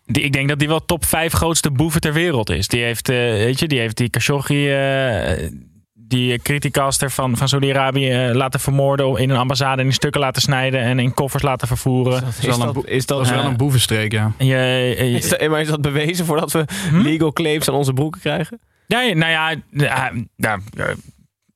Die, 0.04 0.22
ik 0.22 0.32
denk 0.32 0.48
dat 0.48 0.58
die 0.58 0.68
wel 0.68 0.84
top 0.84 1.04
5 1.04 1.32
grootste 1.32 1.70
boeven 1.70 2.00
ter 2.00 2.12
wereld 2.12 2.50
is. 2.50 2.68
Die 2.68 2.82
heeft, 2.82 3.08
eh, 3.08 3.16
weet 3.16 3.58
je, 3.58 3.68
die 3.68 3.78
heeft 3.78 3.96
die 3.96 4.08
Khashoggi... 4.08 4.70
eh, 4.72 5.48
die 6.10 6.38
criticaster 6.38 7.10
van, 7.10 7.36
van 7.36 7.48
Saudi-Arabië 7.48 8.10
eh, 8.10 8.34
laten 8.34 8.60
vermoorden, 8.60 9.16
in 9.16 9.30
een 9.30 9.36
ambassade 9.36 9.82
in 9.82 9.92
stukken 9.92 10.20
laten 10.20 10.42
snijden 10.42 10.80
en 10.80 10.98
in 10.98 11.14
koffers 11.14 11.42
laten 11.42 11.68
vervoeren. 11.68 12.22
Is 12.26 12.56
dat, 12.58 12.86
is 12.86 13.06
dat, 13.06 13.20
is 13.20 13.30
wel 13.30 13.44
een 13.44 13.56
boevenstreek, 13.56 14.12
ja. 14.12 14.32
Je, 14.38 14.46
je- 14.46 14.94
is 14.96 15.28
dat- 15.28 15.48
maar 15.48 15.60
is 15.60 15.68
dat 15.68 15.80
bewezen 15.82 16.24
voordat 16.24 16.52
we 16.52 16.64
Hm? 16.90 17.00
legal 17.00 17.32
claims 17.32 17.68
aan 17.68 17.74
onze 17.74 17.92
broeken 17.92 18.20
krijgen? 18.20 18.60
ja, 18.86 19.00
ja, 19.02 19.14
nou 19.14 19.30
ja, 19.32 19.54
ja, 19.70 20.12
ja, 20.36 20.58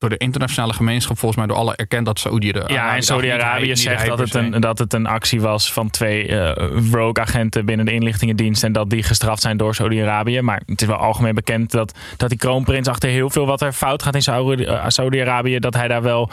Door 0.03 0.11
de 0.11 0.17
internationale 0.17 0.73
gemeenschap 0.73 1.17
volgens 1.17 1.39
mij 1.39 1.49
door 1.49 1.57
alle 1.57 1.75
erkend 1.75 2.05
dat 2.05 2.19
Saoedi 2.19 2.51
de 2.51 2.63
ja, 2.67 2.95
en 2.95 3.03
Saudi-Arabië 3.03 3.75
zegt 3.75 4.07
dat 4.07 4.19
het, 4.19 4.33
een, 4.33 4.51
dat 4.51 4.79
het 4.79 4.93
een 4.93 5.05
actie 5.05 5.41
was 5.41 5.73
van 5.73 5.89
twee 5.89 6.27
eh, 6.27 6.69
rogue-agenten 6.91 7.65
binnen 7.65 7.85
de 7.85 7.93
inlichtingendienst 7.93 8.63
en 8.63 8.71
dat 8.71 8.89
die 8.89 9.03
gestraft 9.03 9.41
zijn 9.41 9.57
door 9.57 9.75
Saudi-Arabië. 9.75 10.41
Maar 10.41 10.61
het 10.65 10.81
is 10.81 10.87
wel 10.87 10.95
algemeen 10.95 11.35
bekend 11.35 11.71
dat, 11.71 11.97
dat 12.17 12.29
die 12.29 12.37
kroonprins 12.37 12.87
achter 12.87 13.09
heel 13.09 13.29
veel 13.29 13.45
wat 13.45 13.61
er 13.61 13.73
fout 13.73 14.03
gaat 14.03 14.15
in 14.15 14.21
Saudi- 14.21 14.63
eh, 14.63 14.83
Saudi-Arabië, 14.87 15.59
dat 15.59 15.73
hij 15.73 15.87
daar 15.87 16.01
wel 16.01 16.29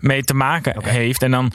mee 0.00 0.22
te 0.22 0.34
maken 0.34 0.88
heeft. 0.88 1.22
En 1.22 1.30
dan, 1.30 1.52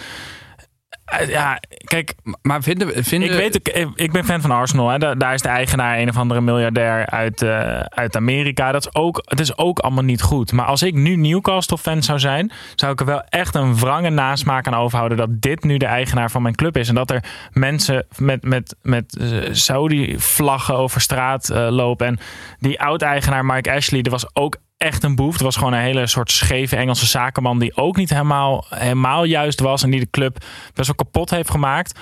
ja, 1.28 1.60
kijk, 1.84 2.13
Maar 2.41 2.63
vinden 2.63 2.88
we... 2.88 3.04
Vinden 3.04 3.30
Ik 3.30 3.36
weet, 3.36 3.58
ook, 3.58 3.91
ik 3.95 4.12
ben 4.12 4.26
fan 4.26 4.41
van 4.41 4.52
Arsenal. 4.52 4.89
Hè. 4.89 4.98
Daar, 4.98 5.17
daar 5.17 5.34
is 5.34 5.41
de 5.41 5.48
eigenaar 5.48 6.00
een 6.00 6.10
of 6.10 6.17
andere 6.17 6.41
miljardair 6.41 7.06
uit, 7.06 7.41
eh, 7.41 7.80
uit 7.80 8.15
Amerika. 8.15 8.72
Dat 8.72 8.86
is 8.86 8.95
ook, 8.95 9.22
het 9.26 9.39
is 9.39 9.58
ook 9.58 9.80
allemaal 9.80 10.04
niet 10.04 10.22
goed. 10.22 10.52
Maar 10.52 10.65
als 10.65 10.84
ik 10.84 10.93
nu 10.93 11.15
Newcastle-fan 11.15 12.04
zou 12.04 12.19
zijn, 12.19 12.52
zou 12.76 12.91
ik 12.91 13.00
er 13.00 13.06
wel 13.06 13.24
echt 13.24 13.56
een 13.56 13.78
wrange 13.78 14.10
nasmaak 14.10 14.67
aan 14.67 14.74
overhouden 14.76 15.17
dat 15.17 15.41
dit 15.41 15.63
nu 15.63 15.78
de 15.78 15.86
eigenaar 15.86 16.32
van 16.32 16.41
mijn 16.41 16.56
club 16.56 16.78
is. 16.78 16.89
En 16.89 16.95
dat 16.95 17.12
er 17.12 17.24
mensen 17.52 18.06
met, 18.17 18.43
met, 18.43 18.76
met 18.82 19.17
eh, 19.17 19.28
Saudi-vlaggen 19.52 20.76
over 20.76 21.02
straat 21.02 21.50
eh, 21.50 21.67
lopen. 21.69 22.08
En 22.08 22.19
die 22.60 22.82
oud-eigenaar 22.82 23.45
Mike 23.45 23.72
Ashley, 23.72 24.02
er 24.02 24.12
was 24.12 24.36
ook 24.36 24.56
echt 24.80 25.04
een 25.04 25.15
boef. 25.15 25.38
Er 25.38 25.44
was 25.44 25.56
gewoon 25.56 25.74
een 25.74 25.80
hele 25.82 26.08
soort 26.08 26.32
scheve 26.32 26.76
Engelse 26.76 27.06
zakenman 27.06 27.60
die 27.60 27.76
ook 27.78 27.96
niet 27.96 28.10
helemaal, 28.10 28.65
helemaal 28.70 29.24
juist 29.24 29.60
was. 29.60 29.84
En 29.84 29.89
die 29.89 30.00
de 30.00 30.10
club 30.10 30.38
best 30.74 30.88
wel 30.88 30.96
kapot 30.96 31.30
heeft 31.30 31.50
gemaakt. 31.50 32.00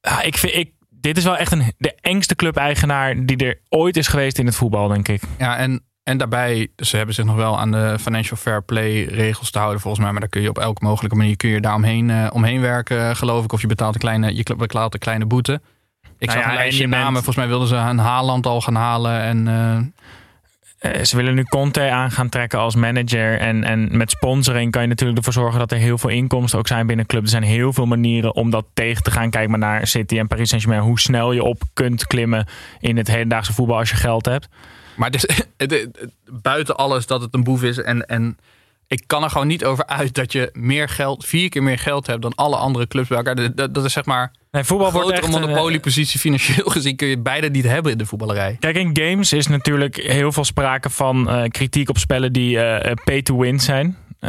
Ja, 0.00 0.22
ik 0.22 0.36
vind, 0.38 0.54
ik, 0.54 0.72
dit 0.90 1.16
is 1.16 1.24
wel 1.24 1.36
echt 1.36 1.52
een, 1.52 1.72
de 1.78 1.94
engste 2.00 2.34
club-eigenaar 2.34 3.26
die 3.26 3.36
er 3.36 3.58
ooit 3.68 3.96
is 3.96 4.06
geweest 4.08 4.38
in 4.38 4.46
het 4.46 4.54
voetbal, 4.56 4.88
denk 4.88 5.08
ik. 5.08 5.22
Ja, 5.38 5.56
en, 5.56 5.84
en 6.02 6.18
daarbij, 6.18 6.68
ze 6.76 6.96
hebben 6.96 7.14
zich 7.14 7.24
nog 7.24 7.36
wel 7.36 7.58
aan 7.58 7.70
de 7.70 7.96
financial 8.00 8.36
fair 8.36 8.62
play 8.62 9.04
regels 9.04 9.50
te 9.50 9.58
houden 9.58 9.80
volgens 9.80 10.02
mij. 10.02 10.12
Maar 10.12 10.20
daar 10.20 10.30
kun 10.30 10.42
je 10.42 10.48
op 10.48 10.58
elke 10.58 10.84
mogelijke 10.84 11.16
manier 11.16 11.36
kun 11.36 11.50
je 11.50 11.60
daar 11.60 11.74
omheen, 11.74 12.10
eh, 12.10 12.26
omheen 12.32 12.60
werken, 12.60 13.16
geloof 13.16 13.44
ik. 13.44 13.52
Of 13.52 13.60
je 13.60 13.66
betaalt 13.66 13.94
een 13.94 14.00
kleine, 14.00 14.34
je 14.36 14.54
betaalt 14.56 14.94
een 14.94 15.00
kleine 15.00 15.26
boete. 15.26 15.52
Ik 16.18 16.26
Nou 16.28 16.30
zag 16.30 16.34
ja, 16.40 16.44
een 16.44 16.50
en 16.50 16.54
lijstje 16.56 16.88
bent- 16.88 17.02
namen. 17.02 17.12
Volgens 17.14 17.36
mij 17.36 17.46
wilden 17.48 17.68
ze 17.68 17.74
een 17.76 17.98
Haaland 17.98 18.46
al 18.46 18.60
gaan 18.60 18.74
halen. 18.74 19.20
En 19.20 19.48
Eh, 19.48 19.78
ze 20.80 21.16
willen 21.16 21.34
nu 21.34 21.42
Conte 21.42 21.90
aan 21.90 22.10
gaan 22.10 22.28
trekken 22.28 22.58
als 22.58 22.74
manager. 22.74 23.38
En, 23.38 23.64
en 23.64 23.96
met 23.96 24.10
sponsoring 24.10 24.70
kan 24.70 24.82
je 24.82 24.88
natuurlijk 24.88 25.18
ervoor 25.18 25.32
zorgen 25.32 25.58
dat 25.58 25.72
er 25.72 25.78
heel 25.78 25.98
veel 25.98 26.10
inkomsten 26.10 26.58
ook 26.58 26.66
zijn 26.66 26.86
binnen 26.86 27.06
club. 27.06 27.22
Er 27.22 27.28
zijn 27.28 27.42
heel 27.42 27.72
veel 27.72 27.86
manieren 27.86 28.34
om 28.34 28.50
dat 28.50 28.64
tegen 28.74 29.02
te 29.02 29.10
gaan. 29.10 29.30
Kijk 29.30 29.48
maar 29.48 29.58
naar 29.58 29.86
City 29.86 30.18
en 30.18 30.26
Paris 30.26 30.48
Saint-Germain. 30.48 30.82
Hoe 30.82 31.00
snel 31.00 31.32
je 31.32 31.42
op 31.42 31.62
kunt 31.72 32.06
klimmen 32.06 32.46
in 32.78 32.96
het 32.96 33.08
hedendaagse 33.08 33.52
voetbal 33.52 33.78
als 33.78 33.90
je 33.90 33.96
geld 33.96 34.26
hebt. 34.26 34.48
Maar 34.96 35.10
dus, 35.10 35.26
buiten 36.42 36.76
alles 36.76 37.06
dat 37.06 37.20
het 37.20 37.34
een 37.34 37.44
boef 37.44 37.62
is. 37.62 37.78
En, 37.78 38.06
en 38.06 38.38
ik 38.90 39.02
kan 39.06 39.22
er 39.22 39.30
gewoon 39.30 39.46
niet 39.46 39.64
over 39.64 39.86
uit 39.86 40.14
dat 40.14 40.32
je 40.32 40.50
meer 40.52 40.88
geld, 40.88 41.26
vier 41.26 41.48
keer 41.48 41.62
meer 41.62 41.78
geld 41.78 42.06
hebt 42.06 42.22
dan 42.22 42.34
alle 42.34 42.56
andere 42.56 42.86
clubs 42.86 43.08
bij 43.08 43.16
elkaar. 43.16 43.54
Dat, 43.54 43.84
is 43.84 43.92
zeg 43.92 44.04
maar 44.04 44.32
Nee, 44.50 44.64
voetbal 44.64 44.86
een 44.86 44.92
wordt 44.92 45.10
echt 45.10 45.26
een, 45.26 45.34
eh, 45.34 45.40
monopoliepositie 45.40 46.20
financieel 46.20 46.70
gezien. 46.76 46.96
Kun 46.96 47.08
je 47.08 47.18
beide 47.18 47.50
niet 47.50 47.64
hebben 47.64 47.92
in 47.92 47.98
de 47.98 48.06
voetballerij. 48.06 48.56
Kijk, 48.60 48.76
in 48.76 48.98
games 49.02 49.32
is 49.32 49.46
natuurlijk 49.46 49.96
heel 49.96 50.32
veel 50.32 50.44
sprake 50.44 50.90
van 50.90 51.30
eh, 51.30 51.48
kritiek 51.48 51.88
op 51.88 51.98
spellen 51.98 52.32
die 52.32 52.60
eh, 52.60 52.92
pay 53.04 53.22
to 53.22 53.38
win 53.38 53.60
zijn. 53.60 53.96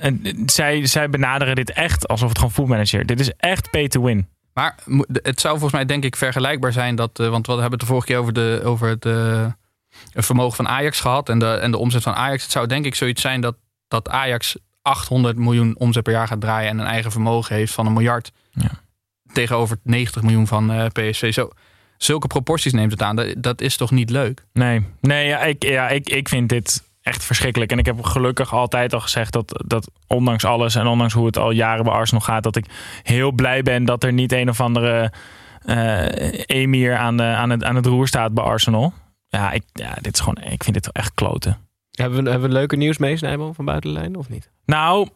En 0.00 0.22
zij, 0.46 0.86
zij 0.86 1.10
benaderen 1.10 1.54
dit 1.54 1.72
echt 1.72 2.08
alsof 2.08 2.28
het 2.28 2.38
gewoon 2.38 2.52
voetmanager. 2.52 3.06
Dit 3.06 3.20
is 3.20 3.32
echt 3.36 3.70
pay 3.70 3.88
to 3.88 4.02
win. 4.02 4.28
Maar 4.54 4.74
het 5.12 5.40
zou 5.40 5.52
volgens 5.52 5.72
mij 5.72 5.84
denk 5.84 6.04
ik 6.04 6.16
vergelijkbaar 6.16 6.72
zijn 6.72 6.94
dat, 6.94 7.10
want 7.14 7.46
we 7.46 7.52
hebben 7.52 7.70
het 7.70 7.80
de 7.80 7.86
vorige 7.86 8.06
keer 8.06 8.18
over, 8.18 8.32
de, 8.32 8.60
over 8.64 8.88
het, 8.88 9.04
het 10.12 10.24
vermogen 10.24 10.56
van 10.56 10.68
Ajax 10.68 11.00
gehad 11.00 11.28
en 11.28 11.38
de, 11.38 11.46
en 11.46 11.70
de 11.70 11.78
omzet 11.78 12.02
van 12.02 12.14
Ajax. 12.14 12.42
Het 12.42 12.52
zou 12.52 12.66
denk 12.66 12.84
ik 12.84 12.94
zoiets 12.94 13.20
zijn 13.20 13.40
dat, 13.40 13.54
dat 13.92 14.08
Ajax 14.08 14.56
800 14.82 15.36
miljoen 15.36 15.74
omzet 15.78 16.02
per 16.02 16.12
jaar 16.12 16.26
gaat 16.26 16.40
draaien 16.40 16.70
en 16.70 16.78
een 16.78 16.86
eigen 16.86 17.10
vermogen 17.10 17.56
heeft 17.56 17.72
van 17.72 17.86
een 17.86 17.92
miljard. 17.92 18.32
Ja. 18.50 18.70
Tegenover 19.32 19.76
90 19.82 20.22
miljoen 20.22 20.46
van 20.46 20.72
eh, 20.72 20.86
PSV. 20.86 21.32
Zo, 21.32 21.50
zulke 21.96 22.26
proporties 22.26 22.72
neemt 22.72 22.92
het 22.92 23.02
aan. 23.02 23.16
Dat, 23.16 23.34
dat 23.36 23.60
is 23.60 23.76
toch 23.76 23.90
niet 23.90 24.10
leuk? 24.10 24.44
Nee, 24.52 24.86
nee 25.00 25.26
ja, 25.26 25.40
ik, 25.40 25.64
ja, 25.64 25.88
ik, 25.88 26.08
ik 26.08 26.28
vind 26.28 26.48
dit 26.48 26.82
echt 27.02 27.24
verschrikkelijk. 27.24 27.72
En 27.72 27.78
ik 27.78 27.86
heb 27.86 28.02
gelukkig 28.02 28.54
altijd 28.54 28.94
al 28.94 29.00
gezegd 29.00 29.32
dat, 29.32 29.62
dat 29.66 29.90
ondanks 30.06 30.44
alles 30.44 30.74
en 30.74 30.86
ondanks 30.86 31.14
hoe 31.14 31.26
het 31.26 31.38
al 31.38 31.50
jaren 31.50 31.84
bij 31.84 31.92
Arsenal 31.92 32.24
gaat, 32.24 32.42
dat 32.42 32.56
ik 32.56 32.66
heel 33.02 33.32
blij 33.32 33.62
ben 33.62 33.84
dat 33.84 34.04
er 34.04 34.12
niet 34.12 34.32
een 34.32 34.48
of 34.48 34.60
andere 34.60 35.12
eh, 35.64 36.40
emir 36.46 36.96
aan, 36.96 37.16
de, 37.16 37.22
aan, 37.22 37.50
het, 37.50 37.64
aan 37.64 37.76
het 37.76 37.86
roer 37.86 38.08
staat 38.08 38.34
bij 38.34 38.44
Arsenal. 38.44 38.92
Ja, 39.28 39.52
ik, 39.52 39.62
ja, 39.72 39.94
dit 40.00 40.14
is 40.14 40.20
gewoon, 40.20 40.42
ik 40.42 40.64
vind 40.64 40.74
dit 40.74 40.92
echt 40.92 41.14
kloten. 41.14 41.56
Hebben 41.92 42.24
we, 42.24 42.30
hebben 42.30 42.48
we 42.48 42.54
leuke 42.54 42.76
nieuws 42.76 42.98
mee, 42.98 43.18
van 43.18 43.64
buiten 43.64 43.92
de 43.92 43.98
lijnen, 43.98 44.18
of 44.18 44.28
niet? 44.28 44.50
Nou, 44.64 45.08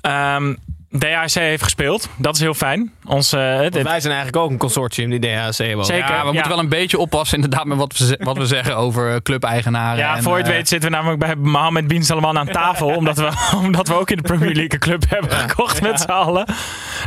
Ehm 0.00 0.54
DHC 0.98 1.34
heeft 1.34 1.62
gespeeld. 1.62 2.08
Dat 2.18 2.34
is 2.34 2.40
heel 2.40 2.54
fijn. 2.54 2.92
Ons, 3.04 3.32
eh, 3.32 3.40
wij 3.40 4.00
zijn 4.00 4.14
eigenlijk 4.14 4.36
ook 4.36 4.50
een 4.50 4.58
consortium 4.58 5.10
die 5.10 5.20
DHC 5.20 5.56
hebben. 5.56 5.84
Zeker. 5.84 6.08
Ja, 6.08 6.20
we 6.20 6.26
ja. 6.26 6.32
moeten 6.32 6.48
wel 6.48 6.58
een 6.58 6.68
beetje 6.68 6.98
oppassen 6.98 7.36
inderdaad 7.36 7.64
met 7.64 7.78
wat 7.78 7.98
we, 7.98 8.18
wat 8.22 8.36
we 8.36 8.46
zeggen 8.46 8.76
over 8.76 9.12
eh, 9.12 9.16
clubeigenaren. 9.16 9.98
Ja, 9.98 10.16
en, 10.16 10.22
voor 10.22 10.32
je 10.32 10.38
het 10.38 10.46
eh, 10.46 10.56
weet 10.56 10.68
zitten 10.68 10.90
we 10.90 10.96
namelijk 10.96 11.20
bij 11.20 11.36
Mohamed 11.36 11.86
Bin 11.86 12.04
Salman 12.04 12.38
aan 12.38 12.46
tafel. 12.46 12.88
omdat, 12.96 13.16
we, 13.16 13.30
omdat 13.56 13.88
we 13.88 13.94
ook 13.94 14.10
in 14.10 14.16
de 14.16 14.22
Premier 14.22 14.54
League 14.54 14.72
een 14.72 14.78
club 14.78 15.04
hebben 15.08 15.30
gekocht 15.30 15.82
met 15.82 16.00
z'n 16.00 16.10
allen. 16.10 16.46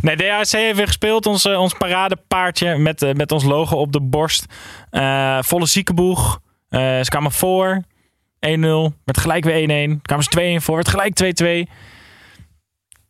Nee, 0.01 0.15
DHC 0.15 0.51
heeft 0.51 0.75
weer 0.75 0.87
gespeeld. 0.87 1.25
Ons, 1.25 1.45
ons 1.45 1.73
paradepaardje 1.73 2.77
met, 2.77 3.17
met 3.17 3.31
ons 3.31 3.43
logo 3.43 3.75
op 3.75 3.91
de 3.91 4.01
borst. 4.01 4.45
Eh, 4.89 5.37
volle 5.41 5.65
ziekenboeg. 5.65 6.39
Eh 6.69 6.79
ze 6.79 7.09
kwamen 7.09 7.31
voor. 7.31 7.83
1-0. 8.47 8.95
Werd 9.05 9.17
gelijk 9.19 9.43
weer 9.43 9.89
1-1. 9.97 10.01
Kwamen 10.01 10.23
ze 10.23 10.57
2-1 10.59 10.63
voor. 10.63 10.75
Werd 10.75 10.89
gelijk 10.89 11.13
2-2. 11.13 11.69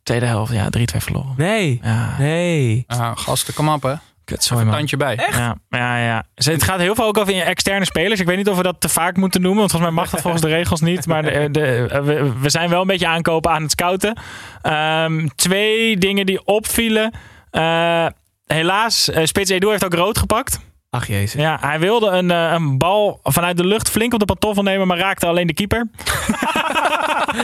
Tweede 0.02 0.26
helft, 0.26 0.52
ja, 0.52 0.68
3-2 0.70 0.80
verloren. 1.02 1.34
Nee. 1.36 1.80
Ja, 1.82 2.14
Nee. 2.18 2.84
ah, 2.86 3.10
gasten, 3.16 3.54
kom 3.54 3.68
op 3.68 3.82
hè. 3.82 3.94
kut, 4.24 4.44
sorry 4.44 4.64
man. 4.64 4.74
Tandje 4.74 4.96
bij. 4.96 5.14
Ja, 5.30 5.56
ja, 5.68 5.96
ja. 5.98 6.24
Ze- 6.34 6.50
Het 6.52 6.62
gaat 6.62 6.78
heel 6.80 6.94
veel 6.94 7.04
ook 7.04 7.18
over 7.18 7.40
externe 7.42 7.84
spelers. 7.84 8.20
Ik 8.20 8.26
weet 8.26 8.36
niet 8.36 8.48
of 8.48 8.56
we 8.56 8.62
dat 8.62 8.80
te 8.80 8.88
vaak 8.88 9.16
moeten 9.16 9.40
noemen. 9.40 9.58
Want 9.58 9.70
volgens 9.70 9.92
mij 9.92 10.00
mag 10.02 10.10
dat 10.10 10.20
volgens 10.20 10.42
de 10.42 10.48
regels 10.48 10.80
niet. 10.80 11.06
Maar 11.06 11.22
de, 11.22 11.48
de- 11.50 12.00
we, 12.04 12.32
we 12.40 12.50
zijn 12.50 12.70
wel 12.70 12.80
een 12.80 12.86
beetje 12.86 13.06
aankopen 13.06 13.50
aan 13.50 13.62
het 13.62 13.70
scouten. 13.70 14.20
Ehm, 14.62 15.26
twee 15.34 15.96
dingen 15.96 16.26
die 16.26 16.44
opvielen. 16.46 17.12
Eh, 17.50 18.06
helaas, 18.46 19.10
eh, 19.10 19.24
Spits 19.24 19.50
Edu 19.50 19.68
heeft 19.70 19.84
ook 19.84 19.94
rood 19.94 20.18
gepakt. 20.18 20.60
Ach 20.90 21.06
jezus. 21.06 21.40
Ja, 21.40 21.58
hij 21.60 21.78
wilde 21.78 22.06
een, 22.10 22.30
eh, 22.30 22.52
een 22.52 22.78
bal 22.78 23.20
vanuit 23.22 23.56
de 23.56 23.64
lucht 23.66 23.90
flink 23.90 24.12
op 24.12 24.18
de 24.18 24.24
pantoffel 24.24 24.62
nemen. 24.62 24.86
Maar 24.86 24.98
raakte 24.98 25.26
alleen 25.26 25.46
de 25.46 25.54
keeper. 25.54 25.86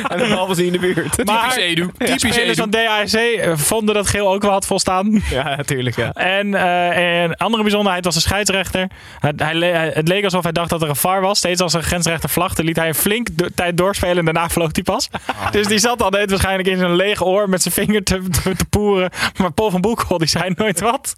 En 0.08 0.18
de 0.18 0.28
bal 0.34 0.48
was 0.48 0.58
in 0.58 0.72
de 0.72 0.78
buurt. 0.78 1.24
Maar 1.24 1.40
Typisch 1.40 1.56
Edu. 1.64 1.90
de 1.98 2.04
Typisch 2.04 2.20
spelers 2.34 2.42
Edu. 2.42 2.54
van 2.54 2.70
DAC 2.70 3.12
eh, 3.12 3.56
vonden 3.56 3.94
dat 3.94 4.08
geel 4.08 4.32
ook 4.32 4.42
wel 4.42 4.50
had 4.50 4.66
volstaan. 4.66 5.22
Ja, 5.30 5.56
natuurlijk. 5.56 5.96
Ja. 5.96 6.12
En 6.12 6.54
eh, 6.54 7.22
een 7.22 7.34
andere 7.34 7.62
bijzonderheid 7.62 8.04
was 8.04 8.14
de 8.14 8.20
scheidsrechter. 8.20 8.86
Het, 9.18 9.40
hij, 9.40 9.56
hij- 9.56 9.90
het 9.94 10.08
leek 10.08 10.24
alsof 10.24 10.42
hij 10.42 10.52
dacht 10.52 10.70
dat 10.70 10.82
er 10.82 10.88
een 10.88 10.96
VAR 10.96 11.20
was. 11.20 11.38
Steeds 11.38 11.60
als 11.60 11.72
een 11.72 11.82
grensrechter 11.82 12.28
vlagte, 12.28 12.64
liet 12.64 12.76
hij 12.76 12.88
een 12.88 12.94
flink 12.94 13.28
do- 13.32 13.48
tijd 13.54 13.76
doorspelen 13.76 14.18
en 14.18 14.24
daarna 14.24 14.48
vloog 14.48 14.68
hij 14.72 14.82
pas. 14.82 15.08
Dus 15.50 15.66
die 15.66 15.78
zat 15.78 16.02
al 16.02 16.10
deed 16.10 16.30
waarschijnlijk 16.30 16.68
in 16.68 16.78
zijn 16.78 16.94
lege 16.96 17.24
oor 17.24 17.48
met 17.48 17.62
zijn 17.62 17.74
vinger 17.74 18.02
te, 18.02 18.28
te, 18.42 18.56
te 18.56 18.64
poeren. 18.64 19.10
Maar 19.36 19.52
Paul 19.52 19.70
van 19.70 19.80
Boekel, 19.80 20.18
die 20.18 20.28
zei 20.28 20.52
nooit 20.56 20.80
wat. 20.80 21.16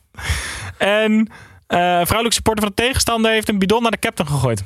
En 0.78 1.28
vrouwelijke 1.76 2.32
supporter 2.34 2.64
van 2.64 2.72
de 2.76 2.82
tegenstander 2.82 3.30
heeft 3.30 3.48
een 3.48 3.58
bidon 3.58 3.82
naar 3.82 3.90
de 3.90 3.98
captain 3.98 4.28
gegooid. 4.28 4.64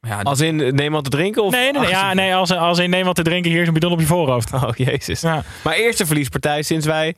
Ja, 0.00 0.20
Als 0.22 0.40
in 0.40 0.60
eh, 0.60 0.72
neem 0.72 0.92
wat 0.92 1.04
te 1.04 1.10
drinken? 1.10 1.42
Of 1.44 1.52
Nee, 1.52 1.72
nee, 1.72 1.80
nee, 1.80 1.90
ja, 1.90 2.14
nee 2.14 2.34
als, 2.34 2.50
als 2.52 2.78
in 2.78 2.90
neem 2.90 3.04
wat 3.04 3.14
te 3.14 3.22
drinken, 3.22 3.50
hier 3.50 3.60
is 3.60 3.66
een 3.68 3.74
bidon 3.74 3.92
op 3.92 4.00
je 4.00 4.06
voorhoofd. 4.06 4.52
Oh 4.52 4.70
jezus. 4.74 5.20
Ja, 5.20 5.42
Maar 5.64 5.74
eerste 5.74 6.06
verliespartij 6.06 6.62
sinds 6.62 6.86
wij 6.86 7.14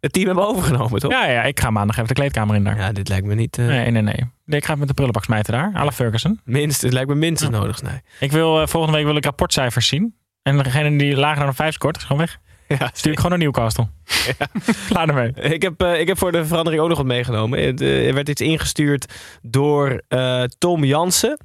het 0.00 0.12
team 0.12 0.26
hebben 0.26 0.46
overgenomen, 0.46 1.00
toch? 1.00 1.10
ja, 1.10 1.28
ja 1.28 1.42
ik 1.42 1.60
ga 1.60 1.70
maandag 1.70 1.96
even 1.96 2.08
de 2.08 2.14
kleedkamer 2.14 2.54
in 2.56 2.64
daar. 2.64 2.76
Ja, 2.78 2.92
dit 2.92 3.08
lijkt 3.08 3.26
me 3.26 3.34
niet... 3.34 3.58
eh, 3.58 3.66
Nee, 3.66 3.90
nee, 3.90 4.02
nee. 4.02 4.24
Nee, 4.44 4.58
Ik 4.58 4.64
ga 4.66 4.74
met 4.74 4.88
de 4.88 4.94
prullenbak 4.94 5.24
smijten 5.24 5.52
daar. 5.52 5.70
à 5.74 5.84
la 5.84 5.92
Ferguson. 5.92 6.40
minst, 6.44 6.82
het 6.82 6.92
lijkt 6.92 7.08
me 7.08 7.14
minstens 7.14 7.50
nodig. 7.50 7.82
Nee. 7.82 8.00
Ik 8.20 8.32
wil, 8.32 8.60
eh, 8.60 8.66
volgende 8.66 8.96
week 8.96 9.06
wil 9.06 9.16
ik 9.16 9.24
rapportcijfers 9.24 9.86
zien. 9.88 10.14
En 10.42 10.56
degene 10.62 10.98
die 10.98 11.16
lager 11.16 11.38
dan 11.38 11.48
een 11.48 11.54
5 11.54 11.74
scoort, 11.74 11.96
is 11.96 12.02
gewoon 12.02 12.18
weg. 12.18 12.38
Ja, 12.68 12.90
Stuur 12.92 13.12
ik 13.12 13.16
gewoon 13.16 13.38
naar 13.38 13.46
Newcastle. 13.46 13.88
Klaar 14.88 15.08
ermee. 15.14 15.32
Ik 15.34 15.62
heb, 15.62 15.82
eh, 15.82 16.00
ik 16.00 16.06
heb 16.08 16.18
voor 16.18 16.32
de 16.32 16.46
verandering 16.46 16.82
ook 16.82 16.88
nog 16.88 16.98
wat 16.98 17.06
meegenomen. 17.06 17.58
Eh, 17.58 18.06
Er 18.06 18.14
werd 18.14 18.28
iets 18.28 18.40
ingestuurd 18.40 19.12
door 19.42 20.02
eh, 20.08 20.42
Tom 20.58 20.84
Jansen. 20.84 21.38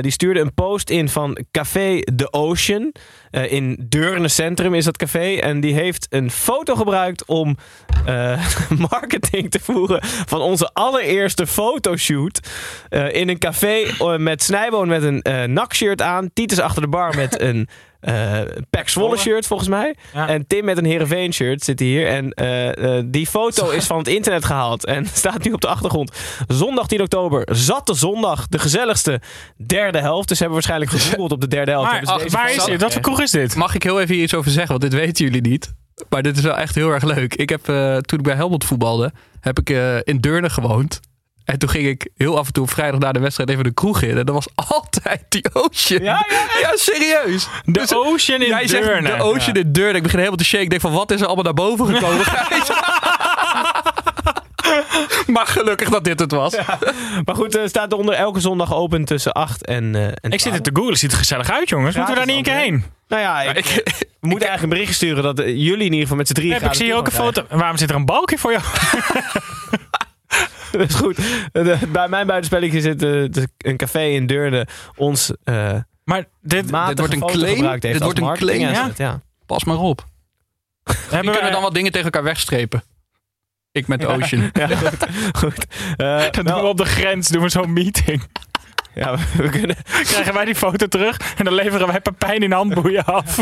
Die 0.00 0.10
stuurde 0.10 0.40
een 0.40 0.54
post 0.54 0.90
in 0.90 1.08
van 1.08 1.38
Café 1.50 2.00
The 2.16 2.32
Ocean. 2.32 2.92
In 3.30 3.86
Deurne 3.88 4.28
Centrum 4.28 4.74
is 4.74 4.84
dat 4.84 4.96
café. 4.96 5.34
En 5.36 5.60
die 5.60 5.74
heeft 5.74 6.06
een 6.10 6.30
foto 6.30 6.74
gebruikt 6.74 7.24
om 7.24 7.56
marketing 8.90 9.50
te 9.50 9.60
voeren 9.60 9.98
van 10.02 10.40
onze 10.40 10.70
allereerste 10.72 11.46
fotoshoot. 11.46 12.48
In 13.10 13.28
een 13.28 13.38
café 13.38 13.84
met 14.18 14.42
Snijboon 14.42 14.88
met 14.88 15.02
een 15.02 15.52
NAC-shirt 15.52 16.02
aan. 16.02 16.30
Titus 16.32 16.58
achter 16.60 16.82
de 16.82 16.88
bar 16.88 17.16
met 17.16 17.40
een 17.40 17.68
eh 18.02 18.40
Pek 18.70 18.88
Zwolle 18.88 19.16
shirt 19.16 19.46
volgens 19.46 19.68
mij. 19.68 19.94
Ja. 20.14 20.28
En 20.28 20.46
Tim 20.46 20.64
met 20.64 20.78
een 20.78 20.84
Heerenveen 20.84 21.32
shirt 21.32 21.64
zit 21.64 21.80
hier. 21.80 22.08
En 22.08 22.30
eh, 22.30 22.98
eh, 22.98 23.04
die 23.06 23.26
foto 23.26 23.70
is 23.70 23.86
van 23.86 23.98
het 23.98 24.08
internet 24.08 24.44
gehaald. 24.44 24.86
En 24.86 25.06
staat 25.22 25.44
nu 25.44 25.52
op 25.52 25.60
de 25.60 25.68
achtergrond. 25.68 26.16
Zondag 26.48 26.86
10 26.86 27.00
oktober. 27.00 27.48
Zatte 27.56 27.94
zondag. 27.94 28.46
De 28.48 28.58
gezelligste 28.58 29.20
derde 29.66 29.98
helft. 29.98 30.28
Dus 30.28 30.38
hebben 30.38 30.58
we 30.58 30.66
waarschijnlijk 30.66 30.90
gegoogeld 31.02 31.32
op 31.32 31.40
de 31.40 31.48
derde 31.48 31.70
helft. 31.70 31.90
Maar, 31.90 32.04
ach, 32.04 32.30
waar 32.30 32.54
is 32.54 32.64
dit? 32.64 32.80
Wat 32.80 32.92
voor 32.92 33.02
kroeg 33.02 33.20
is 33.20 33.30
dit? 33.30 33.56
Mag 33.56 33.74
ik 33.74 33.82
heel 33.82 34.00
even 34.00 34.14
hier 34.14 34.24
iets 34.24 34.34
over 34.34 34.50
zeggen? 34.50 34.78
Want 34.78 34.90
dit 34.90 35.00
weten 35.00 35.24
jullie 35.24 35.42
niet. 35.42 35.72
Maar 36.08 36.22
dit 36.22 36.36
is 36.36 36.42
wel 36.42 36.56
echt 36.56 36.74
heel 36.74 36.90
erg 36.90 37.04
leuk. 37.04 37.34
Ik 37.34 37.48
heb, 37.48 37.68
eh, 37.68 37.96
toen 37.96 38.18
ik 38.18 38.24
bij 38.24 38.34
Helmond 38.34 38.64
voetbalde, 38.64 39.12
heb 39.40 39.58
ik 39.58 39.70
eh, 39.70 39.96
in 40.02 40.18
Deurne 40.18 40.50
gewoond. 40.50 41.00
En 41.52 41.58
toen 41.58 41.68
ging 41.68 41.86
ik 41.86 42.08
heel 42.16 42.38
af 42.38 42.46
en 42.46 42.52
toe 42.52 42.62
op 42.62 42.70
vrijdag 42.70 43.00
na 43.00 43.12
de 43.12 43.18
wedstrijd 43.18 43.50
even 43.50 43.64
de 43.64 43.72
kroeg 43.72 44.02
in. 44.02 44.18
En 44.18 44.26
dat 44.26 44.34
was 44.34 44.46
altijd 44.76 45.24
die 45.28 45.44
Ocean. 45.52 46.02
Ja, 46.02 46.26
ja, 46.28 46.60
ja 46.60 46.70
serieus. 46.74 47.48
De 47.64 47.72
Dus, 47.72 47.94
Ocean 47.94 48.42
in 48.42 48.48
Jij 48.48 48.66
zegt 48.66 49.06
de 49.06 49.22
Ocean 49.22 49.56
in 49.56 49.72
Deurne. 49.72 49.96
Ik 49.96 50.02
begin 50.02 50.18
helemaal 50.18 50.38
te 50.38 50.44
shake. 50.44 50.62
Ik 50.62 50.70
denk 50.70 50.82
van, 50.82 50.92
wat 50.92 51.10
is 51.10 51.20
er 51.20 51.26
allemaal 51.26 51.44
naar 51.44 51.54
boven 51.54 51.86
gekomen? 51.86 52.24
Maar 55.34 55.46
gelukkig 55.46 55.88
dat 55.88 56.04
dit 56.04 56.20
het 56.20 56.32
was. 56.32 56.56
Maar 57.24 57.34
goed, 57.34 57.56
er 57.56 57.68
staat 57.68 57.92
onder 57.92 58.14
elke 58.14 58.40
zondag 58.40 58.74
open 58.74 59.04
tussen 59.04 59.32
8 59.32 59.66
en, 59.66 59.94
eh 59.94 60.04
en 60.04 60.12
Ik 60.30 60.40
zit 60.40 60.40
12. 60.40 60.54
het 60.54 60.64
te 60.64 60.70
googlen. 60.74 60.96
Ziet 60.96 61.12
er 61.12 61.18
gezellig 61.18 61.50
uit, 61.50 61.68
jongens. 61.68 61.96
Moeten 61.96 62.14
we 62.14 62.18
daar 62.20 62.28
niet 62.28 62.36
een 62.36 62.52
keer 62.52 62.62
heen? 62.62 62.84
Nou 63.08 63.22
ja, 63.22 63.40
ik, 63.40 63.64
we 64.20 64.28
moeten 64.28 64.48
eigenlijk 64.48 64.62
een 64.62 64.68
berichtje 64.68 64.94
sturen 64.94 65.22
dat 65.22 65.38
eh, 65.38 65.46
jullie 65.46 65.86
in 65.86 65.92
ieder 65.92 66.00
geval 66.00 66.16
met 66.16 66.26
z'n 66.26 66.34
drieën 66.34 66.52
Heb 66.52 66.62
ik 66.62 66.74
zie 66.74 66.84
hier 66.84 66.96
ook 66.96 67.06
een 67.06 67.12
foto. 67.12 67.44
Waarom 67.50 67.76
zit 67.76 67.90
er 67.90 67.96
een 67.96 68.04
balkje 68.04 68.38
voor 68.38 68.52
jou? 68.52 68.62
Dat 70.78 70.88
is 70.88 70.94
goed. 70.94 71.16
De- 71.52 71.78
bij 71.88 72.08
mijn 72.08 72.26
buitenspelletje 72.26 72.80
zit 72.80 73.02
eh, 73.02 73.08
de- 73.10 73.48
een 73.58 73.76
café 73.76 74.02
in 74.02 74.26
Deurne 74.26 74.66
ons 74.96 75.32
eh 75.44 75.74
Maar 76.04 76.24
dit, 76.40 76.70
matige 76.70 76.96
wordt 76.98 77.12
een 77.14 77.20
claim? 77.20 77.80
Dit 77.80 78.02
wordt 78.02 78.18
een 78.18 78.32
claim, 78.34 78.68
asset, 78.68 78.98
ja. 78.98 79.20
Pas 79.46 79.64
maar 79.64 79.78
op. 79.78 80.04
Hebben 80.84 81.20
kunnen 81.32 81.44
we 81.44 81.50
dan 81.50 81.62
wat 81.62 81.74
dingen 81.74 81.90
tegen 81.92 82.04
elkaar 82.06 82.22
wegstrepen. 82.22 82.82
Ik 83.72 83.86
met 83.88 84.00
de 84.00 84.06
Ocean. 84.06 84.50
Ja, 84.52 84.68
goed. 85.32 85.66
Eh, 85.96 86.30
doen 86.30 86.44
we 86.44 86.66
op 86.66 86.76
de 86.76 86.84
grens. 86.84 87.28
Doen 87.28 87.42
we 87.42 87.48
zo'n 87.48 87.72
meeting. 87.72 88.22
ja, 88.94 89.16
we 89.36 89.48
kunnen 89.48 89.76
Krijgen 89.84 90.34
wij 90.34 90.44
die 90.44 90.54
foto 90.54 90.86
terug. 90.86 91.16
En 91.36 91.44
dan 91.44 91.54
leveren 91.54 91.86
wij 91.86 92.00
Pepijn 92.00 92.42
in 92.42 92.52
handboeien 92.52 93.04
af. 93.04 93.38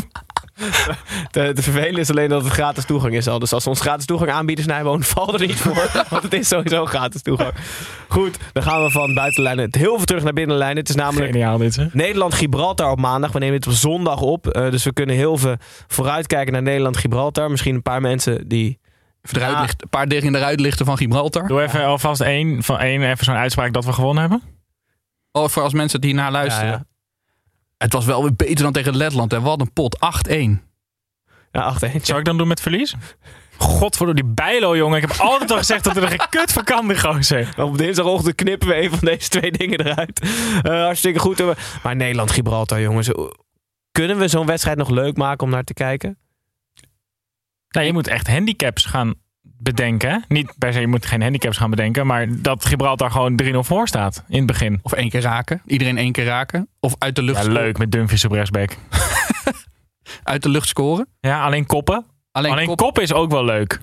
te, 1.30 1.52
te 1.54 1.62
vervelen 1.62 2.00
is 2.00 2.10
alleen 2.10 2.28
dat 2.28 2.44
het 2.44 2.52
gratis 2.52 2.84
toegang 2.84 3.14
is 3.14 3.28
al. 3.28 3.38
Dus 3.38 3.52
als 3.52 3.62
ze 3.62 3.68
ons 3.68 3.80
gratis 3.80 4.06
toegang 4.06 4.30
aanbieden, 4.30 4.64
Snijboon, 4.64 5.02
valt 5.02 5.34
er 5.40 5.46
niet 5.46 5.60
voor. 5.60 5.90
Want 6.10 6.22
het 6.22 6.32
is 6.32 6.48
sowieso 6.48 6.86
gratis 6.86 7.22
toegang. 7.22 7.52
Goed, 8.08 8.38
dan 8.52 8.62
gaan 8.62 8.82
we 8.82 8.90
van 8.90 9.14
buitenlijnen 9.14 9.68
heel 9.70 9.96
veel 9.96 10.04
terug 10.04 10.22
naar 10.22 10.32
binnenlijnen. 10.32 10.76
Het 10.76 10.88
is 10.88 10.94
namelijk 10.94 11.30
Geniaal 11.30 11.58
dit, 11.58 11.76
hè? 11.76 11.86
Nederland-Gibraltar 11.92 12.90
op 12.90 12.98
maandag. 12.98 13.32
We 13.32 13.38
nemen 13.38 13.60
dit 13.60 13.68
op 13.68 13.74
zondag 13.74 14.20
op. 14.20 14.48
Eh, 14.48 14.70
dus 14.70 14.84
we 14.84 14.92
kunnen 14.92 15.16
heel 15.16 15.36
veel 15.36 15.56
vooruitkijken 15.86 16.52
naar 16.52 16.62
Nederland-Gibraltar. 16.62 17.50
Misschien 17.50 17.74
een 17.74 17.82
paar 17.82 18.00
mensen 18.00 18.48
die... 18.48 18.78
Een 19.30 19.88
paar 19.90 20.08
dingen 20.08 20.34
eruit 20.34 20.60
lichten 20.60 20.86
van 20.86 20.96
Gibraltar. 20.96 21.46
Doe 21.46 21.62
even 21.62 21.84
alvast 21.84 22.20
één, 22.20 22.62
van 22.62 22.78
één, 22.78 23.02
even 23.02 23.24
zo'n 23.24 23.34
uitspraak 23.34 23.72
dat 23.72 23.84
we 23.84 23.92
gewonnen 23.92 24.20
hebben. 24.20 24.42
Oh, 25.32 25.48
voor 25.48 25.62
als 25.62 25.72
mensen 25.72 26.00
die 26.00 26.14
naar 26.14 26.30
luisteren. 26.30 26.68
Ja, 26.68 26.72
ja. 26.72 26.89
Het 27.82 27.92
was 27.92 28.04
wel 28.04 28.22
weer 28.22 28.36
beter 28.36 28.62
dan 28.62 28.72
tegen 28.72 28.96
Letland. 28.96 29.32
En 29.32 29.42
wat 29.42 29.60
een 29.60 29.72
pot. 29.72 29.98
8-1. 30.28 30.30
Ja, 31.52 31.60
8 31.60 31.82
1 31.82 32.00
Zou 32.02 32.18
ik 32.18 32.24
dan 32.24 32.38
doen 32.38 32.48
met 32.48 32.60
verlies? 32.60 32.94
Godverdomme, 33.56 34.22
die 34.22 34.32
Bijlo, 34.34 34.76
jongen. 34.76 35.02
Ik 35.02 35.08
heb 35.08 35.20
altijd 35.20 35.50
al 35.50 35.56
gezegd 35.56 35.84
dat 35.84 35.96
er 35.96 36.08
geen 36.08 36.26
kut 36.30 36.52
van 36.52 36.64
kan, 36.64 36.88
die 36.88 37.00
gozer. 37.00 37.54
Op 37.56 37.78
dinsdagochtend 37.78 38.34
knippen 38.34 38.68
we 38.68 38.82
een 38.82 38.90
van 38.90 38.98
deze 39.00 39.28
twee 39.28 39.50
dingen 39.50 39.86
eruit. 39.86 40.20
Eh, 40.62 40.72
hartstikke 40.72 41.18
goed. 41.18 41.42
Maar 41.82 41.96
Nederland-Gibraltar, 41.96 42.80
jongens. 42.80 43.10
Kunnen 43.92 44.18
we 44.18 44.28
zo'n 44.28 44.46
wedstrijd 44.46 44.78
nog 44.78 44.90
leuk 44.90 45.16
maken 45.16 45.46
om 45.46 45.52
naar 45.52 45.64
te 45.64 45.74
kijken? 45.74 46.18
Nou, 47.68 47.86
je 47.86 47.92
moet 47.92 48.08
echt 48.08 48.26
handicaps 48.26 48.84
gaan 48.84 49.14
bedenken. 49.62 50.24
Niet 50.28 50.52
per 50.58 50.72
se, 50.72 50.80
je 50.80 50.86
moet 50.86 51.06
geen 51.06 51.22
handicaps 51.22 51.56
gaan 51.56 51.70
bedenken. 51.70 52.06
Maar 52.06 52.26
dat 52.42 52.64
Gibraltar 52.64 53.10
gewoon 53.10 53.40
3-0 53.42 53.56
voor 53.58 53.88
staat 53.88 54.24
in 54.28 54.36
het 54.36 54.46
begin. 54.46 54.78
Of 54.82 54.92
één 54.92 55.08
keer 55.10 55.20
raken. 55.20 55.62
Iedereen 55.66 55.98
één 55.98 56.12
keer 56.12 56.24
raken. 56.24 56.68
Of 56.80 56.94
uit 56.98 57.14
de 57.16 57.22
lucht, 57.22 57.44
Ja, 57.44 57.52
leuk 57.52 57.78
met 57.78 57.92
Dumfries 57.92 58.24
op 58.24 58.32
rechtsback. 58.32 58.76
Uit 60.22 60.42
de 60.42 60.48
lucht 60.48 60.68
scoren. 60.68 61.06
Ja, 61.20 61.44
alleen 61.44 61.66
koppen. 61.66 62.06
Alleen, 62.32 62.52
Alleen 62.52 62.66
kop- 62.66 62.76
kop 62.78 62.98
is 62.98 63.12
ook 63.12 63.30
wel 63.30 63.44
leuk. 63.44 63.80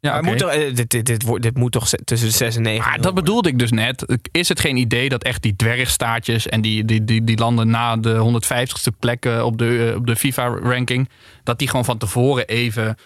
Ja, 0.00 0.20
moet 0.20 0.38
toch, 0.38 0.50
eh, 0.50 0.74
dit, 0.74 0.90
dit, 0.90 1.06
dit, 1.06 1.22
wordt- 1.22 1.42
dit 1.42 1.56
moet 1.56 1.72
toch 1.72 1.88
tussen 1.88 2.28
de 2.28 2.34
6 2.34 2.56
en 2.56 2.62
9 2.62 2.88
Maar 2.88 3.00
dat 3.00 3.14
bedoelde 3.14 3.48
ik 3.48 3.58
dus 3.58 3.70
net. 3.70 4.18
Is 4.30 4.48
het 4.48 4.60
geen 4.60 4.76
idee 4.76 5.08
dat 5.08 5.22
echt 5.22 5.42
die 5.42 5.56
dwergstaatjes 5.56 6.48
en 6.48 6.60
die, 6.60 6.84
die, 6.84 7.04
die, 7.04 7.24
die 7.24 7.38
landen 7.38 7.68
na 7.70 7.96
de 7.96 8.40
150ste 8.42 8.98
plek 8.98 9.24
eh, 9.26 9.44
op 9.44 9.58
de, 9.58 9.88
eh, 9.90 9.96
op 9.96 10.06
de 10.06 10.16
FIFA-ranking, 10.16 11.08
dat 11.42 11.58
die 11.58 11.68
gewoon 11.68 11.84
van 11.84 11.98
tevoren 11.98 12.46
even, 12.46 12.96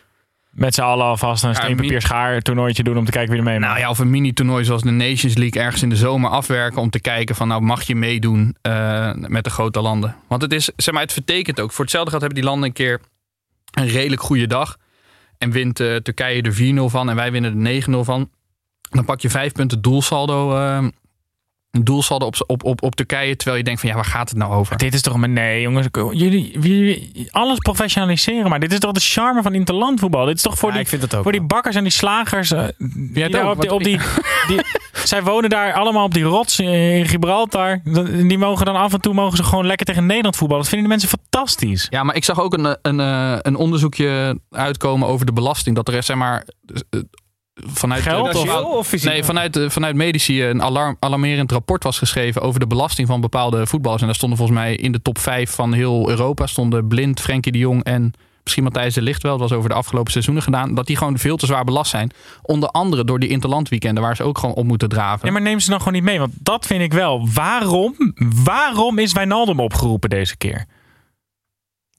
Met 0.56 0.74
z'n 0.74 0.80
allen 0.80 1.06
alvast 1.06 1.44
een 1.44 1.54
steenpapier 1.54 2.00
schaar 2.00 2.40
toernooitje 2.40 2.82
doen 2.82 2.96
om 2.96 3.04
te 3.04 3.10
kijken 3.10 3.30
wie 3.30 3.38
er 3.38 3.46
mee 3.46 3.58
nou 3.58 3.72
mag. 3.72 3.80
ja, 3.80 3.90
of 3.90 3.98
een 3.98 4.10
mini-toernooi 4.10 4.64
zoals 4.64 4.82
de 4.82 4.90
Nations 4.90 5.36
League 5.36 5.62
ergens 5.62 5.82
in 5.82 5.88
de 5.88 5.96
zomer 5.96 6.30
afwerken 6.30 6.80
om 6.80 6.90
te 6.90 7.00
kijken 7.00 7.34
van, 7.34 7.48
nou 7.48 7.62
mag 7.62 7.82
je 7.82 7.96
meedoen 7.96 8.56
eh, 8.62 9.12
met 9.14 9.44
de 9.44 9.50
grote 9.50 9.80
landen. 9.80 10.16
Want 10.28 10.42
het 10.42 10.52
is, 10.52 10.70
zeg 10.76 10.94
maar, 10.94 11.02
het 11.02 11.12
vertekent 11.12 11.60
ook. 11.60 11.72
Voor 11.72 11.84
hetzelfde 11.84 12.10
geld 12.10 12.22
hebben 12.22 12.40
die 12.40 12.50
landen 12.50 12.68
een 12.68 12.74
keer 12.74 13.00
een 13.70 13.88
redelijk 13.88 14.22
goede 14.22 14.46
dag. 14.46 14.76
En 15.38 15.50
wint 15.50 15.80
eh, 15.80 15.96
Turkije 15.96 16.42
er 16.42 16.88
4-0 16.88 16.90
van 16.90 17.08
en 17.10 17.16
wij 17.16 17.32
winnen 17.32 17.66
er 17.66 17.82
9-0 17.82 17.90
van. 18.00 18.30
Dan 18.90 19.04
pak 19.04 19.20
je 19.20 19.30
vijf 19.30 19.52
punten 19.52 19.82
doelsaldo, 19.82 20.56
eh, 20.56 20.86
doelsaldo 21.70 22.26
op, 22.26 22.34
op, 22.46 22.64
op, 22.64 22.82
op 22.82 22.94
Turkije. 22.94 23.36
Terwijl 23.36 23.58
je 23.58 23.64
denkt 23.64 23.80
van 23.80 23.88
ja, 23.88 23.94
waar 23.94 24.04
gaat 24.04 24.28
het 24.28 24.38
nou 24.38 24.52
over? 24.52 24.76
Dit 24.76 24.94
is 24.94 25.00
toch 25.00 25.14
een... 25.14 25.32
Nee, 25.32 25.60
jongens. 25.60 25.86
Jullie, 25.92 26.58
jullie 26.60 27.28
alles 27.30 27.58
professionaliseren. 27.58 28.50
Maar 28.50 28.60
dit 28.60 28.72
is 28.72 28.78
toch 28.78 28.92
de 28.92 29.00
charme 29.00 29.42
van 29.42 29.54
interlandvoetbal? 29.54 30.24
Dit 30.24 30.36
is 30.36 30.42
toch 30.42 30.58
voor, 30.58 30.68
Ja, 30.68 30.74
die, 30.74 30.84
ik 30.84 30.88
vind 30.88 31.02
het 31.02 31.14
ook 31.14 31.22
voor 31.22 31.32
die 31.32 31.42
bakkers 31.42 31.76
en 31.76 31.82
die 31.82 31.92
slagers... 31.92 32.50
eh, 32.50 32.64
die 32.78 33.48
op 33.48 33.60
die, 33.60 33.72
op 33.72 33.82
die, 33.82 34.00
die, 34.48 34.60
zij 35.04 35.22
wonen 35.22 35.50
daar 35.50 35.72
allemaal 35.72 36.04
op 36.04 36.14
die 36.14 36.24
rots 36.24 36.60
in 36.60 37.06
Gibraltar. 37.06 37.80
Die 38.26 38.38
mogen 38.38 38.66
dan 38.66 38.76
af 38.76 38.92
en 38.92 39.00
toe 39.00 39.14
mogen 39.14 39.36
ze 39.36 39.44
gewoon 39.44 39.66
lekker 39.66 39.86
tegen 39.86 40.06
Nederland 40.06 40.36
voetballen. 40.36 40.62
Dat 40.62 40.72
vinden 40.72 40.90
die 40.90 40.98
mensen 40.98 41.18
fantastisch. 41.18 41.86
Ja, 41.90 42.02
maar 42.02 42.16
ik 42.16 42.24
zag 42.24 42.40
ook 42.40 42.54
een, 42.54 42.76
een, 42.82 43.00
eh, 43.00 43.38
een 43.42 43.56
onderzoekje 43.56 44.40
uitkomen 44.50 45.08
over 45.08 45.26
de 45.26 45.32
belasting. 45.32 45.76
Dat 45.76 45.88
er 45.88 46.02
zeg 46.02 46.16
maar 46.16 46.46
eh, 46.90 47.00
vanuit 47.64 48.02
Geld 48.02 48.24
de- 48.24 48.38
of- 48.38 48.44
Financieel 48.44 48.70
of 48.70 48.86
fysiek? 48.86 49.10
Nee, 49.10 49.24
vanuit, 49.24 49.56
eh, 49.56 49.68
vanuit 49.70 49.94
medici 49.96 50.44
een 50.44 50.62
alarm, 50.62 50.96
alarmerend 50.98 51.52
rapport 51.52 51.82
was 51.84 51.98
geschreven 51.98 52.42
over 52.42 52.60
de 52.60 52.66
belasting 52.66 53.08
van 53.08 53.20
bepaalde 53.20 53.66
voetballers. 53.66 54.00
En 54.00 54.06
daar 54.06 54.16
stonden 54.16 54.38
volgens 54.38 54.58
mij 54.58 54.74
in 54.76 54.92
de 54.92 55.02
top 55.02 55.18
5 55.18 55.50
van 55.50 55.72
heel 55.72 56.08
Europa 56.10 56.46
stonden 56.46 56.88
Blind, 56.88 57.20
Frenkie 57.20 57.52
de 57.52 57.58
Jong 57.58 57.84
en 57.84 58.12
misschien 58.42 58.64
Matthijs 58.64 58.94
de 58.94 59.02
Licht 59.02 59.22
wel. 59.22 59.38
Dat 59.38 59.48
was 59.48 59.58
over 59.58 59.68
de 59.70 59.74
afgelopen 59.74 60.12
seizoenen 60.12 60.42
gedaan. 60.42 60.74
Dat 60.74 60.86
die 60.86 60.96
gewoon 60.96 61.18
veel 61.18 61.36
te 61.36 61.46
zwaar 61.46 61.64
belast 61.64 61.90
zijn. 61.90 62.10
Onder 62.42 62.68
andere 62.68 63.04
door 63.04 63.18
die 63.18 63.28
interlandweekenden 63.28 64.02
waar 64.02 64.16
ze 64.16 64.22
ook 64.22 64.38
gewoon 64.38 64.54
op 64.54 64.64
moeten 64.64 64.88
draven. 64.88 65.26
Ja, 65.26 65.32
maar 65.32 65.42
neem 65.42 65.60
ze 65.60 65.70
dan 65.70 65.78
gewoon 65.78 65.94
niet 65.94 66.02
mee. 66.02 66.18
Want 66.18 66.32
dat 66.38 66.66
vind 66.66 66.82
ik 66.82 66.92
wel. 66.92 67.28
Waarom, 67.34 67.94
waarom 68.44 68.98
is 68.98 69.12
Wijnaldum 69.12 69.60
opgeroepen 69.60 70.10
deze 70.10 70.36
keer? 70.36 70.66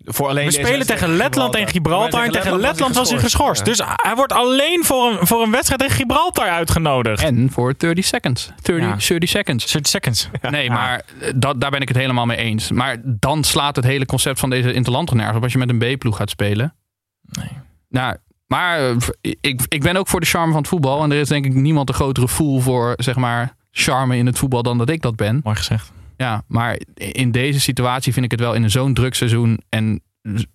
Voor 0.10 0.28
alleen 0.28 0.46
We 0.46 0.52
deze 0.52 0.66
spelen 0.68 0.88
tegen 0.88 1.16
Letland 1.16 1.56
en 1.56 1.68
Gibraltar. 1.68 2.24
En 2.24 2.32
tegen 2.32 2.60
Letland 2.60 2.96
was 2.96 3.10
hij 3.10 3.20
geschorst. 3.20 3.66
Dus 3.66 3.82
hij 3.96 4.16
wordt 4.16 4.34
alleen 4.34 4.84
voor 4.84 5.12
een, 5.12 5.28
voor 5.28 5.42
een 5.44 5.52
wedstrijd 5.52 5.82
tegen 5.82 5.96
Gibraltar 5.96 6.50
uitgenodigd. 6.50 7.24
En 7.24 7.52
voor 7.52 7.74
30 7.78 8.06
seconds. 8.06 8.52
30, 8.62 8.86
Ja. 8.86 8.96
30 9.08 9.30
seconds. 9.30 9.72
30 9.72 9.92
seconds. 9.92 10.30
Nee, 10.50 10.70
maar 10.70 11.02
eh, 11.20 11.32
dat, 11.36 11.62
daar 11.62 11.72
ben 11.72 11.82
ik 11.82 11.88
het 11.88 11.98
helemaal 11.98 12.26
mee 12.26 12.38
eens. 12.38 12.72
Maar 12.72 12.98
dan 13.04 13.44
slaat 13.44 13.76
het 13.76 13.86
hele 13.86 14.06
concept 14.06 14.40
van 14.40 14.50
deze 14.50 14.74
interland 14.74 15.14
nergens 15.14 15.38
op 15.38 15.44
als 15.44 15.52
je 15.52 15.58
met 15.58 15.70
een 15.70 15.96
B-ploeg 15.96 16.18
gaat 16.18 16.30
spelen. 16.30 16.76
Nee. 17.22 17.50
Nou, 17.90 18.16
maar 18.46 18.80
eh, 18.90 18.96
ik, 19.42 19.62
ik 19.68 19.82
ben 19.82 19.96
ook 19.98 20.08
voor 20.08 20.20
de 20.20 20.26
charme 20.26 20.52
van 20.52 20.62
het 20.62 20.70
voetbal. 20.70 21.04
En 21.04 21.12
er 21.12 21.20
is 21.20 21.28
denk 21.28 21.46
ik 21.46 21.54
niemand 21.54 21.90
een 21.90 21.96
grotere 21.96 22.28
fool 22.28 22.60
voor, 22.60 22.94
zeg 22.98 23.16
maar, 23.16 23.56
charme 23.72 24.18
in 24.18 24.26
het 24.26 24.38
voetbal 24.38 24.64
dan 24.64 24.78
dat 24.78 24.90
ik 24.90 25.02
dat 25.02 25.16
ben. 25.16 25.40
Mooi 25.44 25.56
gezegd. 25.56 25.92
Ja, 26.18 26.44
maar 26.48 26.80
in 26.94 27.32
deze 27.32 27.60
situatie 27.60 28.14
vind 28.14 28.26
ik 28.26 28.32
het 28.32 28.40
wel 28.40 28.54
in 28.54 28.72
zo'n 28.72 28.94
druk 28.94 29.16
seizoen 29.16 29.60
en 29.70 30.02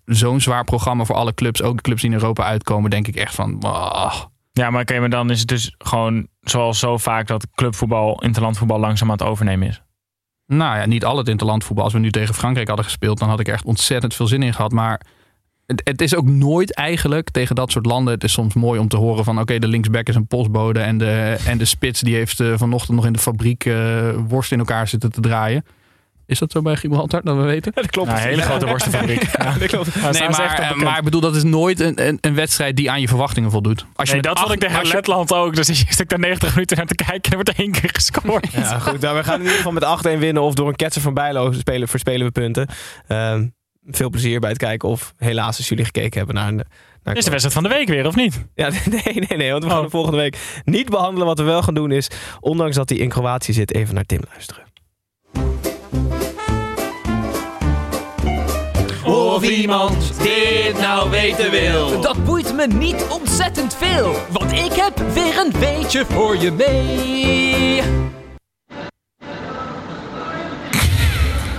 zo'n 0.05 0.41
zwaar 0.41 0.63
programma 0.63 1.03
voor 1.03 1.15
alle 1.15 1.33
clubs, 1.33 1.61
ook 1.61 1.75
de 1.75 1.81
clubs 1.81 2.01
die 2.01 2.09
in 2.09 2.15
Europa 2.15 2.43
uitkomen, 2.43 2.89
denk 2.89 3.07
ik 3.07 3.15
echt 3.15 3.35
van, 3.35 3.59
ah. 3.61 4.15
Ja, 4.51 4.69
maar 4.69 4.81
oké, 4.81 4.99
maar 4.99 5.09
dan 5.09 5.29
is 5.29 5.39
het 5.39 5.47
dus 5.47 5.75
gewoon 5.77 6.27
zoals 6.41 6.79
zo 6.79 6.97
vaak 6.97 7.27
dat 7.27 7.47
clubvoetbal, 7.55 8.21
interlandvoetbal 8.21 8.79
langzaam 8.79 9.11
aan 9.11 9.17
het 9.17 9.27
overnemen 9.27 9.67
is. 9.67 9.81
Nou 10.45 10.77
ja, 10.77 10.85
niet 10.85 11.05
al 11.05 11.17
het 11.17 11.27
interlandvoetbal. 11.27 11.83
Als 11.83 11.93
we 11.93 11.99
nu 11.99 12.11
tegen 12.11 12.35
Frankrijk 12.35 12.67
hadden 12.67 12.85
gespeeld, 12.85 13.19
dan 13.19 13.29
had 13.29 13.39
ik 13.39 13.47
echt 13.47 13.65
ontzettend 13.65 14.13
veel 14.13 14.27
zin 14.27 14.43
in 14.43 14.53
gehad. 14.53 14.71
Maar 14.71 15.01
het, 15.83 16.01
is 16.01 16.15
ook 16.15 16.25
nooit 16.27 16.73
eigenlijk 16.75 17.29
tegen 17.29 17.55
dat 17.55 17.71
soort 17.71 17.85
landen. 17.85 18.13
Het 18.13 18.23
is 18.23 18.31
soms 18.31 18.53
mooi 18.53 18.79
om 18.79 18.87
te 18.87 18.97
horen 18.97 19.23
van 19.23 19.39
oké, 19.39 19.59
de 19.59 19.67
linksback 19.67 20.07
is 20.07 20.15
een 20.15 20.27
postbode. 20.27 20.79
En 20.79 20.97
de, 20.97 21.37
en 21.47 21.57
de 21.57 21.65
spits 21.65 22.01
die 22.01 22.15
heeft 22.15 22.39
eh, 22.39 22.53
vanochtend 22.55 22.95
nog 22.95 23.05
in 23.05 23.13
de 23.13 23.19
fabriek 23.19 23.65
eh, 23.65 24.09
worst 24.27 24.51
in 24.51 24.59
elkaar 24.59 24.87
zitten 24.87 25.11
te 25.11 25.21
draaien. 25.21 25.65
Is 26.25 26.39
dat 26.39 26.51
zo 26.51 26.61
bij 26.61 26.75
Gibraltar, 26.75 27.21
dat 27.23 27.35
we 27.37 27.41
weten? 27.41 27.71
Dat 27.75 27.89
klopt. 27.89 28.09
Een 28.09 28.15
hele 28.17 28.41
grote 28.41 28.65
worstenfabriek. 28.65 29.23
Ja, 29.37 29.53
dat 29.59 29.67
klopt. 29.67 29.95
Nee, 29.95 30.29
maar, 30.29 30.71
op 30.71 30.77
eh, 30.77 30.83
maar 30.83 30.97
ik 30.97 31.03
bedoel, 31.03 31.21
dat 31.21 31.35
is 31.35 31.43
nooit 31.43 31.79
een, 31.79 32.07
een, 32.07 32.17
een 32.21 32.33
wedstrijd 32.35 32.75
die 32.75 32.91
aan 32.91 33.01
je 33.01 33.07
verwachtingen 33.07 33.51
voldoet. 33.51 33.85
Als 33.95 34.07
je 34.07 34.13
Nee, 34.13 34.21
dat 34.23 34.39
vond 34.39 34.51
ik 34.51 34.63
acht- 34.63 34.71
tegen 34.73 34.87
je- 34.87 34.93
Letland 34.93 35.33
ook. 35.33 35.55
Dus 35.55 35.67
je 35.67 35.85
zit 35.89 36.09
daar 36.09 36.19
90 36.19 36.53
minuten 36.53 36.77
naar 36.77 36.85
te 36.85 36.95
kijken 36.95 37.21
en 37.23 37.29
er 37.29 37.35
wordt 37.35 37.53
één 37.59 37.71
keer 37.71 37.89
gescoord. 37.93 38.47
Ja, 38.51 38.79
goed. 38.79 38.99
Nou, 38.99 39.17
we 39.17 39.23
gaan 39.23 39.35
in 39.35 39.41
ieder 39.41 39.55
geval 39.57 39.71
met 39.71 40.15
8-1 40.15 40.19
winnen 40.19 40.43
of 40.43 40.53
door 40.53 40.67
een 40.67 40.75
ketser 40.75 41.01
van 41.01 41.13
Bijlo 41.13 41.51
spelen, 41.51 41.87
verspelen 41.87 42.25
we 42.25 42.31
punten. 42.31 42.67
Ehm, 43.07 43.47
veel 43.87 44.09
plezier 44.09 44.39
bij 44.39 44.49
het 44.49 44.57
kijken 44.57 44.89
of 44.89 45.13
helaas 45.17 45.57
als 45.57 45.69
jullie 45.69 45.85
gekeken 45.85 46.17
hebben 46.17 46.35
naar... 46.35 46.53
is 47.15 47.23
de 47.23 47.29
wedstrijd 47.31 47.53
van 47.53 47.63
de 47.63 47.69
week 47.69 47.87
weer, 47.87 48.07
of 48.07 48.15
niet? 48.15 48.45
Ja, 48.55 48.69
nee, 49.03 49.25
nee, 49.27 49.37
nee, 49.37 49.51
want 49.51 49.63
we 49.63 49.69
gaan 49.69 49.77
Oh. 49.77 49.83
de 49.83 49.89
volgende 49.89 50.17
week 50.17 50.61
niet 50.65 50.89
behandelen. 50.89 51.27
Wat 51.27 51.37
we 51.37 51.43
wel 51.43 51.61
gaan 51.61 51.73
doen 51.73 51.91
is, 51.91 52.07
ondanks 52.39 52.75
dat 52.75 52.89
hij 52.89 52.97
in 52.97 53.09
Kroatië 53.09 53.53
zit, 53.53 53.73
even 53.73 53.95
naar 53.95 54.05
Tim 54.05 54.21
luisteren. 54.29 54.63
Of 59.05 59.49
iemand 59.49 60.21
dit 60.21 60.79
nou 60.79 61.09
weten 61.09 61.51
wil. 61.51 62.01
Dat 62.01 62.23
boeit 62.23 62.53
me 62.55 62.67
niet 62.67 63.05
ontzettend 63.09 63.75
veel, 63.75 64.15
want 64.31 64.51
ik 64.51 64.73
heb 64.73 64.97
weer 65.13 65.37
een 65.37 65.59
weetje 65.59 66.05
voor 66.05 66.37
je 66.37 66.51
mee. 66.51 67.81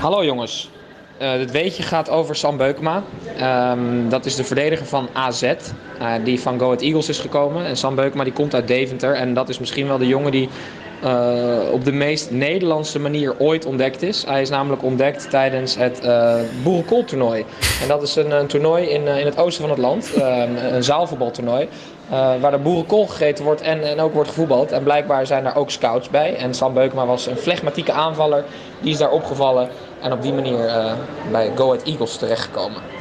Hallo 0.00 0.24
jongens. 0.24 0.70
Eh 1.18 1.32
dit 1.32 1.50
weetje 1.50 1.82
gaat 1.82 2.10
over 2.10 2.36
Sam 2.36 2.56
Beukema. 2.56 3.02
Ehm, 3.38 4.08
dat 4.08 4.26
is 4.26 4.34
de 4.34 4.44
verdediger 4.44 4.86
van 4.86 5.08
AZ, 5.12 5.42
eh, 5.42 5.54
die 6.24 6.40
van 6.40 6.58
Go 6.58 6.64
Ahead 6.64 6.80
Eagles 6.82 7.08
is 7.08 7.18
gekomen. 7.18 7.64
En 7.64 7.76
Sam 7.76 7.94
Beukema 7.94 8.24
die 8.24 8.32
komt 8.32 8.54
uit 8.54 8.68
Deventer. 8.68 9.14
En 9.14 9.34
dat 9.34 9.48
is 9.48 9.58
misschien 9.58 9.86
wel 9.86 9.98
de 9.98 10.06
jongen 10.06 10.32
die 10.32 10.48
eh, 11.02 11.58
op 11.72 11.84
de 11.84 11.92
meest 11.92 12.30
Nederlandse 12.30 12.98
manier 12.98 13.38
ooit 13.38 13.66
ontdekt 13.66 14.02
is. 14.02 14.24
Hij 14.26 14.40
is 14.40 14.48
namelijk 14.48 14.82
ontdekt 14.82 15.30
tijdens 15.30 15.76
het 15.76 16.00
eh 16.00 16.36
Boerenkooltoernooi. 16.62 17.44
En 17.82 17.88
dat 17.88 18.02
is 18.02 18.16
een, 18.16 18.30
een 18.30 18.46
toernooi 18.46 18.86
in, 18.86 19.06
in 19.06 19.26
het 19.26 19.38
oosten 19.38 19.62
van 19.62 19.70
het 19.70 19.78
land. 19.78 20.14
Ehm, 20.14 20.56
een 20.56 20.84
zaalvoetbaltoernooi. 20.84 21.68
Eh, 22.10 22.40
waar 22.40 22.50
de 22.50 22.58
boerenkool 22.58 23.06
gegeten 23.06 23.44
wordt 23.44 23.60
en, 23.60 23.82
en 23.82 24.00
ook 24.00 24.14
wordt 24.14 24.28
gevoetbald. 24.28 24.72
En 24.72 24.82
blijkbaar 24.82 25.26
zijn 25.26 25.44
daar 25.44 25.56
ook 25.56 25.70
scouts 25.70 26.08
bij. 26.08 26.36
En 26.36 26.54
Sam 26.54 26.74
Beukema 26.74 27.06
was 27.06 27.26
een 27.26 27.36
flegmatieke 27.36 27.92
aanvaller. 27.92 28.44
Die 28.80 28.92
is 28.92 28.98
daar 28.98 29.10
opgevallen 29.10 29.68
en 30.00 30.12
op 30.12 30.22
die 30.22 30.32
manier 30.32 30.66
eh, 30.66 30.92
bij 31.30 31.50
Go 31.54 31.64
Ahead 31.64 31.82
Eagles 31.82 32.16
terechtgekomen. 32.16 32.93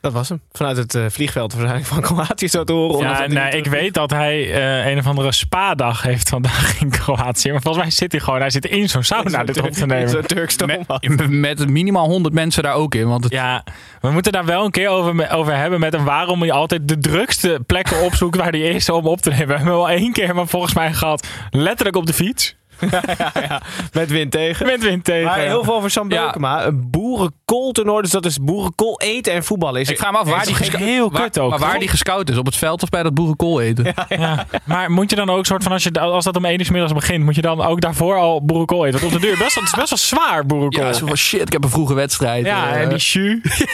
Dat 0.00 0.12
was 0.12 0.28
hem. 0.28 0.40
Vanuit 0.52 0.76
het 0.76 0.94
eh, 0.94 1.04
vliegveld 1.08 1.52
waarschijnlijk 1.52 1.88
van 1.88 2.00
Kroatië 2.00 2.48
zo 2.48 2.64
te 2.64 2.72
horen. 2.72 3.08
Ja, 3.08 3.26
nee, 3.26 3.50
ik 3.50 3.66
weet 3.66 3.94
dat 3.94 4.10
hij 4.10 4.54
eh, 4.54 4.90
een 4.92 4.98
of 4.98 5.06
andere 5.06 5.32
spa-dag 5.32 6.02
heeft 6.02 6.28
vandaag 6.28 6.74
in 6.80 6.90
Kroatië. 6.90 7.52
Maar 7.52 7.62
volgens 7.62 7.84
mij 7.84 7.92
zit 7.92 8.12
hij 8.12 8.20
gewoon, 8.20 8.40
hij 8.40 8.50
zit 8.50 8.64
in 8.64 8.88
zo'n 8.88 9.02
sauna 9.02 9.44
dit 9.44 9.60
op 9.60 9.70
te 9.70 9.86
nemen. 9.96 10.08
Zo'n 10.08 10.22
Turks 10.22 10.56
met, 11.00 11.28
met 11.28 11.68
minimaal 11.68 12.08
100 12.08 12.34
mensen 12.34 12.62
daar 12.62 12.74
ook 12.74 12.94
in. 12.94 13.08
Want 13.08 13.24
het, 13.24 13.32
Ja, 13.32 13.64
we 14.00 14.10
moeten 14.10 14.32
daar 14.32 14.44
wel 14.44 14.64
een 14.64 14.70
keer 14.70 14.88
over, 14.88 15.30
over 15.30 15.56
hebben 15.56 15.80
met 15.80 15.92
hem 15.92 16.04
waarom 16.04 16.40
hij 16.40 16.52
altijd 16.52 16.88
de 16.88 16.98
drukste 16.98 17.60
plekken 17.66 18.02
opzoekt 18.02 18.36
waar 18.36 18.50
hij 18.50 18.60
is 18.60 18.88
om 18.90 19.06
op 19.06 19.20
te 19.20 19.30
nemen. 19.30 19.46
We 19.46 19.54
hebben 19.54 19.72
wel 19.72 19.90
één 19.90 20.12
keer 20.12 20.34
maar 20.34 20.46
volgens 20.46 20.74
mij 20.74 20.92
gehad, 20.92 21.26
letterlijk 21.50 21.96
op 21.96 22.06
de 22.06 22.12
fiets. 22.12 22.56
Ja, 22.90 23.32
ja, 23.48 23.62
met 23.92 24.10
wind 24.10 24.30
tegen. 24.30 24.66
Met 24.66 24.82
wind 24.82 25.04
tegen. 25.04 25.24
Maar 25.24 25.38
heel 25.38 25.64
veel 25.64 25.74
over 25.74 25.90
Sam 25.90 26.10
Ja. 26.10 26.20
Beukema. 26.22 26.64
Een 26.66 26.90
boerenkooltoernooi, 26.90 28.02
dus 28.02 28.10
dat 28.10 28.24
is 28.24 28.38
boerenkool 28.40 29.00
egen 29.00 29.32
en 29.32 29.44
voetballen. 29.44 29.80
Is 29.80 29.88
ik 29.90 29.98
vraag 29.98 30.12
me 30.12 30.18
af 30.18 30.28
waar 30.28 30.44
die, 30.44 30.56
heel 30.76 31.10
waar- 31.10 31.22
kut 31.22 31.38
ook. 31.38 31.50
maar 31.50 31.58
waar 31.58 31.78
die 31.78 31.88
gescout 31.88 32.30
is. 32.30 32.36
Op 32.36 32.46
het 32.46 32.56
veld 32.56 32.82
of 32.82 32.88
bij 32.88 33.02
dat 33.02 33.14
boerenkool 33.14 33.60
eten. 33.60 33.94
Ja, 34.08 34.46
maar 34.64 34.90
moet 34.90 35.10
je 35.10 35.16
dan 35.16 35.30
ook 35.30 35.46
soort 35.46 35.62
van, 35.62 35.72
als, 35.72 35.82
je, 35.82 36.00
als 36.00 36.24
dat 36.24 36.36
om 36.36 36.44
1 36.44 36.58
uur 36.58 36.64
's 36.64 36.70
middags 36.70 36.92
begint, 36.92 37.24
moet 37.24 37.34
je 37.34 37.40
dan 37.42 37.60
ook 37.62 37.80
daarvoor 37.80 38.16
al 38.16 38.44
boerenkool 38.44 38.86
eten? 38.86 39.00
Want 39.00 39.14
op 39.14 39.20
de 39.20 39.26
duur, 39.26 39.36
best, 39.38 39.54
het 39.54 39.64
is 39.64 39.74
best 39.74 39.88
wel 39.88 39.98
zwaar 39.98 40.46
boerenkool. 40.46 40.84
Ja, 40.84 40.92
zo 40.92 41.06
van 41.06 41.16
shit, 41.16 41.40
ik 41.40 41.52
heb 41.52 41.64
een 41.64 41.70
vroege 41.70 41.94
wedstrijd. 41.94 42.46
Ja, 42.46 42.72
Eh, 42.72 42.80
en 42.82 42.88
die 42.88 42.98
jus. 42.98 43.40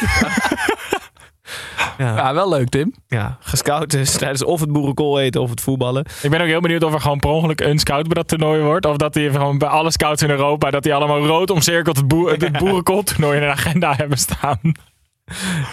Ja. 1.98 2.16
ja, 2.16 2.34
wel 2.34 2.48
leuk 2.48 2.68
Tim. 2.68 2.94
Ja, 3.06 3.38
gescout 3.40 3.92
is 3.92 4.16
tijdens 4.16 4.44
of 4.44 4.60
het 4.60 4.72
boerenkool 4.72 5.20
eten 5.20 5.40
of 5.40 5.50
het 5.50 5.60
voetballen. 5.60 6.06
Ik 6.22 6.30
ben 6.30 6.40
ook 6.40 6.46
heel 6.46 6.60
benieuwd 6.60 6.82
of 6.82 6.94
er 6.94 7.00
gewoon 7.00 7.18
per 7.18 7.30
ongeluk 7.30 7.60
een 7.60 7.78
scout 7.78 8.04
bij 8.04 8.14
dat 8.14 8.28
toernooi 8.28 8.62
wordt. 8.62 8.86
Of 8.86 8.96
dat 8.96 9.12
die 9.12 9.30
gewoon 9.30 9.58
bij 9.58 9.68
alle 9.68 9.90
scouts 9.90 10.22
in 10.22 10.30
Europa, 10.30 10.70
dat 10.70 10.82
die 10.82 10.94
allemaal 10.94 11.26
rood 11.26 11.50
omcirkeld 11.50 11.96
het, 11.96 12.08
boer, 12.08 12.30
het 12.30 12.58
boerenkooltoernooi 12.58 13.36
in 13.36 13.42
de 13.42 13.52
agenda 13.52 13.94
hebben 13.96 14.18
staan. 14.18 14.60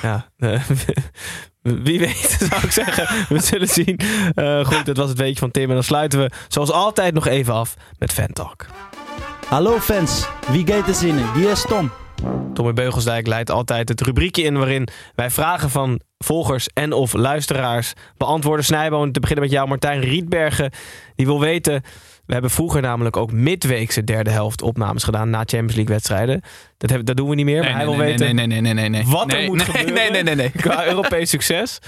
Ja, 0.01 0.25
eh, 0.37 0.61
wie 1.85 1.99
weet 1.99 2.37
zou 2.49 2.61
ik 2.63 2.71
zeggen. 2.71 3.25
We 3.29 3.39
zullen 3.39 3.67
zien. 3.67 3.99
Eh, 4.35 4.65
goed, 4.65 4.85
dat 4.85 4.97
was 4.97 5.09
het 5.09 5.17
weetje 5.17 5.39
van 5.39 5.51
Tim. 5.51 5.67
En 5.67 5.73
dan 5.73 5.83
sluiten 5.83 6.19
we 6.19 6.31
zoals 6.47 6.71
altijd 6.71 7.13
nog 7.13 7.27
even 7.27 7.53
af 7.53 7.75
met 7.97 8.13
Fan 8.13 8.33
Talk. 8.33 8.65
Hallo 9.47 9.79
fans, 9.79 10.27
wie 10.51 10.67
gaat 10.67 10.87
er 10.87 10.93
zinnen? 10.93 11.33
Hier 11.33 11.51
is 11.51 11.61
Tom. 11.61 11.91
Tommy 12.53 12.73
Beugelsdijk 12.73 13.27
leidt 13.27 13.51
altijd 13.51 13.89
het 13.89 14.01
rubriekje 14.01 14.43
in 14.43 14.57
waarin 14.57 14.87
wij 15.15 15.29
vragen 15.29 15.69
van 15.69 16.01
volgers 16.17 16.69
en 16.73 16.93
of 16.93 17.13
luisteraars 17.13 17.93
beantwoorden. 18.17 18.65
Snijboon, 18.65 19.11
te 19.11 19.19
beginnen 19.19 19.45
met 19.45 19.53
jou 19.53 19.67
Martijn 19.67 19.99
Rietbergen. 19.99 20.71
Die 21.15 21.25
wil 21.25 21.39
weten, 21.39 21.81
we 22.25 22.33
hebben 22.33 22.51
vroeger 22.51 22.81
namelijk 22.81 23.17
ook 23.17 23.31
midweekse 23.31 24.03
derde 24.03 24.29
helft 24.29 24.61
opnames 24.61 25.03
gedaan 25.03 25.29
na 25.29 25.37
Champions 25.37 25.75
League 25.75 25.93
wedstrijden. 25.93 26.41
Dat, 26.77 27.05
dat 27.05 27.17
doen 27.17 27.29
we 27.29 27.35
niet 27.35 27.45
meer, 27.45 27.63
maar 27.63 27.65
Nee, 27.65 27.75
hij 27.75 27.85
wil 27.85 27.95
nee, 27.95 28.07
weten 28.07 28.35
nee, 28.35 28.47
nee, 28.47 28.61
nee, 28.61 28.73
nee, 28.73 28.89
nee. 28.89 29.05
wat 29.05 29.33
er 29.33 29.43
moet 29.43 29.61
gebeuren 29.61 29.93
Nee, 29.93 30.11
nee, 30.11 30.23
nee, 30.23 30.35
nee. 30.35 30.49
qua 30.49 30.85
Europees 30.85 31.29
succes 31.29 31.79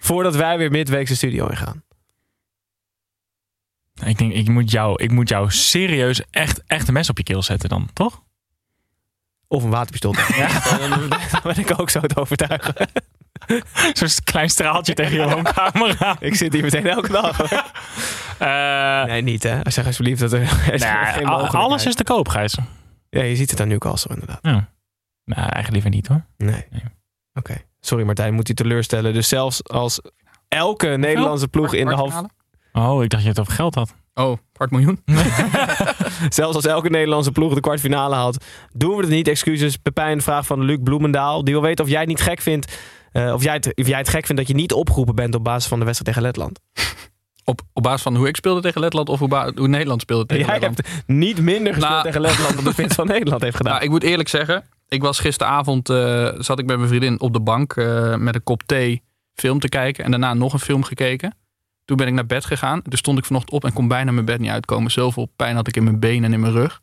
voordat 0.00 0.36
wij 0.36 0.58
weer 0.58 0.70
midweekse 0.70 1.16
studio 1.16 1.46
ingaan. 1.46 1.84
Ik 4.04 4.18
denk, 4.18 4.32
ik 4.32 4.48
moet 4.48 4.70
jou, 4.70 5.02
ik 5.02 5.10
moet 5.10 5.28
jou 5.28 5.50
serieus 5.50 6.22
echt, 6.30 6.62
echt 6.66 6.88
een 6.88 6.94
mes 6.94 7.10
op 7.10 7.16
je 7.16 7.24
keel 7.24 7.42
zetten 7.42 7.68
dan, 7.68 7.88
toch? 7.92 8.24
Of 9.48 9.62
een 9.62 9.70
waterpistool. 9.70 10.14
Ja. 10.36 10.78
Dan, 10.78 11.08
dan 11.08 11.40
ben 11.42 11.58
ik 11.58 11.80
ook 11.80 11.90
zo 11.90 12.00
te 12.00 12.20
overtuigen. 12.20 12.74
Zo'n 13.92 14.08
klein 14.24 14.50
straaltje 14.50 14.94
tegen 14.94 15.16
je 15.16 15.28
woonkamer 15.34 16.16
Ik 16.20 16.34
zit 16.34 16.52
hier 16.52 16.62
meteen 16.62 16.86
elke 16.86 17.12
dag. 17.12 17.38
nee, 19.06 19.22
niet 19.22 19.42
hè. 19.42 19.58
Zeg 19.62 19.86
alsjeblieft 19.86 20.20
dat 20.20 20.32
er, 20.32 20.42
is 20.42 20.84
mogelijkheid. 20.84 21.54
alles 21.54 21.86
is 21.86 21.94
te 21.94 22.04
koop, 22.04 22.28
Gijs. 22.28 22.56
Ja, 23.10 23.22
je 23.22 23.36
ziet 23.36 23.50
het 23.50 23.60
aan 23.60 23.68
Newcastle 23.68 24.14
inderdaad. 24.14 24.38
Ja. 24.42 24.68
Nou, 25.24 25.40
eigenlijk 25.40 25.72
liever 25.72 25.90
niet 25.90 26.06
hoor. 26.06 26.24
Nee. 26.36 26.64
Oké. 27.34 27.54
Sorry 27.80 28.04
Martijn, 28.04 28.34
moet 28.34 28.48
je 28.48 28.54
teleurstellen. 28.54 29.12
Dus 29.12 29.28
zelfs 29.28 29.68
als 29.68 30.00
elke 30.48 30.86
Nederlandse 30.86 31.48
ploeg 31.48 31.74
in 31.74 31.86
de 31.86 31.94
half... 31.94 32.22
Oh, 32.72 33.02
ik 33.02 33.10
dacht 33.10 33.22
je 33.22 33.28
het 33.28 33.40
over 33.40 33.52
geld 33.52 33.74
had. 33.74 33.94
Oh, 34.20 34.36
kwart 34.52 34.70
miljoen. 34.70 35.00
Zelfs 36.28 36.54
als 36.54 36.64
elke 36.66 36.88
Nederlandse 36.90 37.32
ploeg 37.32 37.54
de 37.54 37.60
kwartfinale 37.60 38.14
haalt, 38.14 38.44
doen 38.72 38.94
we 38.96 39.00
het 39.02 39.10
niet. 39.10 39.28
Excuses. 39.28 39.76
Pepijn, 39.76 40.22
vraag 40.22 40.46
van 40.46 40.62
Luc 40.62 40.78
Bloemendaal. 40.82 41.44
Die 41.44 41.54
wil 41.54 41.62
weten 41.62 41.84
of 41.84 41.90
jij 41.90 42.00
het 42.00 42.08
niet 42.08 42.20
gek 42.20 42.40
vindt. 42.40 42.78
eh, 43.12 43.32
of, 43.32 43.42
jij 43.42 43.52
het, 43.54 43.72
of 43.76 43.86
jij 43.86 43.98
het 43.98 44.08
gek 44.08 44.26
vindt 44.26 44.40
dat 44.40 44.50
je 44.50 44.56
niet 44.56 44.72
opgeroepen 44.72 45.14
bent 45.14 45.34
op 45.34 45.44
basis 45.44 45.68
van 45.68 45.78
de 45.78 45.84
wedstrijd 45.84 46.16
tegen 46.16 46.28
Letland. 46.30 46.60
Op, 47.44 47.60
op 47.72 47.82
basis 47.82 48.02
van 48.02 48.16
hoe 48.16 48.28
ik 48.28 48.36
speelde 48.36 48.60
tegen 48.60 48.80
Letland 48.80 49.08
of 49.08 49.18
hoe, 49.18 49.52
hoe 49.56 49.68
Nederland 49.68 50.00
speelde 50.00 50.26
tegen 50.26 50.44
Jij 50.44 50.52
Letland. 50.54 50.76
hebt 50.76 51.08
niet 51.08 51.40
minder 51.40 51.72
gespeeld 51.74 51.92
Nou- 51.92 52.04
tegen 52.04 52.20
Letland 52.20 52.54
dan 52.54 52.64
de 52.64 52.72
Spits 52.72 52.94
van 52.94 53.06
Nederland 53.06 53.42
heeft 53.42 53.56
gedaan. 53.56 53.72
Nou, 53.74 53.84
ik 53.84 53.90
moet 53.90 54.02
eerlijk 54.02 54.28
zeggen, 54.28 54.64
ik 54.88 55.02
was 55.02 55.18
gisteravond, 55.18 55.88
eh, 55.90 56.28
zat 56.38 56.58
ik 56.58 56.66
met 56.66 56.76
mijn 56.76 56.88
vriendin 56.88 57.20
op 57.20 57.32
de 57.32 57.40
bank 57.40 57.72
eh, 57.76 58.14
met 58.16 58.34
een 58.34 58.42
kop 58.42 58.62
thee 58.62 59.02
film 59.34 59.58
te 59.60 59.68
kijken 59.68 60.04
en 60.04 60.10
daarna 60.10 60.34
nog 60.34 60.52
een 60.52 60.58
film 60.58 60.82
gekeken. 60.84 61.34
Toen 61.86 61.96
ben 61.96 62.06
ik 62.06 62.12
naar 62.12 62.26
bed 62.26 62.44
gegaan. 62.44 62.82
Toen 62.82 62.98
stond 62.98 63.18
ik 63.18 63.24
vanochtend 63.24 63.54
op 63.54 63.64
en 63.64 63.72
kon 63.72 63.88
bijna 63.88 64.10
mijn 64.10 64.24
bed 64.24 64.40
niet 64.40 64.50
uitkomen. 64.50 64.90
Zoveel 64.90 65.28
pijn 65.36 65.56
had 65.56 65.68
ik 65.68 65.76
in 65.76 65.84
mijn 65.84 66.00
benen 66.00 66.24
en 66.24 66.32
in 66.32 66.40
mijn 66.40 66.52
rug. 66.52 66.82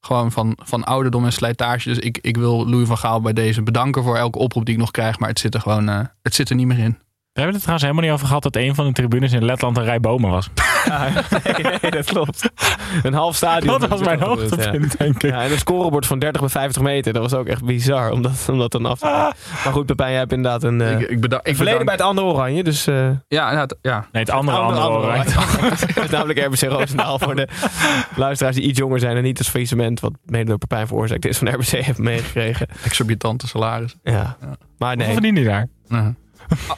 Gewoon 0.00 0.32
van, 0.32 0.58
van 0.62 0.84
ouderdom 0.84 1.24
en 1.24 1.32
slijtage. 1.32 1.88
Dus 1.88 1.98
ik, 1.98 2.18
ik 2.18 2.36
wil 2.36 2.68
Louis 2.68 2.86
van 2.86 2.98
Gaal 2.98 3.20
bij 3.20 3.32
deze 3.32 3.62
bedanken 3.62 4.02
voor 4.02 4.16
elke 4.16 4.38
oproep 4.38 4.64
die 4.64 4.74
ik 4.74 4.80
nog 4.80 4.90
krijg. 4.90 5.18
Maar 5.18 5.28
het 5.28 5.38
zit 5.38 5.54
er 5.54 5.60
gewoon 5.60 5.88
eh, 5.88 6.00
het 6.22 6.34
zit 6.34 6.50
er 6.50 6.56
niet 6.56 6.66
meer 6.66 6.78
in. 6.78 6.98
We 7.32 7.40
hebben 7.40 7.54
het 7.60 7.62
trouwens 7.64 7.82
helemaal 7.90 8.04
niet 8.10 8.12
over 8.20 8.26
gehad 8.26 8.42
dat 8.42 8.56
een 8.56 8.74
van 8.74 8.86
de 8.86 8.92
tribunes 8.92 9.32
in 9.32 9.44
Letland 9.44 9.76
een 9.76 9.84
rij 9.84 10.00
bomen 10.00 10.30
was. 10.30 10.48
Ja, 10.86 11.08
nee, 11.44 11.78
nee, 11.82 11.90
dat 11.90 12.04
klopt. 12.04 12.50
Een 13.02 13.12
half 13.14 13.36
stadion. 13.36 13.80
Dat 13.80 13.88
was 13.88 14.00
mijn 14.00 14.20
hoogtepunt, 14.20 14.98
denk 14.98 15.22
ik. 15.22 15.30
Ja, 15.30 15.42
en 15.42 15.50
een 15.52 15.58
scorebord 15.58 16.06
van 16.06 16.18
30 16.18 16.40
bij 16.40 16.50
50 16.50 16.82
meter. 16.82 17.12
Dat 17.12 17.22
was 17.22 17.34
ook 17.34 17.46
echt 17.46 17.64
bizar 17.64 18.10
om 18.10 18.22
dat, 18.22 18.48
om 18.50 18.58
dat 18.58 18.72
dan 18.72 18.86
af 18.86 18.98
te 18.98 19.04
maken. 19.04 19.36
Maar 19.64 19.72
goed, 19.72 19.86
Pepijn, 19.86 20.10
jij 20.10 20.18
hebt 20.18 20.32
inderdaad 20.32 20.62
een, 20.62 20.80
eh, 20.80 21.00
Ik, 21.00 21.08
ik 21.08 21.20
beda- 21.20 21.36
een 21.36 21.50
ik 21.50 21.56
verleden 21.56 21.84
bij 21.84 21.96
bedank- 21.96 21.98
het 21.98 22.18
andere 22.18 22.26
oranje. 22.26 22.62
Dus, 22.64 22.86
eh, 22.86 22.94
Ja, 23.28 23.52
ja, 23.52 23.60
het- 23.60 23.76
ja. 23.82 24.06
Nee, 24.12 24.22
het 24.22 24.30
andere, 24.32 24.56
andere, 24.58 24.88
oranje. 24.88 25.30
Het 25.70 25.96
is 26.04 26.10
namelijk 26.10 26.38
RBC 26.44 26.60
Roosendaal 26.60 27.18
voor 27.18 27.34
de 27.34 27.48
luisteraars 28.16 28.56
die 28.56 28.64
iets 28.64 28.78
jonger 28.78 28.98
zijn 29.00 29.16
en 29.16 29.22
niet 29.22 29.38
het 29.38 29.48
faillissement 29.48 30.00
wat 30.00 30.12
mede 30.24 30.44
door 30.44 30.58
Pepijn 30.58 30.86
veroorzaakt 30.86 31.26
is 31.26 31.38
van 31.38 31.48
RBC 31.48 31.66
heeft 31.66 31.98
meegekregen. 31.98 32.66
Exorbitante 32.84 33.46
salaris. 33.48 33.96
Ja. 34.02 34.36
Maar 34.78 34.96
nee. 34.96 35.06
Hoeveel 35.06 35.22
verdien 35.22 35.42
je 35.44 35.48
daar? 35.50 35.66
Uh-huh. 35.88 36.06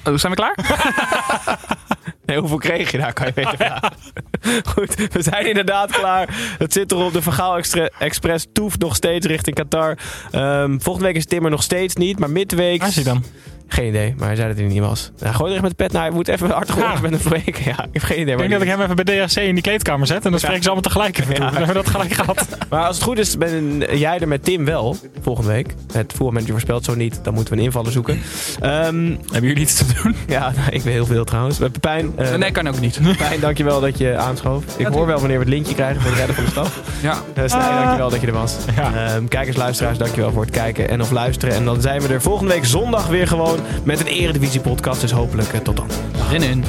Ah, 0.03 0.17
zijn 0.17 0.33
we 0.33 0.39
klaar? 0.39 0.57
Nee, 2.25 2.39
hoeveel 2.39 2.59
kreeg 2.59 2.91
je 2.91 2.99
daar, 2.99 3.13
kan 3.13 3.27
je 3.27 3.33
vragen. 3.33 3.93
Goed, 4.75 4.95
we 5.13 5.23
zijn 5.23 5.47
inderdaad 5.47 5.91
klaar. 5.91 6.29
Het 6.59 6.73
zit 6.73 6.93
erop. 6.93 7.13
De 7.13 7.23
Vergaal 7.23 7.61
Express 7.99 8.47
toeft 8.53 8.79
nog 8.79 8.97
steeds 8.97 9.27
richting 9.27 9.57
Qatar. 9.57 9.99
Ehm, 10.31 10.79
volgende 10.79 11.09
week 11.09 11.17
is 11.17 11.27
Tim 11.27 11.45
er 11.45 11.51
nog 11.51 11.63
steeds 11.63 11.95
niet, 11.95 12.19
maar 12.19 12.31
midweek... 12.31 12.81
Waar 12.81 12.89
is 12.89 12.95
hij 12.95 13.05
dan? 13.05 13.25
Geen 13.73 13.87
idee, 13.87 14.15
maar 14.19 14.27
hij 14.27 14.37
zei 14.37 14.49
dat 14.49 14.57
hij 14.57 14.67
er 14.67 14.73
niet 14.73 14.81
was. 14.83 15.11
Ja, 15.17 15.33
gooi 15.33 15.49
er 15.49 15.53
echt 15.53 15.63
met 15.63 15.71
de 15.71 15.85
pet 15.85 15.93
naar. 15.93 16.03
Hij 16.03 16.11
moet 16.11 16.29
even 16.29 16.51
hard 16.51 16.69
Ja. 16.77 16.95
met 17.03 17.11
hem 17.11 17.21
spreken. 17.21 17.65
Ja, 17.65 17.85
ik 17.85 17.89
heb 17.93 18.03
geen 18.03 18.21
idee. 18.21 18.33
Ik 18.33 18.39
denk 18.39 18.51
dat 18.53 18.63
ik 18.63 18.69
hem 18.69 18.81
even 18.81 18.97
bij 18.97 19.05
DHC 19.27 19.37
in 19.37 19.55
die 19.55 19.63
kleedkamer 19.63 20.07
zet 20.07 20.25
en 20.25 20.31
dan 20.31 20.41
spreken 20.41 20.63
ze 20.63 20.71
allemaal 20.71 20.91
tegelijk 20.91 21.19
even. 21.19 21.35
Dan 21.35 21.49
hebben 21.49 21.67
we 21.67 21.73
dat 21.73 21.89
gelijk 21.89 22.13
gehad. 22.13 22.47
Maar 22.71 22.87
als 22.87 22.97
het 22.97 23.05
goed 23.05 23.19
is, 23.19 23.39
ben 23.39 23.79
jij 23.99 24.19
er 24.19 24.29
met 24.29 24.45
Tim 24.45 24.65
wel 24.65 24.97
volgende 25.23 25.51
week. 25.53 25.75
Het 25.93 26.11
voetbalmanager 26.13 26.51
voorspelt 26.53 26.85
zo 26.85 26.95
niet. 26.95 27.21
Dan 27.23 27.35
moeten 27.35 27.53
we 27.55 27.59
een 27.59 27.65
invaller 27.67 27.93
zoeken. 27.93 28.21
Ehm, 28.61 29.07
Hebben 29.33 29.49
jullie 29.49 29.63
iets 29.63 29.75
te 29.75 29.85
doen? 30.03 30.17
ja, 30.37 30.53
nou, 30.57 30.71
ik 30.71 30.83
ben 30.83 30.93
heel 30.93 31.07
veel 31.07 31.25
trouwens. 31.25 31.59
Met 31.59 31.73
Pepijn, 31.73 32.13
eh, 32.17 32.35
nee, 32.35 32.51
kan 32.51 32.69
ook 32.69 32.81
niet. 32.81 32.99
Pepijn, 33.03 33.41
dankjewel 33.41 33.81
dat 33.81 33.99
je 33.99 34.17
aanschoof. 34.17 34.65
Ik 34.77 34.87
hoor 34.87 35.07
wel 35.07 35.19
wanneer 35.19 35.39
we 35.39 35.45
het 35.45 35.53
lintje 35.53 35.75
krijgen 35.75 36.01
voor 36.03 36.11
de 36.11 36.17
redder 36.17 36.35
van 36.35 36.45
de 36.45 36.51
stad. 36.51 36.71
Ja. 37.03 37.13
Uh, 37.39 37.45
Snij, 37.47 37.71
dankjewel 37.83 38.11
dat 38.11 38.21
je 38.21 38.27
er 38.27 38.33
was. 38.33 38.57
Ja. 38.77 38.93
Ehm, 39.15 39.27
kijkers, 39.29 39.57
luisteraars, 39.57 39.99
dankjewel 39.99 40.33
voor 40.33 40.43
het 40.43 40.51
kijken 40.51 40.89
en 40.89 41.01
of 41.01 41.11
luisteren. 41.11 41.55
En 41.55 41.65
dan 41.65 41.81
zijn 41.81 42.01
we 42.01 42.09
er 42.15 42.23
volgende 42.23 42.53
week 42.53 42.65
zondag 42.65 43.07
weer 43.07 43.27
gewoon 43.27 43.59
met 43.85 44.01
een 44.01 44.07
Eredivisie 44.07 44.61
podcast. 44.61 45.01
Dus 45.01 45.11
hopelijk 45.11 45.53
eh, 45.53 45.61
tot 45.61 45.77
dan. 45.77 45.89
Zin 46.31 46.43
in. 46.43 46.65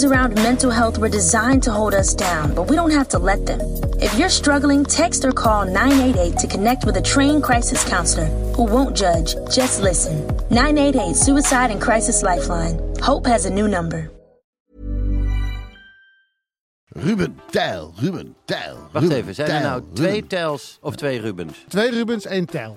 Stigmas 0.00 0.18
around 0.18 0.34
mental 0.34 0.70
health 0.70 0.98
were 0.98 1.08
designed 1.08 1.62
to 1.62 1.70
hold 1.70 1.94
us 1.94 2.14
down, 2.14 2.54
but 2.54 2.70
we 2.70 2.76
don't 2.76 2.92
have 2.92 3.08
to 3.08 3.18
let 3.18 3.44
them. 3.46 3.60
If 4.00 4.18
you're 4.18 4.30
struggling, 4.30 4.84
text 4.84 5.24
or 5.24 5.32
call 5.32 5.66
988 5.66 6.38
to 6.38 6.46
connect 6.46 6.84
with 6.86 6.96
a 6.96 7.02
trained 7.02 7.42
crisis 7.42 7.84
counselor 7.84 8.26
who 8.56 8.64
won't 8.64 8.96
judge, 8.96 9.34
just 9.54 9.82
listen. 9.82 10.26
988 10.50 11.16
Suicide 11.16 11.70
and 11.70 11.80
Crisis 11.80 12.22
Lifeline. 12.22 12.78
Hope 13.02 13.26
has 13.26 13.44
a 13.44 13.50
new 13.50 13.68
number. 13.68 14.10
Ruben 16.94 17.40
Tijl, 17.52 17.92
Ruben 18.00 18.34
Tijl. 18.46 18.76
Wacht 18.92 19.02
Ruben 19.04 19.16
even, 19.16 19.34
zijn 19.34 19.48
er 19.48 19.60
Tijl, 19.60 19.70
nou 19.70 19.82
twee 19.94 20.12
Ruben. 20.12 20.28
Tels 20.28 20.78
of 20.80 20.96
twee 20.96 21.20
Rubens? 21.20 21.64
Twee 21.68 21.90
Rubens, 21.90 22.26
één 22.26 22.46
Tel. 22.46 22.76